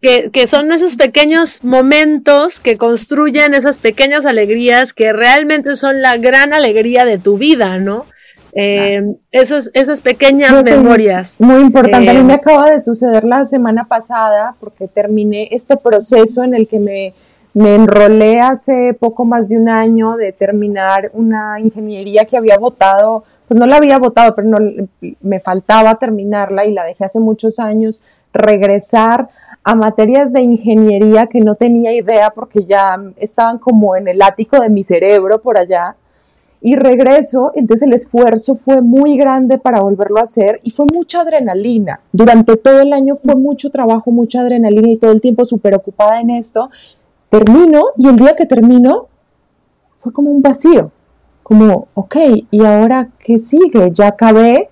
que, 0.00 0.30
que, 0.30 0.46
son 0.46 0.72
esos 0.72 0.96
pequeños 0.96 1.64
momentos 1.64 2.60
que 2.60 2.76
construyen 2.76 3.54
esas 3.54 3.78
pequeñas 3.78 4.26
alegrías 4.26 4.92
que 4.92 5.12
realmente 5.12 5.76
son 5.76 6.02
la 6.02 6.16
gran 6.16 6.52
alegría 6.52 7.04
de 7.04 7.18
tu 7.18 7.38
vida, 7.38 7.78
¿no? 7.78 8.06
Eh, 8.52 9.14
esas, 9.30 9.70
esas 9.74 10.00
pequeñas 10.00 10.64
memorias. 10.64 11.40
Muy 11.40 11.60
importante. 11.60 12.10
a 12.10 12.14
mí 12.14 12.22
me 12.22 12.32
eh, 12.32 12.36
acaba 12.36 12.70
de 12.70 12.80
suceder 12.80 13.24
la 13.24 13.44
semana 13.44 13.84
pasada 13.84 14.54
porque 14.58 14.88
terminé 14.88 15.48
este 15.52 15.76
proceso 15.76 16.42
en 16.42 16.54
el 16.54 16.66
que 16.66 16.78
me, 16.78 17.14
me 17.54 17.74
enrolé 17.74 18.40
hace 18.40 18.96
poco 18.98 19.24
más 19.24 19.48
de 19.48 19.56
un 19.58 19.68
año 19.68 20.16
de 20.16 20.32
terminar 20.32 21.10
una 21.12 21.60
ingeniería 21.60 22.24
que 22.24 22.36
había 22.36 22.58
votado, 22.58 23.24
pues 23.46 23.58
no 23.60 23.66
la 23.66 23.76
había 23.76 23.98
votado, 23.98 24.34
pero 24.34 24.48
no, 24.48 24.58
me 25.20 25.40
faltaba 25.40 25.94
terminarla 25.96 26.64
y 26.64 26.72
la 26.72 26.84
dejé 26.84 27.04
hace 27.04 27.20
muchos 27.20 27.58
años, 27.58 28.00
regresar 28.32 29.28
a 29.64 29.74
materias 29.74 30.32
de 30.32 30.42
ingeniería 30.42 31.26
que 31.26 31.40
no 31.40 31.54
tenía 31.54 31.92
idea 31.92 32.30
porque 32.30 32.64
ya 32.64 32.96
estaban 33.16 33.58
como 33.58 33.96
en 33.96 34.08
el 34.08 34.22
ático 34.22 34.60
de 34.60 34.70
mi 34.70 34.82
cerebro 34.82 35.40
por 35.40 35.58
allá 35.58 35.96
y 36.60 36.74
regreso, 36.74 37.52
entonces 37.54 37.86
el 37.86 37.94
esfuerzo 37.94 38.56
fue 38.56 38.82
muy 38.82 39.16
grande 39.16 39.58
para 39.58 39.80
volverlo 39.80 40.18
a 40.18 40.24
hacer 40.24 40.60
y 40.64 40.72
fue 40.72 40.86
mucha 40.92 41.20
adrenalina. 41.20 42.00
Durante 42.12 42.56
todo 42.56 42.80
el 42.80 42.92
año 42.92 43.14
fue 43.14 43.36
mucho 43.36 43.70
trabajo, 43.70 44.10
mucha 44.10 44.40
adrenalina 44.40 44.90
y 44.90 44.96
todo 44.96 45.12
el 45.12 45.20
tiempo 45.20 45.44
súper 45.44 45.74
ocupada 45.76 46.20
en 46.20 46.30
esto. 46.30 46.70
Termino 47.30 47.84
y 47.96 48.08
el 48.08 48.16
día 48.16 48.34
que 48.34 48.46
termino 48.46 49.06
fue 50.00 50.12
como 50.12 50.30
un 50.30 50.42
vacío, 50.42 50.90
como, 51.42 51.88
ok, 51.94 52.16
¿y 52.50 52.64
ahora 52.64 53.08
qué 53.20 53.38
sigue? 53.38 53.92
Ya 53.92 54.08
acabé, 54.08 54.68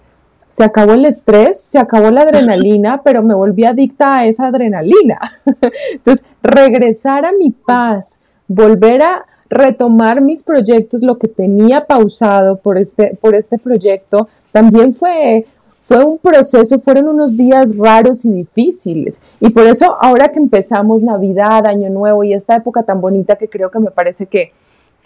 se 0.57 0.65
acabó 0.65 0.95
el 0.95 1.05
estrés, 1.05 1.61
se 1.61 1.79
acabó 1.79 2.11
la 2.11 2.23
adrenalina, 2.23 3.03
pero 3.05 3.23
me 3.23 3.35
volví 3.35 3.67
adicta 3.67 4.17
a 4.17 4.27
esa 4.27 4.47
adrenalina. 4.47 5.21
Entonces, 5.93 6.25
regresar 6.43 7.27
a 7.27 7.33
mi 7.33 7.51
paz, 7.51 8.21
volver 8.49 9.03
a 9.03 9.27
retomar 9.51 10.23
mis 10.23 10.43
proyectos, 10.43 11.03
lo 11.03 11.19
que 11.19 11.29
tenía 11.29 11.85
pausado 11.85 12.57
por 12.57 12.79
este, 12.79 13.19
por 13.21 13.35
este 13.35 13.59
proyecto, 13.59 14.29
también 14.51 14.95
fue, 14.95 15.45
fue 15.83 16.03
un 16.03 16.17
proceso, 16.17 16.81
fueron 16.81 17.09
unos 17.09 17.37
días 17.37 17.77
raros 17.77 18.25
y 18.25 18.31
difíciles. 18.31 19.21
Y 19.41 19.51
por 19.51 19.67
eso 19.67 19.95
ahora 20.01 20.29
que 20.29 20.39
empezamos 20.39 21.03
Navidad, 21.03 21.67
Año 21.67 21.91
Nuevo 21.91 22.25
y 22.25 22.33
esta 22.33 22.57
época 22.57 22.83
tan 22.83 23.03
bonita 23.03 23.37
que 23.37 23.51
creo 23.51 23.71
que 23.71 23.79
me 23.79 23.91
parece 23.91 24.25
que, 24.25 24.53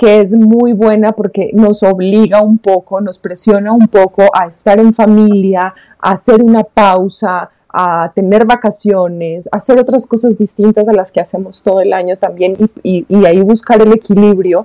que 0.00 0.22
es 0.22 0.32
muy 0.32 0.72
buena 0.72 1.12
porque 1.12 1.50
nos 1.52 1.82
obliga 1.82 2.40
un 2.40 2.56
poco, 2.56 3.02
nos 3.02 3.18
presiona 3.18 3.70
un 3.70 3.86
poco 3.86 4.22
a 4.32 4.46
estar 4.46 4.80
en 4.80 4.94
familia, 4.94 5.74
a 6.00 6.12
hacer 6.12 6.42
una 6.42 6.64
pausa, 6.64 7.50
a 7.68 8.10
tener 8.14 8.46
vacaciones, 8.46 9.46
a 9.52 9.58
hacer 9.58 9.78
otras 9.78 10.06
cosas 10.06 10.38
distintas 10.38 10.88
a 10.88 10.94
las 10.94 11.12
que 11.12 11.20
hacemos 11.20 11.62
todo 11.62 11.82
el 11.82 11.92
año 11.92 12.16
también 12.16 12.56
y, 12.82 13.04
ahí 13.26 13.42
buscar 13.42 13.82
el 13.82 13.92
equilibrio. 13.92 14.64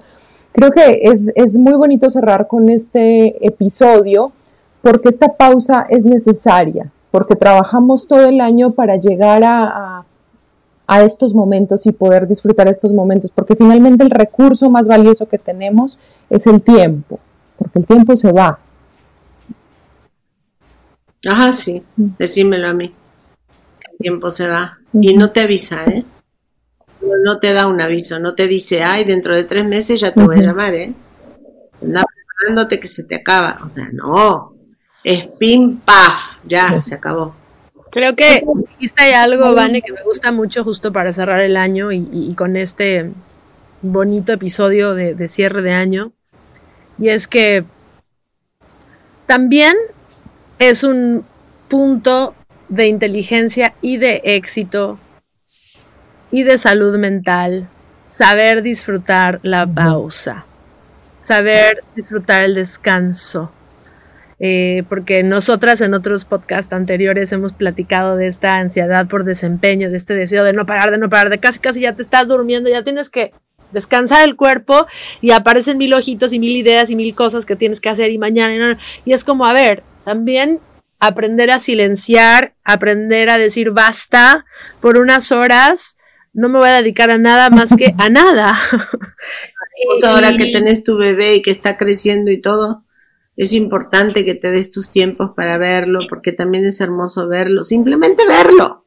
Creo 0.53 0.71
que 0.71 1.01
es, 1.01 1.57
muy 1.57 1.73
bonito 1.73 2.09
cerrar 2.09 2.47
con 2.47 2.69
este 2.69 3.45
episodio 3.45 4.31
porque 4.81 5.09
esta 5.09 5.27
pausa 5.35 5.85
es 5.89 6.05
necesaria, 6.05 6.89
porque 7.11 7.35
trabajamos 7.35 8.07
todo 8.07 8.23
el 8.23 8.39
año 8.39 8.71
para 8.71 8.95
llegar 8.95 9.43
a 9.43 10.05
estos 10.87 11.33
momentos 11.33 11.85
y 11.85 11.91
poder 11.91 12.27
disfrutar 12.27 12.67
estos 12.67 12.91
momentos, 12.93 13.31
porque 13.33 13.55
finalmente 13.55 14.03
el 14.03 14.11
recurso 14.11 14.69
más 14.69 14.87
valioso 14.87 15.27
que 15.27 15.37
tenemos 15.37 15.99
es 16.29 16.47
el 16.47 16.61
tiempo, 16.61 17.19
porque 17.57 17.79
el 17.79 17.85
tiempo 17.85 18.15
se 18.15 18.31
va, 18.31 18.59
Ajá, 21.25 21.53
sí, 21.53 21.83
decímelo 21.95 22.69
a 22.69 22.73
mí. 22.73 22.93
El 23.91 23.97
tiempo 23.97 24.29
se 24.29 24.47
va. 24.47 24.77
Y 24.93 25.17
no 25.17 25.31
te 25.31 25.41
avisa, 25.41 25.83
¿eh? 25.85 26.05
No, 27.23 27.39
te 27.39 27.53
da 27.53 27.67
un 27.67 27.81
aviso, 27.81 28.19
no 28.19 28.35
te 28.35 28.47
dice, 28.47 28.83
ay, 28.83 29.03
dentro 29.03 29.35
de 29.35 29.43
tres 29.43 29.65
meses 29.65 29.99
ya 29.99 30.13
te 30.13 30.23
voy 30.23 30.37
a 30.37 30.41
llamar, 30.41 30.73
¿eh? 30.73 30.93
Anda 31.81 32.03
preparándote 32.03 32.79
que 32.79 32.87
se 32.87 33.03
te 33.03 33.15
acaba. 33.15 33.59
O 33.63 33.69
sea, 33.69 33.89
no. 33.91 34.53
Es 35.03 35.27
pim, 35.39 35.79
paf, 35.79 36.39
ya, 36.45 36.79
se 36.81 36.95
acabó. 36.95 37.35
Creo 37.95 38.13
que 38.13 38.43
dijiste 38.71 39.15
algo, 39.15 39.55
Vane, 39.55 39.81
que 39.81 39.93
me 39.93 40.03
gusta 40.03 40.33
mucho 40.33 40.65
justo 40.65 40.91
para 40.91 41.13
cerrar 41.13 41.39
el 41.39 41.55
año 41.55 41.93
y, 41.93 42.33
con 42.35 42.57
este 42.57 43.13
bonito 43.81 44.33
episodio 44.33 44.93
de 44.93 45.27
cierre 45.29 45.61
de 45.61 45.71
año. 45.71 46.11
Y 46.99 47.07
es 47.07 47.25
que 47.29 47.63
también 49.27 49.77
es 50.59 50.83
un 50.83 51.25
punto 51.69 52.35
de 52.67 52.87
inteligencia 52.87 53.73
y 53.81 53.95
de 53.95 54.21
éxito 54.25 54.99
y 56.31 56.43
de 56.43 56.57
salud 56.57 56.97
mental, 56.97 57.69
saber 58.03 58.61
disfrutar 58.61 59.39
la 59.41 59.65
pausa, 59.65 60.45
saber 61.21 61.81
disfrutar 61.95 62.43
el 62.43 62.55
descanso. 62.55 63.53
Eh, 64.39 64.83
porque 64.89 65.23
nosotras 65.23 65.79
en 65.79 65.93
otros 65.93 66.25
podcasts 66.25 66.73
anteriores 66.73 67.31
hemos 67.31 67.53
platicado 67.53 68.17
de 68.17 68.27
esta 68.27 68.57
ansiedad 68.57 69.07
por 69.07 69.23
desempeño, 69.23 69.89
de 69.89 69.97
este 69.97 70.13
deseo 70.13 70.43
de 70.43 70.51
no 70.51 70.65
parar, 70.65 70.91
de 70.91 70.97
no 70.97 71.09
parar, 71.09 71.29
de 71.29 71.39
casi 71.39 71.59
casi 71.59 71.81
ya 71.81 71.93
te 71.93 72.01
estás 72.01 72.27
durmiendo, 72.27 72.69
ya 72.69 72.83
tienes 72.83 73.09
que 73.09 73.31
descansar 73.71 74.27
el 74.27 74.35
cuerpo 74.35 74.87
y 75.21 75.31
aparecen 75.31 75.77
mil 75.77 75.93
ojitos 75.93 76.33
y 76.33 76.39
mil 76.39 76.55
ideas 76.55 76.89
y 76.89 76.95
mil 76.95 77.15
cosas 77.15 77.45
que 77.45 77.55
tienes 77.55 77.79
que 77.79 77.89
hacer 77.89 78.11
y 78.11 78.17
mañana 78.17 78.77
y, 79.05 79.11
y 79.11 79.13
es 79.13 79.23
como, 79.23 79.45
a 79.45 79.53
ver, 79.53 79.83
también 80.03 80.59
aprender 80.99 81.51
a 81.51 81.59
silenciar, 81.59 82.55
aprender 82.63 83.29
a 83.29 83.37
decir 83.37 83.71
basta 83.71 84.45
por 84.81 84.97
unas 84.97 85.31
horas, 85.31 85.97
no 86.33 86.49
me 86.49 86.59
voy 86.59 86.69
a 86.69 86.73
dedicar 86.73 87.11
a 87.11 87.17
nada 87.17 87.49
más 87.49 87.75
que 87.75 87.93
a 87.97 88.09
nada. 88.09 88.59
Pues 89.85 90.03
ahora 90.03 90.35
que 90.35 90.51
tenés 90.51 90.83
tu 90.83 90.97
bebé 90.97 91.35
y 91.35 91.41
que 91.41 91.51
está 91.51 91.77
creciendo 91.77 92.31
y 92.31 92.41
todo, 92.41 92.84
es 93.37 93.53
importante 93.53 94.23
que 94.23 94.35
te 94.35 94.51
des 94.51 94.71
tus 94.71 94.89
tiempos 94.89 95.31
para 95.35 95.57
verlo, 95.57 96.01
porque 96.07 96.31
también 96.31 96.65
es 96.65 96.79
hermoso 96.79 97.27
verlo, 97.27 97.63
simplemente 97.63 98.23
verlo. 98.25 98.85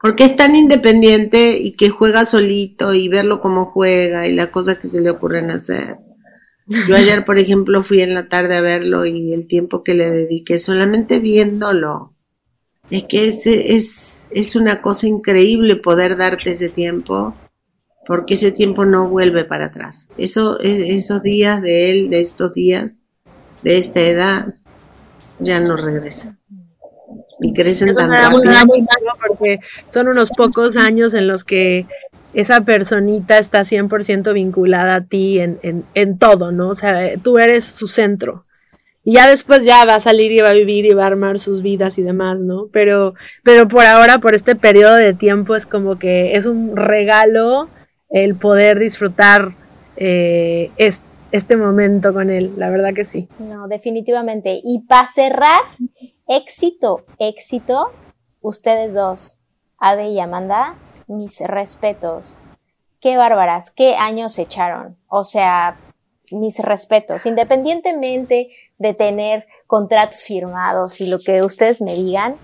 Porque 0.00 0.24
es 0.24 0.36
tan 0.36 0.54
independiente 0.56 1.58
y 1.58 1.76
que 1.76 1.88
juega 1.88 2.24
solito 2.24 2.92
y 2.92 3.08
verlo 3.08 3.40
como 3.40 3.66
juega 3.66 4.26
y 4.26 4.34
las 4.34 4.48
cosas 4.48 4.78
que 4.78 4.88
se 4.88 5.00
le 5.00 5.10
ocurren 5.10 5.50
hacer. 5.50 5.98
Yo 6.66 6.96
ayer, 6.96 7.24
por 7.24 7.38
ejemplo, 7.38 7.82
fui 7.82 8.00
en 8.00 8.14
la 8.14 8.28
tarde 8.28 8.56
a 8.56 8.60
verlo 8.60 9.06
y 9.06 9.32
el 9.32 9.46
tiempo 9.46 9.82
que 9.82 9.94
le 9.94 10.10
dediqué 10.10 10.58
solamente 10.58 11.20
viéndolo. 11.20 12.12
Es 12.90 13.04
que 13.04 13.26
es, 13.26 13.46
es, 13.46 14.28
es 14.32 14.56
una 14.56 14.82
cosa 14.82 15.06
increíble 15.06 15.76
poder 15.76 16.16
darte 16.16 16.50
ese 16.50 16.68
tiempo, 16.68 17.34
porque 18.06 18.34
ese 18.34 18.52
tiempo 18.52 18.84
no 18.84 19.08
vuelve 19.08 19.44
para 19.44 19.66
atrás. 19.66 20.10
Eso, 20.18 20.60
e, 20.60 20.94
esos 20.94 21.22
días 21.22 21.62
de 21.62 21.92
él, 21.92 22.10
de 22.10 22.20
estos 22.20 22.52
días, 22.52 23.00
de 23.64 23.78
esta 23.78 24.00
edad, 24.00 24.54
ya 25.40 25.58
no 25.58 25.76
regresan. 25.76 26.38
Y 27.40 27.52
crecen 27.52 27.92
tan 27.94 28.12
rápido. 28.12 28.42
porque 29.26 29.58
son 29.88 30.08
unos 30.08 30.30
pocos 30.30 30.76
años 30.76 31.14
en 31.14 31.26
los 31.26 31.42
que 31.42 31.86
esa 32.32 32.60
personita 32.60 33.38
está 33.38 33.60
100% 33.60 34.32
vinculada 34.32 34.96
a 34.96 35.04
ti 35.04 35.40
en, 35.40 35.58
en, 35.62 35.84
en, 35.94 36.18
todo, 36.18 36.52
¿no? 36.52 36.68
O 36.68 36.74
sea, 36.74 37.16
tú 37.22 37.38
eres 37.38 37.64
su 37.64 37.86
centro. 37.86 38.44
Y 39.02 39.14
ya 39.14 39.28
después 39.28 39.64
ya 39.64 39.84
va 39.84 39.96
a 39.96 40.00
salir 40.00 40.32
y 40.32 40.40
va 40.40 40.50
a 40.50 40.54
vivir 40.54 40.86
y 40.86 40.94
va 40.94 41.04
a 41.04 41.08
armar 41.08 41.38
sus 41.38 41.62
vidas 41.62 41.98
y 41.98 42.02
demás, 42.02 42.42
¿no? 42.42 42.68
Pero, 42.72 43.14
pero 43.42 43.68
por 43.68 43.84
ahora, 43.84 44.18
por 44.18 44.34
este 44.34 44.56
periodo 44.56 44.94
de 44.94 45.14
tiempo, 45.14 45.56
es 45.56 45.66
como 45.66 45.98
que 45.98 46.32
es 46.34 46.46
un 46.46 46.76
regalo 46.76 47.68
el 48.10 48.34
poder 48.34 48.78
disfrutar 48.78 49.54
eh, 49.96 50.70
este 50.76 51.13
momento 51.56 52.12
con 52.12 52.30
él, 52.30 52.52
la 52.56 52.70
verdad 52.70 52.94
que 52.94 53.04
sí. 53.04 53.28
No, 53.38 53.66
definitivamente. 53.68 54.60
Y 54.62 54.80
para 54.86 55.06
cerrar, 55.06 55.60
éxito, 56.28 57.04
éxito, 57.18 57.90
ustedes 58.40 58.94
dos, 58.94 59.38
Ave 59.78 60.10
y 60.10 60.20
Amanda, 60.20 60.76
mis 61.08 61.40
respetos. 61.40 62.38
Qué 63.00 63.16
bárbaras, 63.16 63.70
qué 63.70 63.96
años 63.96 64.38
echaron. 64.38 64.96
O 65.08 65.24
sea, 65.24 65.76
mis 66.30 66.58
respetos. 66.60 67.26
Independientemente 67.26 68.50
de 68.78 68.94
tener 68.94 69.44
contratos 69.66 70.24
firmados 70.24 71.00
y 71.00 71.08
lo 71.08 71.18
que 71.18 71.42
ustedes 71.42 71.82
me 71.82 71.94
digan, 71.94 72.36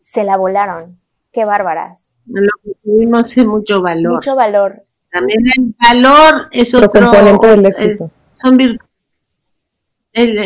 se 0.00 0.24
la 0.24 0.36
volaron. 0.36 0.98
Qué 1.32 1.44
bárbaras. 1.44 2.18
Lo 2.26 2.50
que 2.62 2.72
tuvimos 2.82 3.36
es 3.36 3.44
mucho 3.44 3.82
valor. 3.82 4.14
Mucho 4.14 4.34
valor. 4.34 4.82
También 5.10 5.40
el 5.56 5.74
valor 5.78 6.48
es 6.52 6.74
otro. 6.74 7.10
del 7.10 7.66
éxito. 7.66 8.04
Eh, 8.04 8.17
son 8.40 8.56
virtudes. 8.56 8.88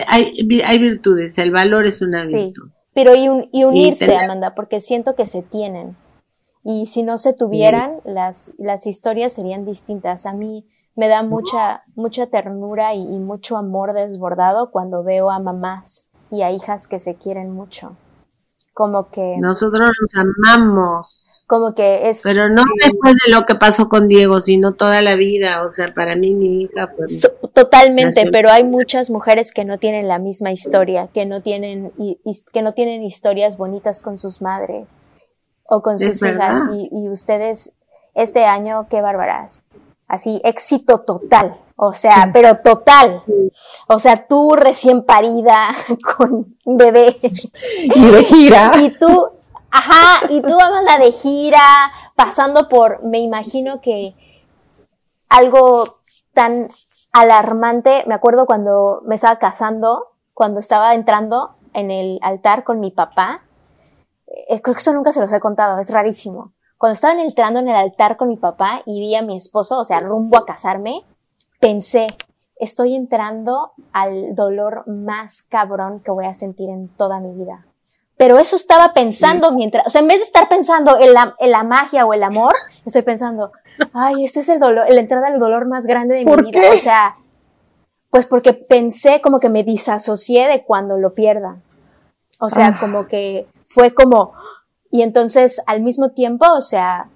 hay, 0.06 0.78
virtudes, 0.78 1.38
el 1.38 1.50
valor 1.50 1.86
es 1.86 2.02
una 2.02 2.24
virtud. 2.24 2.68
Sí, 2.68 2.72
pero 2.94 3.14
y, 3.14 3.64
unirse, 3.64 4.16
Amanda, 4.16 4.54
porque 4.54 4.80
siento 4.80 5.14
que 5.14 5.24
se 5.24 5.42
tienen 5.42 5.96
Y 6.62 6.86
si 6.86 7.02
no 7.02 7.18
se 7.18 7.32
tuvieran, 7.32 8.00
las, 8.04 8.52
las 8.58 8.86
historias 8.86 9.32
serían 9.32 9.64
distintas. 9.64 10.26
A 10.26 10.32
mí 10.32 10.66
me 10.94 11.08
da 11.08 11.22
mucha, 11.22 11.82
mucha 11.94 12.26
ternura 12.26 12.94
y, 12.94 13.00
y 13.00 13.18
mucho 13.18 13.56
amor 13.56 13.94
desbordado 13.94 14.70
cuando 14.70 15.02
veo 15.02 15.30
a 15.30 15.38
mamás 15.38 16.10
y 16.30 16.42
a 16.42 16.50
hijas 16.50 16.86
que 16.86 17.00
se 17.00 17.16
quieren 17.16 17.50
mucho. 17.50 17.96
Como 18.74 19.10
que... 19.10 19.36
Nosotros 19.40 19.90
nos 20.00 20.24
amamos 20.24 21.21
como 21.46 21.74
que 21.74 22.08
es... 22.08 22.22
Pero 22.24 22.48
no 22.48 22.62
después 22.80 23.14
de 23.26 23.32
lo 23.32 23.44
que 23.44 23.54
pasó 23.54 23.88
con 23.88 24.08
Diego, 24.08 24.40
sino 24.40 24.72
toda 24.72 25.02
la 25.02 25.16
vida, 25.16 25.62
o 25.62 25.68
sea, 25.68 25.92
para 25.94 26.16
mí 26.16 26.34
mi 26.34 26.62
hija... 26.62 26.90
Pues, 26.96 27.28
totalmente, 27.52 28.28
pero 28.30 28.50
hay 28.50 28.64
muchas 28.64 29.10
mujeres 29.10 29.52
que 29.52 29.64
no 29.64 29.78
tienen 29.78 30.08
la 30.08 30.18
misma 30.18 30.52
historia, 30.52 31.08
que 31.12 31.26
no 31.26 31.42
tienen, 31.42 31.92
y, 31.98 32.18
que 32.52 32.62
no 32.62 32.74
tienen 32.74 33.02
historias 33.02 33.56
bonitas 33.56 34.02
con 34.02 34.18
sus 34.18 34.42
madres 34.42 34.96
o 35.64 35.82
con 35.82 35.98
sus 35.98 36.22
hijas, 36.22 36.68
y, 36.74 36.88
y, 36.90 37.08
ustedes, 37.08 37.74
este 38.14 38.44
año, 38.44 38.86
qué 38.90 39.00
bárbaras. 39.00 39.66
Así, 40.08 40.40
éxito 40.44 41.00
total, 41.00 41.54
o 41.76 41.92
sea, 41.92 42.30
pero 42.32 42.58
total. 42.58 43.22
O 43.88 43.98
sea, 43.98 44.26
tú 44.26 44.54
recién 44.54 45.04
parida 45.04 45.70
con 46.16 46.54
un 46.64 46.76
bebé. 46.76 47.16
Y 47.22 48.04
de 48.06 48.24
gira. 48.24 48.72
Y 48.78 48.90
tú 48.90 49.30
Ajá, 49.74 50.26
y 50.28 50.42
tú 50.42 50.60
Amanda 50.60 50.98
de 50.98 51.12
gira, 51.12 51.92
pasando 52.14 52.68
por, 52.68 53.02
me 53.04 53.20
imagino 53.20 53.80
que 53.80 54.14
algo 55.30 55.84
tan 56.34 56.68
alarmante, 57.14 58.04
me 58.06 58.12
acuerdo 58.12 58.44
cuando 58.44 59.00
me 59.06 59.14
estaba 59.14 59.38
casando, 59.38 60.08
cuando 60.34 60.60
estaba 60.60 60.94
entrando 60.94 61.56
en 61.72 61.90
el 61.90 62.18
altar 62.20 62.64
con 62.64 62.80
mi 62.80 62.90
papá, 62.90 63.44
eh, 64.26 64.60
creo 64.60 64.74
que 64.74 64.80
eso 64.80 64.92
nunca 64.92 65.10
se 65.10 65.20
los 65.20 65.32
he 65.32 65.40
contado, 65.40 65.78
es 65.78 65.88
rarísimo. 65.88 66.52
Cuando 66.76 66.92
estaba 66.92 67.18
entrando 67.22 67.60
en 67.60 67.68
el 67.70 67.76
altar 67.76 68.18
con 68.18 68.28
mi 68.28 68.36
papá 68.36 68.82
y 68.84 69.00
vi 69.00 69.14
a 69.14 69.22
mi 69.22 69.36
esposo, 69.36 69.78
o 69.78 69.84
sea, 69.86 70.00
rumbo 70.00 70.36
a 70.36 70.44
casarme, 70.44 71.02
pensé, 71.60 72.08
estoy 72.56 72.94
entrando 72.94 73.72
al 73.94 74.34
dolor 74.34 74.86
más 74.86 75.42
cabrón 75.42 76.00
que 76.00 76.10
voy 76.10 76.26
a 76.26 76.34
sentir 76.34 76.68
en 76.68 76.88
toda 76.88 77.20
mi 77.20 77.32
vida 77.32 77.64
pero 78.16 78.38
eso 78.38 78.56
estaba 78.56 78.94
pensando 78.94 79.52
mientras, 79.52 79.86
o 79.86 79.90
sea, 79.90 80.00
en 80.00 80.08
vez 80.08 80.18
de 80.18 80.24
estar 80.24 80.48
pensando 80.48 80.98
en 80.98 81.12
la, 81.14 81.34
en 81.38 81.50
la 81.50 81.64
magia 81.64 82.04
o 82.06 82.12
el 82.14 82.22
amor, 82.22 82.54
estoy 82.84 83.02
pensando, 83.02 83.52
ay, 83.92 84.24
este 84.24 84.40
es 84.40 84.48
el 84.48 84.60
dolor, 84.60 84.86
la 84.88 85.00
entrada 85.00 85.30
del 85.30 85.40
dolor 85.40 85.66
más 85.66 85.86
grande 85.86 86.14
de 86.14 86.24
mi 86.24 86.50
vida. 86.50 86.70
O 86.72 86.78
sea, 86.78 87.16
pues 88.10 88.26
porque 88.26 88.52
pensé 88.52 89.20
como 89.20 89.40
que 89.40 89.48
me 89.48 89.64
disasocié 89.64 90.46
de 90.46 90.64
cuando 90.64 90.98
lo 90.98 91.14
pierda. 91.14 91.56
O 92.38 92.50
sea, 92.50 92.66
ah. 92.66 92.80
como 92.80 93.06
que 93.06 93.46
fue 93.64 93.94
como, 93.94 94.34
y 94.90 95.02
entonces 95.02 95.62
al 95.66 95.80
mismo 95.80 96.10
tiempo, 96.10 96.46
o 96.52 96.60
sea, 96.60 97.08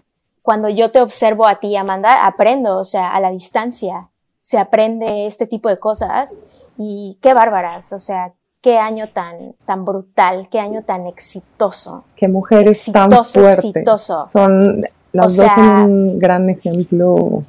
cuando 0.43 0.69
yo 0.69 0.91
te 0.91 1.01
observo 1.01 1.47
a 1.47 1.61
ti, 1.61 1.77
Amanda, 1.77 2.25
aprendo, 2.25 2.79
o 2.79 2.85
sea, 2.85 3.13
a 3.13 3.21
la 3.21 3.31
distancia 3.31 4.09
se 4.41 4.59
aprende 4.59 5.27
este 5.27 5.47
tipo 5.47 5.69
de 5.69 5.79
cosas 5.79 6.39
y 6.79 7.19
qué 7.21 7.35
bárbaras, 7.35 7.93
o 7.93 7.99
sea, 7.99 8.33
qué 8.67 8.79
año 8.79 9.09
tan, 9.11 9.55
tan 9.65 9.85
brutal, 9.85 10.49
qué 10.51 10.59
año 10.59 10.83
tan 10.83 11.07
exitoso. 11.07 12.03
Qué 12.17 12.27
mujeres 12.27 12.91
tan 12.93 13.09
fuertes. 13.13 13.65
Exitoso. 13.65 14.27
Son, 14.27 14.85
las 15.13 15.37
dos 15.37 15.53
son 15.53 15.69
un 15.69 16.19
gran 16.19 16.51
ejemplo 16.51 17.45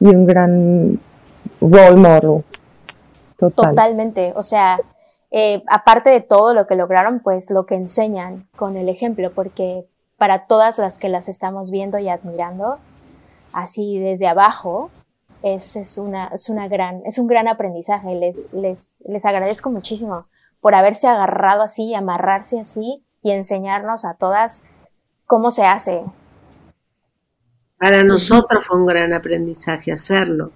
y 0.00 0.06
un 0.06 0.26
gran 0.26 0.98
role 1.60 1.94
model. 1.94 2.42
Totalmente. 3.36 4.32
O 4.34 4.42
sea, 4.42 4.80
eh, 5.30 5.62
aparte 5.68 6.10
de 6.10 6.20
todo 6.20 6.52
lo 6.52 6.66
que 6.66 6.74
lograron, 6.74 7.20
pues 7.20 7.48
lo 7.52 7.64
que 7.64 7.76
enseñan 7.76 8.48
con 8.56 8.76
el 8.76 8.88
ejemplo, 8.88 9.30
porque 9.32 9.86
para 10.16 10.48
todas 10.48 10.78
las 10.78 10.98
que 10.98 11.08
las 11.08 11.28
estamos 11.28 11.70
viendo 11.70 12.00
y 12.00 12.08
admirando, 12.08 12.78
así 13.52 14.00
desde 14.00 14.26
abajo, 14.26 14.90
es, 15.44 15.76
es, 15.76 15.96
una, 15.96 16.26
es, 16.34 16.48
una 16.48 16.66
gran, 16.66 17.02
es 17.04 17.18
un 17.18 17.28
gran 17.28 17.46
aprendizaje. 17.46 18.16
Les, 18.16 18.52
les, 18.52 19.04
les 19.06 19.24
agradezco 19.24 19.70
muchísimo 19.70 20.26
por 20.60 20.74
haberse 20.74 21.06
agarrado 21.06 21.62
así, 21.62 21.94
amarrarse 21.94 22.60
así 22.60 23.04
y 23.22 23.32
enseñarnos 23.32 24.04
a 24.04 24.14
todas 24.14 24.66
cómo 25.26 25.50
se 25.50 25.64
hace. 25.64 26.02
Para 27.78 28.04
nosotros 28.04 28.66
fue 28.66 28.78
un 28.78 28.86
gran 28.86 29.12
aprendizaje 29.12 29.92
hacerlo, 29.92 30.50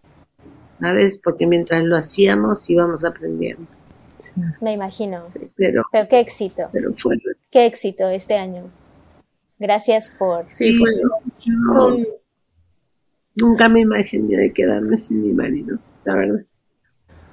¿sabes? 0.81 1.19
Porque 1.23 1.47
mientras 1.47 1.83
lo 1.83 1.97
hacíamos 1.97 2.69
íbamos 2.71 3.05
aprendiendo. 3.05 3.67
Me 4.61 4.73
imagino. 4.73 5.27
pero, 5.57 5.85
qué 6.09 6.21
éxito. 6.21 6.69
Pero 6.73 6.93
fue. 6.95 7.17
Qué 7.51 7.67
éxito 7.67 8.09
este 8.09 8.37
año. 8.37 8.71
Gracias 9.59 10.11
por. 10.11 10.47
Sí, 10.51 10.81
Nunca 13.41 13.69
me 13.69 13.81
imaginé 13.81 14.37
de 14.37 14.53
quedarme 14.53 14.97
sin 14.97 15.23
mi 15.23 15.33
marido, 15.33 15.79
la 16.05 16.15
verdad. 16.15 16.45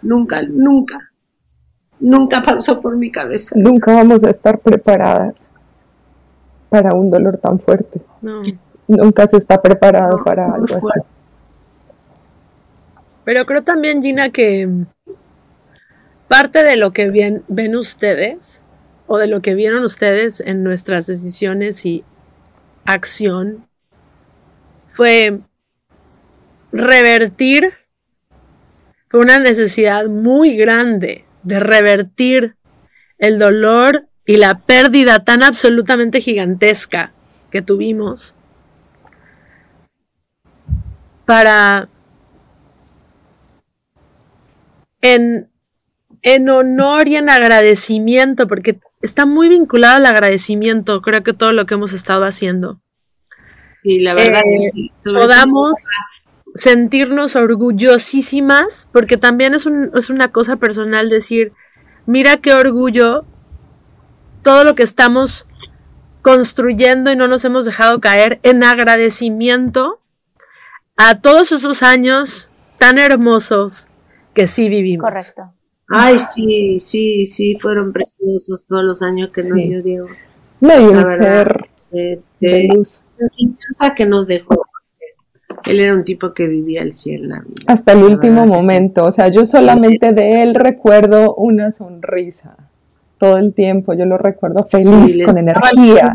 Nunca, 0.01 0.41
nunca. 0.43 1.11
Nunca 1.99 2.41
pasó 2.41 2.79
por 2.79 2.95
mi 2.95 3.11
cabeza. 3.11 3.55
Nunca 3.57 3.95
vamos 3.95 4.23
a 4.23 4.29
estar 4.29 4.59
preparadas 4.59 5.51
para 6.69 6.93
un 6.93 7.09
dolor 7.09 7.37
tan 7.37 7.59
fuerte. 7.59 8.01
No. 8.21 8.43
Nunca 8.87 9.27
se 9.27 9.37
está 9.37 9.61
preparado 9.61 10.23
para 10.23 10.45
algo 10.53 10.75
así. 10.75 10.99
Pero 13.25 13.45
creo 13.45 13.63
también, 13.63 14.01
Gina, 14.01 14.29
que 14.29 14.69
parte 16.27 16.63
de 16.63 16.77
lo 16.77 16.93
que 16.93 17.09
ven 17.47 17.75
ustedes, 17.75 18.61
o 19.07 19.17
de 19.17 19.27
lo 19.27 19.41
que 19.41 19.55
vieron 19.55 19.83
ustedes 19.83 20.39
en 20.39 20.63
nuestras 20.63 21.07
decisiones 21.07 21.85
y 21.85 22.05
acción, 22.85 23.67
fue 24.87 25.39
revertir, 26.71 27.73
fue 29.09 29.19
una 29.19 29.39
necesidad 29.39 30.07
muy 30.07 30.55
grande 30.55 31.26
de 31.47 31.59
revertir 31.61 32.57
el 33.17 33.39
dolor 33.39 34.07
y 34.25 34.35
la 34.35 34.59
pérdida 34.59 35.23
tan 35.23 35.43
absolutamente 35.43 36.19
gigantesca 36.19 37.13
que 37.49 37.61
tuvimos 37.61 38.35
para 41.25 41.87
en, 45.01 45.49
en 46.21 46.49
honor 46.49 47.07
y 47.07 47.15
en 47.15 47.29
agradecimiento, 47.29 48.47
porque 48.47 48.79
está 49.01 49.25
muy 49.25 49.47
vinculado 49.47 49.97
al 49.97 50.05
agradecimiento, 50.05 51.01
creo 51.01 51.23
que 51.23 51.33
todo 51.33 51.53
lo 51.53 51.65
que 51.65 51.75
hemos 51.75 51.93
estado 51.93 52.25
haciendo. 52.25 52.81
Sí, 53.81 54.01
la 54.01 54.15
verdad 54.15 54.41
que 54.43 54.69
sí. 54.69 54.87
Eh, 54.87 55.13
podamos 55.13 55.77
sentirnos 56.57 57.35
orgullosísimas, 57.35 58.89
porque 58.91 59.17
también 59.17 59.53
es, 59.53 59.65
un, 59.65 59.91
es 59.95 60.09
una 60.09 60.29
cosa 60.29 60.57
personal 60.57 61.09
decir, 61.09 61.53
mira 62.05 62.37
qué 62.37 62.53
orgullo 62.53 63.25
todo 64.43 64.63
lo 64.63 64.75
que 64.75 64.83
estamos 64.83 65.47
construyendo 66.21 67.11
y 67.11 67.15
no 67.15 67.27
nos 67.27 67.45
hemos 67.45 67.65
dejado 67.65 68.01
caer 68.01 68.39
en 68.43 68.63
agradecimiento 68.63 70.01
a 70.97 71.21
todos 71.21 71.51
esos 71.51 71.83
años 71.83 72.49
tan 72.77 72.99
hermosos 72.99 73.87
que 74.33 74.47
sí 74.47 74.67
vivimos. 74.67 75.07
Correcto. 75.07 75.43
Ay, 75.89 76.19
sí, 76.19 76.77
sí, 76.79 77.23
sí, 77.23 77.57
fueron 77.61 77.93
preciosos 77.93 78.65
todos 78.67 78.83
los 78.83 79.01
años 79.01 79.29
que 79.33 79.43
nos 79.43 79.55
dio 79.55 79.81
Diego. 79.81 80.07
Medio 80.59 81.05
ser 81.15 81.69
este, 81.91 82.67
La 82.67 83.23
enseñanza 83.23 83.95
que 83.95 84.05
nos 84.05 84.27
dejó 84.27 84.66
él 85.65 85.79
era 85.79 85.93
un 85.93 86.03
tipo 86.03 86.33
que 86.33 86.45
vivía 86.45 86.81
el 86.81 86.93
cielo 86.93 87.35
Hasta 87.67 87.93
el 87.93 88.03
último 88.03 88.45
momento. 88.45 89.05
O 89.05 89.11
sea, 89.11 89.29
yo 89.29 89.45
solamente 89.45 90.13
de 90.13 90.43
él 90.43 90.55
recuerdo 90.55 91.35
una 91.35 91.71
sonrisa. 91.71 92.55
Todo 93.17 93.37
el 93.37 93.53
tiempo. 93.53 93.93
Yo 93.93 94.05
lo 94.05 94.17
recuerdo 94.17 94.67
feliz, 94.69 95.25
con 95.25 95.37
energía. 95.37 96.13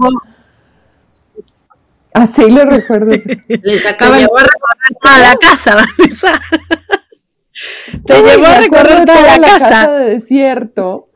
Así 2.15 2.51
lo 2.51 2.65
recuerdo. 2.65 3.17
Le 3.49 3.79
sacaba 3.79 4.19
el... 4.19 4.25
a 4.25 5.19
la 5.19 5.35
casa, 5.41 5.77
Vanessa. 5.99 6.41
Te 8.05 8.15
llevó 8.23 8.47
a 8.47 8.59
recorrer 8.59 9.05
toda 9.05 9.23
la, 9.23 9.39
casa. 9.39 9.59
casa 9.59 9.93
de 9.93 10.11
desierto. 10.15 11.09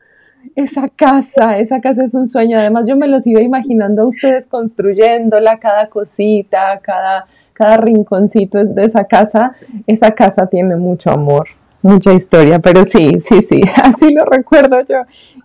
Esa 0.55 0.89
casa, 0.89 1.59
esa 1.59 1.81
casa 1.81 2.03
es 2.03 2.13
un 2.13 2.27
sueño. 2.27 2.57
Además, 2.59 2.87
yo 2.87 2.97
me 2.97 3.07
los 3.07 3.27
iba 3.27 3.41
imaginando 3.41 4.03
a 4.03 4.07
ustedes 4.07 4.47
construyéndola, 4.47 5.59
cada 5.59 5.87
cosita, 5.87 6.79
cada 6.81 7.27
cada 7.57 7.77
rinconcito 7.77 8.63
de 8.63 8.83
esa 8.83 9.05
casa, 9.05 9.55
esa 9.87 10.11
casa 10.11 10.45
tiene 10.45 10.75
mucho 10.75 11.09
amor, 11.09 11.47
mucha 11.81 12.13
historia, 12.13 12.59
pero 12.59 12.85
sí, 12.85 13.19
sí, 13.19 13.41
sí, 13.41 13.61
así 13.83 14.13
lo 14.13 14.25
recuerdo 14.25 14.81
yo. 14.87 14.97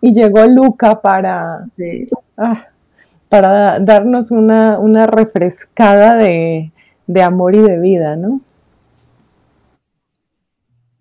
Y 0.03 0.13
llegó 0.13 0.45
Luca 0.47 1.01
para, 1.01 1.67
ah, 2.37 2.67
para 3.31 3.79
darnos 3.81 4.31
una, 4.31 4.79
una 4.79 5.07
refrescada 5.07 6.17
de, 6.17 6.71
de, 7.07 7.23
amor 7.23 7.55
y 7.55 7.61
de 7.61 7.79
vida, 7.79 8.17
¿no? 8.17 8.43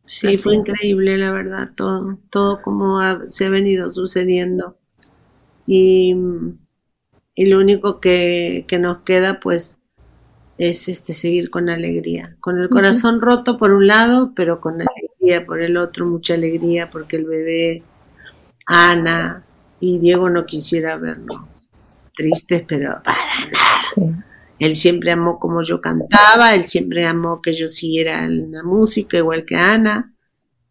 Sí, 0.05 0.37
fue 0.37 0.55
increíble, 0.55 1.17
la 1.17 1.31
verdad, 1.31 1.71
todo, 1.75 2.19
todo 2.29 2.61
como 2.61 2.99
se 3.27 3.45
ha 3.47 3.49
venido 3.49 3.89
sucediendo. 3.89 4.77
Y 5.67 6.15
y 7.35 7.45
lo 7.47 7.59
único 7.59 7.99
que, 7.99 8.65
que 8.67 8.79
nos 8.79 8.99
queda 8.99 9.39
pues 9.39 9.79
es 10.61 10.87
este 10.89 11.11
seguir 11.11 11.49
con 11.49 11.69
alegría, 11.69 12.35
con 12.39 12.61
el 12.61 12.69
corazón 12.69 13.19
roto 13.19 13.57
por 13.57 13.71
un 13.71 13.87
lado, 13.87 14.31
pero 14.35 14.61
con 14.61 14.75
alegría 14.75 15.43
por 15.43 15.59
el 15.59 15.75
otro, 15.75 16.05
mucha 16.05 16.35
alegría 16.35 16.91
porque 16.91 17.15
el 17.15 17.25
bebé 17.25 17.81
Ana 18.67 19.43
y 19.79 19.97
Diego 19.97 20.29
no 20.29 20.45
quisiera 20.45 20.97
vernos 20.97 21.67
tristes, 22.15 22.63
pero 22.67 23.01
para 23.03 23.17
nada. 23.51 24.25
Él 24.59 24.75
siempre 24.75 25.11
amó 25.11 25.39
como 25.39 25.63
yo 25.63 25.81
cantaba, 25.81 26.53
él 26.53 26.67
siempre 26.67 27.07
amó 27.07 27.41
que 27.41 27.53
yo 27.53 27.67
siguiera 27.67 28.23
en 28.23 28.51
la 28.51 28.61
música 28.61 29.17
igual 29.17 29.45
que 29.45 29.55
Ana. 29.55 30.13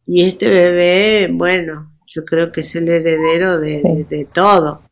Y 0.07 0.23
este 0.23 0.49
bebé, 0.49 1.31
bueno, 1.33 1.97
yo 2.07 2.25
creo 2.25 2.53
que 2.53 2.61
es 2.61 2.77
el 2.77 2.89
heredero 2.89 3.59
de, 3.59 4.29
todo. 4.33 4.85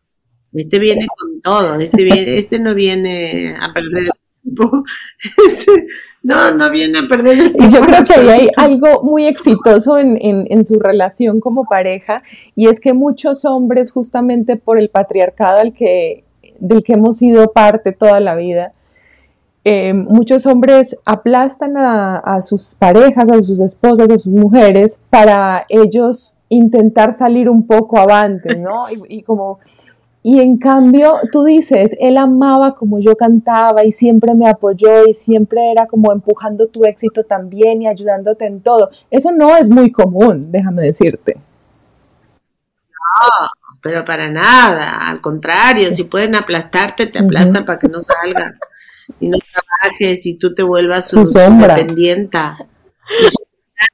Este 0.53 0.81
viene 0.81 1.07
con 1.17 1.41
todo, 1.41 1.77
este, 1.77 2.03
viene, 2.03 2.37
este 2.37 2.59
no 2.59 2.75
viene 2.75 3.55
a 3.61 3.73
perder 3.73 4.03
el 4.03 4.11
tiempo, 4.55 4.85
este, 5.47 5.87
no, 6.23 6.53
no 6.53 6.71
viene 6.71 6.99
a 6.99 7.09
perder 7.09 7.39
el 7.39 7.55
tiempo. 7.55 7.77
Yo 7.77 7.83
creo 7.83 8.05
que 8.05 8.31
hay 8.31 8.49
algo 8.57 9.03
muy 9.03 9.27
exitoso 9.27 9.99
en, 9.99 10.19
en, 10.21 10.65
su 10.65 10.79
relación 10.79 11.41
como 11.41 11.65
pareja 11.65 12.23
y 12.57 12.69
es 12.69 12.81
que 12.81 12.93
muchos 12.93 13.45
hombres 13.45 13.91
justamente 13.91 14.57
por 14.57 14.79
el 14.79 14.89
patriarcado 14.89 15.61
al 15.61 15.73
que, 15.73 16.25
del 16.59 16.83
que 16.83 16.95
hemos 16.95 17.19
sido 17.19 17.53
parte 17.53 17.93
toda 17.93 18.21
la 18.21 18.35
vida, 18.35 18.73
eh, 19.65 19.93
muchos 19.93 20.47
hombres 20.47 20.97
aplastan 21.05 21.77
a, 21.77 22.41
sus 22.41 22.75
parejas, 22.75 23.29
a 23.31 23.43
sus 23.43 23.61
esposas, 23.61 24.09
a 24.09 24.17
sus 24.17 24.33
mujeres 24.33 24.99
para 25.11 25.67
ellos 25.69 26.37
intentar 26.49 27.13
salir 27.13 27.51
un 27.51 27.67
poco 27.67 27.99
avante, 27.99 28.57
¿no? 28.57 28.85
Y, 29.09 29.23
como, 29.23 29.59
y 30.31 30.41
en 30.41 30.59
cambio, 30.59 31.21
tú 31.33 31.45
dices, 31.45 31.97
él 31.99 32.19
amaba 32.19 32.75
como 32.75 33.01
yo 33.01 33.17
cantaba 33.17 33.83
y 33.87 33.93
siempre 33.93 34.35
me 34.35 34.47
apoyó 34.47 35.07
y 35.07 35.15
siempre 35.15 35.73
era 35.73 35.87
como 35.87 36.13
empujando 36.13 36.69
tu 36.69 36.85
éxito 36.85 37.25
también 37.25 37.81
y 37.81 37.89
ayudándote 37.89 38.45
en 38.45 38.61
todo. 38.61 38.91
Eso 39.11 39.33
no 39.33 39.57
es 39.57 39.71
muy 39.71 39.91
común, 39.91 40.53
déjame 40.53 40.83
decirte. 40.83 41.39
No, 42.91 43.49
pero 43.81 44.05
para 44.05 44.31
nada, 44.31 45.09
al 45.09 45.23
contrario, 45.23 45.91
si 45.91 46.05
pueden 46.05 46.37
aplastarte, 46.37 47.07
te 47.07 47.21
aplastan 47.21 47.65
para 47.65 47.79
que 47.79 47.89
no 47.89 48.03
salgan 48.03 48.53
y 49.21 49.29
no 49.29 49.39
trabajes 49.39 50.27
y 50.27 50.35
tú 50.37 50.53
te 50.53 50.63
vuelvas 50.63 51.09
su, 51.09 51.25
dependiente. 51.25 52.39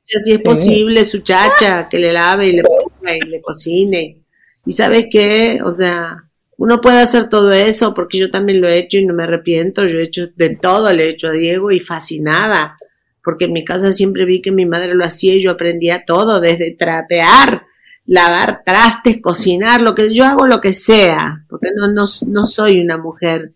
si 0.04 0.32
es 0.32 0.42
posible, 0.42 1.04
su 1.04 1.20
chacha, 1.20 1.88
que 1.88 2.00
le 2.00 2.12
lave 2.12 2.48
y 2.48 2.56
le 2.56 2.64
ponga 2.64 3.14
y 3.14 3.20
le 3.20 3.40
cocine. 3.40 4.18
Y 4.66 4.72
sabes 4.72 5.06
qué, 5.08 5.60
o 5.62 5.70
sea, 5.70 6.23
uno 6.56 6.80
puede 6.80 7.00
hacer 7.00 7.28
todo 7.28 7.52
eso 7.52 7.94
porque 7.94 8.18
yo 8.18 8.30
también 8.30 8.60
lo 8.60 8.68
he 8.68 8.78
hecho 8.78 8.98
y 8.98 9.06
no 9.06 9.14
me 9.14 9.24
arrepiento. 9.24 9.86
Yo 9.86 9.98
he 9.98 10.04
hecho 10.04 10.28
de 10.36 10.56
todo, 10.56 10.92
le 10.92 11.04
he 11.04 11.10
hecho 11.10 11.28
a 11.28 11.32
Diego 11.32 11.70
y 11.70 11.80
fascinada, 11.80 12.76
porque 13.22 13.46
en 13.46 13.52
mi 13.52 13.64
casa 13.64 13.92
siempre 13.92 14.24
vi 14.24 14.40
que 14.40 14.52
mi 14.52 14.66
madre 14.66 14.94
lo 14.94 15.04
hacía 15.04 15.34
y 15.34 15.42
yo 15.42 15.50
aprendía 15.50 16.04
todo, 16.04 16.40
desde 16.40 16.76
trapear, 16.76 17.64
lavar 18.06 18.62
trastes, 18.64 19.20
cocinar, 19.20 19.80
lo 19.80 19.94
que 19.94 20.14
yo 20.14 20.24
hago 20.24 20.46
lo 20.46 20.60
que 20.60 20.74
sea, 20.74 21.44
porque 21.48 21.68
no, 21.74 21.88
no, 21.88 22.04
no 22.28 22.46
soy 22.46 22.80
una 22.80 22.98
mujer 22.98 23.54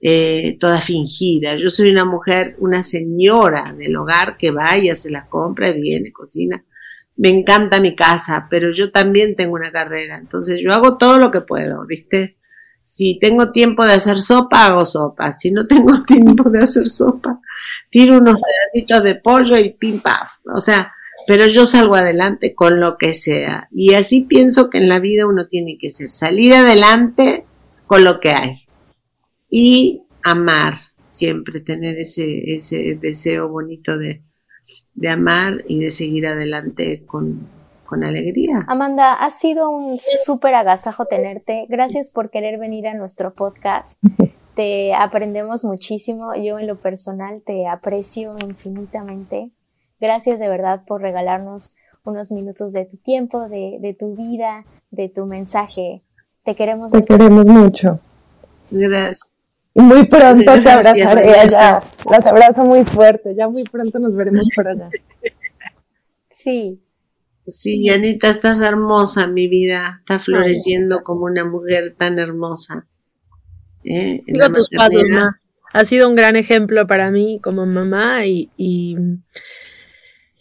eh, 0.00 0.56
toda 0.60 0.80
fingida. 0.80 1.56
Yo 1.56 1.70
soy 1.70 1.90
una 1.90 2.04
mujer, 2.04 2.52
una 2.60 2.82
señora 2.82 3.74
del 3.76 3.96
hogar 3.96 4.36
que 4.36 4.50
vaya, 4.50 4.94
se 4.94 5.10
las 5.10 5.26
compra, 5.26 5.72
viene, 5.72 6.12
cocina. 6.12 6.64
Me 7.16 7.30
encanta 7.30 7.80
mi 7.80 7.94
casa, 7.94 8.46
pero 8.50 8.72
yo 8.72 8.92
también 8.92 9.36
tengo 9.36 9.54
una 9.54 9.72
carrera, 9.72 10.18
entonces 10.18 10.60
yo 10.62 10.72
hago 10.72 10.96
todo 10.98 11.18
lo 11.18 11.30
que 11.30 11.40
puedo, 11.40 11.86
¿viste? 11.86 12.36
Si 12.84 13.18
tengo 13.18 13.50
tiempo 13.50 13.84
de 13.84 13.94
hacer 13.94 14.18
sopa, 14.18 14.66
hago 14.66 14.86
sopa. 14.86 15.32
Si 15.32 15.50
no 15.50 15.66
tengo 15.66 16.02
tiempo 16.06 16.48
de 16.48 16.60
hacer 16.60 16.86
sopa, 16.86 17.40
tiro 17.90 18.18
unos 18.18 18.40
pedacitos 18.40 19.02
de 19.02 19.16
pollo 19.16 19.58
y 19.58 19.70
pim 19.70 20.00
paf. 20.00 20.38
O 20.54 20.60
sea, 20.60 20.92
pero 21.26 21.46
yo 21.46 21.66
salgo 21.66 21.96
adelante 21.96 22.54
con 22.54 22.78
lo 22.78 22.96
que 22.96 23.12
sea. 23.12 23.68
Y 23.72 23.94
así 23.94 24.22
pienso 24.22 24.70
que 24.70 24.78
en 24.78 24.88
la 24.88 25.00
vida 25.00 25.26
uno 25.26 25.46
tiene 25.46 25.78
que 25.80 25.90
ser, 25.90 26.10
salir 26.10 26.54
adelante 26.54 27.44
con 27.86 28.04
lo 28.04 28.20
que 28.20 28.30
hay 28.30 28.66
y 29.50 30.02
amar, 30.22 30.74
siempre 31.04 31.60
tener 31.60 31.98
ese, 31.98 32.54
ese 32.54 32.98
deseo 33.00 33.48
bonito 33.48 33.98
de, 33.98 34.22
amar 35.08 35.54
y 35.66 35.80
de 35.80 35.90
seguir 35.90 36.26
adelante 36.26 37.04
con, 37.06 37.48
con 37.86 38.04
alegría. 38.04 38.64
Amanda, 38.68 39.14
ha 39.14 39.30
sido 39.30 39.70
un 39.70 39.98
súper 40.00 40.54
agasajo 40.54 41.06
tenerte. 41.06 41.66
Gracias 41.68 42.10
por 42.10 42.30
querer 42.30 42.58
venir 42.58 42.86
a 42.88 42.94
nuestro 42.94 43.34
podcast. 43.34 44.02
Te 44.54 44.94
aprendemos 44.94 45.64
muchísimo. 45.64 46.34
Yo 46.34 46.58
en 46.58 46.66
lo 46.66 46.80
personal 46.80 47.42
te 47.44 47.66
aprecio 47.66 48.34
infinitamente. 48.40 49.50
Gracias 50.00 50.40
de 50.40 50.48
verdad 50.48 50.82
por 50.86 51.02
regalarnos 51.02 51.74
unos 52.04 52.32
minutos 52.32 52.72
de 52.72 52.86
tu 52.86 52.96
tiempo, 52.96 53.50
de, 53.50 53.76
de 53.80 53.92
tu 53.92 54.16
vida, 54.16 54.64
de 54.90 55.10
tu 55.10 55.26
mensaje. 55.26 56.02
Te 56.42 56.54
queremos 56.54 56.90
Te 56.90 57.04
queremos 57.04 57.44
mucho. 57.44 58.00
Gracias. 58.70 59.30
Muy 59.76 60.06
pronto 60.06 60.52
te 60.62 60.70
abrazaré 60.70 61.34
allá. 61.34 61.82
Las 62.10 62.24
abrazo 62.24 62.64
muy 62.64 62.84
fuerte. 62.84 63.34
Ya 63.36 63.46
muy 63.46 63.62
pronto 63.64 63.98
nos 63.98 64.16
veremos 64.16 64.48
por 64.54 64.68
allá. 64.68 64.88
Sí. 66.30 66.82
Sí, 67.46 67.88
Anita, 67.88 68.28
estás 68.28 68.60
hermosa, 68.60 69.26
mi 69.26 69.48
vida. 69.48 69.96
Está 70.00 70.18
floreciendo 70.18 71.02
como 71.02 71.24
una 71.24 71.46
mujer 71.46 71.94
tan 71.96 72.18
hermosa. 72.18 72.86
¿Eh? 73.84 74.22
tus 74.52 74.68
pasos, 74.68 75.02
Ha 75.72 75.84
sido 75.86 76.10
un 76.10 76.14
gran 76.14 76.36
ejemplo 76.36 76.86
para 76.86 77.10
mí 77.10 77.40
como 77.42 77.64
mamá 77.64 78.26
y, 78.26 78.50
y, 78.58 78.96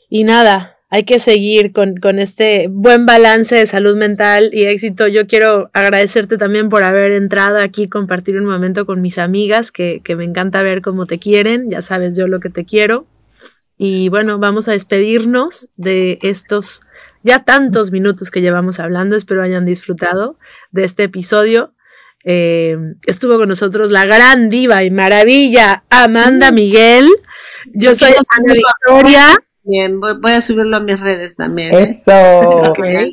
y 0.10 0.26
nada, 0.26 0.75
hay 0.90 1.04
que 1.04 1.20
seguir 1.20 1.72
con, 1.74 2.20
este 2.20 2.68
buen 2.70 3.06
balance 3.06 3.56
de 3.56 3.68
salud 3.68 3.98
mental 3.98 4.50
y 4.54 4.66
éxito. 4.66 5.08
Yo 5.08 5.28
quiero 5.28 5.70
agradecerte 5.74 6.38
también 6.38 6.70
por 6.70 6.84
haber 6.84 7.12
entrado 7.12 7.58
aquí, 7.58 7.90
compartir 7.90 8.38
un 8.38 8.46
momento 8.46 8.86
con 8.86 9.02
mis 9.02 9.18
amigas, 9.18 9.72
que, 9.72 10.02
me 10.16 10.24
encanta 10.24 10.62
ver 10.62 10.82
cómo 10.82 11.06
te 11.06 11.18
quieren, 11.18 11.70
ya 11.72 11.82
sabes 11.82 12.16
yo 12.16 12.28
lo 12.28 12.40
que 12.40 12.50
te 12.50 12.66
quiero. 12.66 13.08
Y 13.78 14.10
bueno, 14.10 14.40
vamos 14.40 14.68
a 14.68 14.72
despedirnos 14.72 15.68
de 15.78 16.20
estos 16.22 16.82
ya 17.24 17.44
tantos 17.44 17.92
minutos 17.92 18.30
que 18.30 18.42
llevamos 18.42 18.80
hablando, 18.80 19.16
espero 19.16 19.42
hayan 19.42 19.66
disfrutado 19.66 20.38
de 20.72 20.84
este 20.84 21.04
episodio. 21.04 21.74
Eh, 22.24 22.78
estuvo 23.06 23.38
con 23.38 23.50
nosotros 23.50 23.92
la 23.92 24.06
gran 24.06 24.50
diva 24.50 24.84
y 24.84 24.92
maravilla 24.92 25.84
Amanda 25.90 26.52
mm. 26.52 26.56
Miguel. 26.56 27.10
Yo 27.74 27.96
soy 27.96 28.14
Ana 28.38 28.54
Victoria. 28.54 29.36
Bien, 29.68 30.00
voy, 30.00 30.32
a 30.32 30.42
subirlo 30.42 30.78
a 30.78 30.80
mis 30.80 31.00
redes 31.02 31.36
también. 31.36 31.74
¿eh? 31.74 31.80
Eso. 31.80 32.62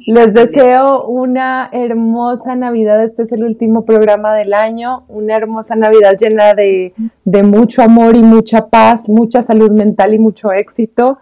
Les 0.09 0.35
deseo 0.35 1.07
una 1.07 1.71
hermosa 1.73 2.55
Navidad. 2.55 3.03
Este 3.03 3.23
es 3.23 3.33
el 3.33 3.43
último 3.43 3.87
programa 3.87 4.35
del 4.35 4.53
año. 4.53 5.05
Una 5.09 5.35
hermosa 5.35 5.77
Navidad 5.77 6.15
llena 6.21 6.53
de, 6.53 6.93
de 7.25 7.43
mucho 7.43 7.81
amor 7.81 8.17
y 8.17 8.23
mucha 8.23 8.69
paz, 8.69 9.09
mucha 9.09 9.43
salud 9.43 9.71
mental 9.71 10.13
y 10.13 10.19
mucho 10.19 10.53
éxito. 10.53 11.19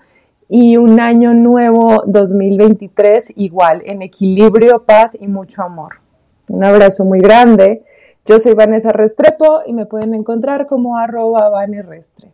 Y 0.49 0.76
un 0.76 0.99
año 0.99 1.33
nuevo 1.33 2.03
2023 2.07 3.35
igual, 3.37 3.83
en 3.87 4.03
equilibrio, 4.03 4.83
paz 4.85 5.16
y 5.20 5.28
mucho 5.28 5.62
amor. 5.62 6.01
Un 6.49 6.64
abrazo 6.64 7.05
muy 7.05 7.20
grande. 7.20 7.85
Yo 8.26 8.41
soy 8.41 8.55
Vanessa 8.55 8.91
Restrepo 8.91 9.62
y 9.64 9.74
me 9.74 9.87
pueden 9.87 10.12
encontrar 10.12 10.66
como 10.66 10.99
arroba 10.99 11.64
Restre. 11.66 12.33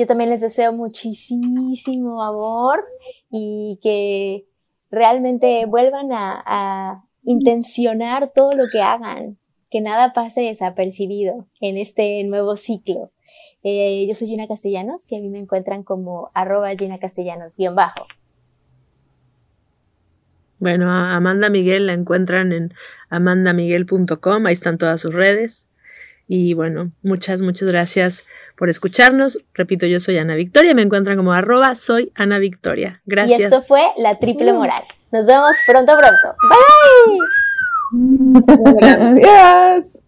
Yo 0.00 0.06
también 0.06 0.30
les 0.30 0.40
deseo 0.40 0.72
muchísimo 0.72 2.22
amor 2.22 2.82
y 3.30 3.78
que 3.82 4.46
realmente 4.90 5.66
vuelvan 5.66 6.08
a, 6.10 7.04
intencionar 7.22 8.30
todo 8.34 8.54
lo 8.54 8.62
que 8.72 8.80
hagan, 8.80 9.36
que 9.70 9.82
nada 9.82 10.14
pase 10.14 10.40
desapercibido 10.40 11.46
en 11.60 11.76
este 11.76 12.24
nuevo 12.24 12.56
ciclo. 12.56 13.12
Eh, 13.62 14.06
yo 14.08 14.14
soy 14.14 14.28
Gina 14.28 14.46
Castellanos 14.46 15.12
y 15.12 15.16
a 15.16 15.20
mí 15.20 15.28
me 15.28 15.38
encuentran 15.38 15.82
como 15.82 16.30
arroba 16.32 16.70
Gina 16.70 16.98
Castellanos 16.98 17.58
guion 17.58 17.74
bajo. 17.74 18.06
Bueno, 20.60 20.90
a 20.90 21.14
Amanda 21.14 21.50
Miguel 21.50 21.86
la 21.86 21.92
encuentran 21.92 22.52
en 22.52 22.72
amandamiguel.com, 23.10 24.46
ahí 24.46 24.54
están 24.54 24.78
todas 24.78 25.02
sus 25.02 25.12
redes. 25.12 25.68
Y 26.32 26.54
bueno, 26.54 26.92
muchas, 27.02 27.42
muchas 27.42 27.68
gracias 27.68 28.24
por 28.56 28.70
escucharnos. 28.70 29.40
Repito, 29.52 29.86
yo 29.86 29.98
soy 29.98 30.16
Ana 30.16 30.36
Victoria, 30.36 30.74
me 30.74 30.82
encuentran 30.82 31.16
como 31.16 31.32
arroba 31.32 31.74
soy 31.74 32.12
Ana 32.14 32.38
Victoria. 32.38 33.02
Gracias. 33.04 33.40
Y 33.40 33.42
esto 33.42 33.60
fue 33.62 33.82
La 33.96 34.16
Triple 34.16 34.52
Moral. 34.52 34.84
Nos 35.10 35.26
vemos 35.26 35.56
pronto, 35.66 35.92
pronto. 35.98 36.36
Bye. 37.90 38.78
Adiós. 39.76 39.98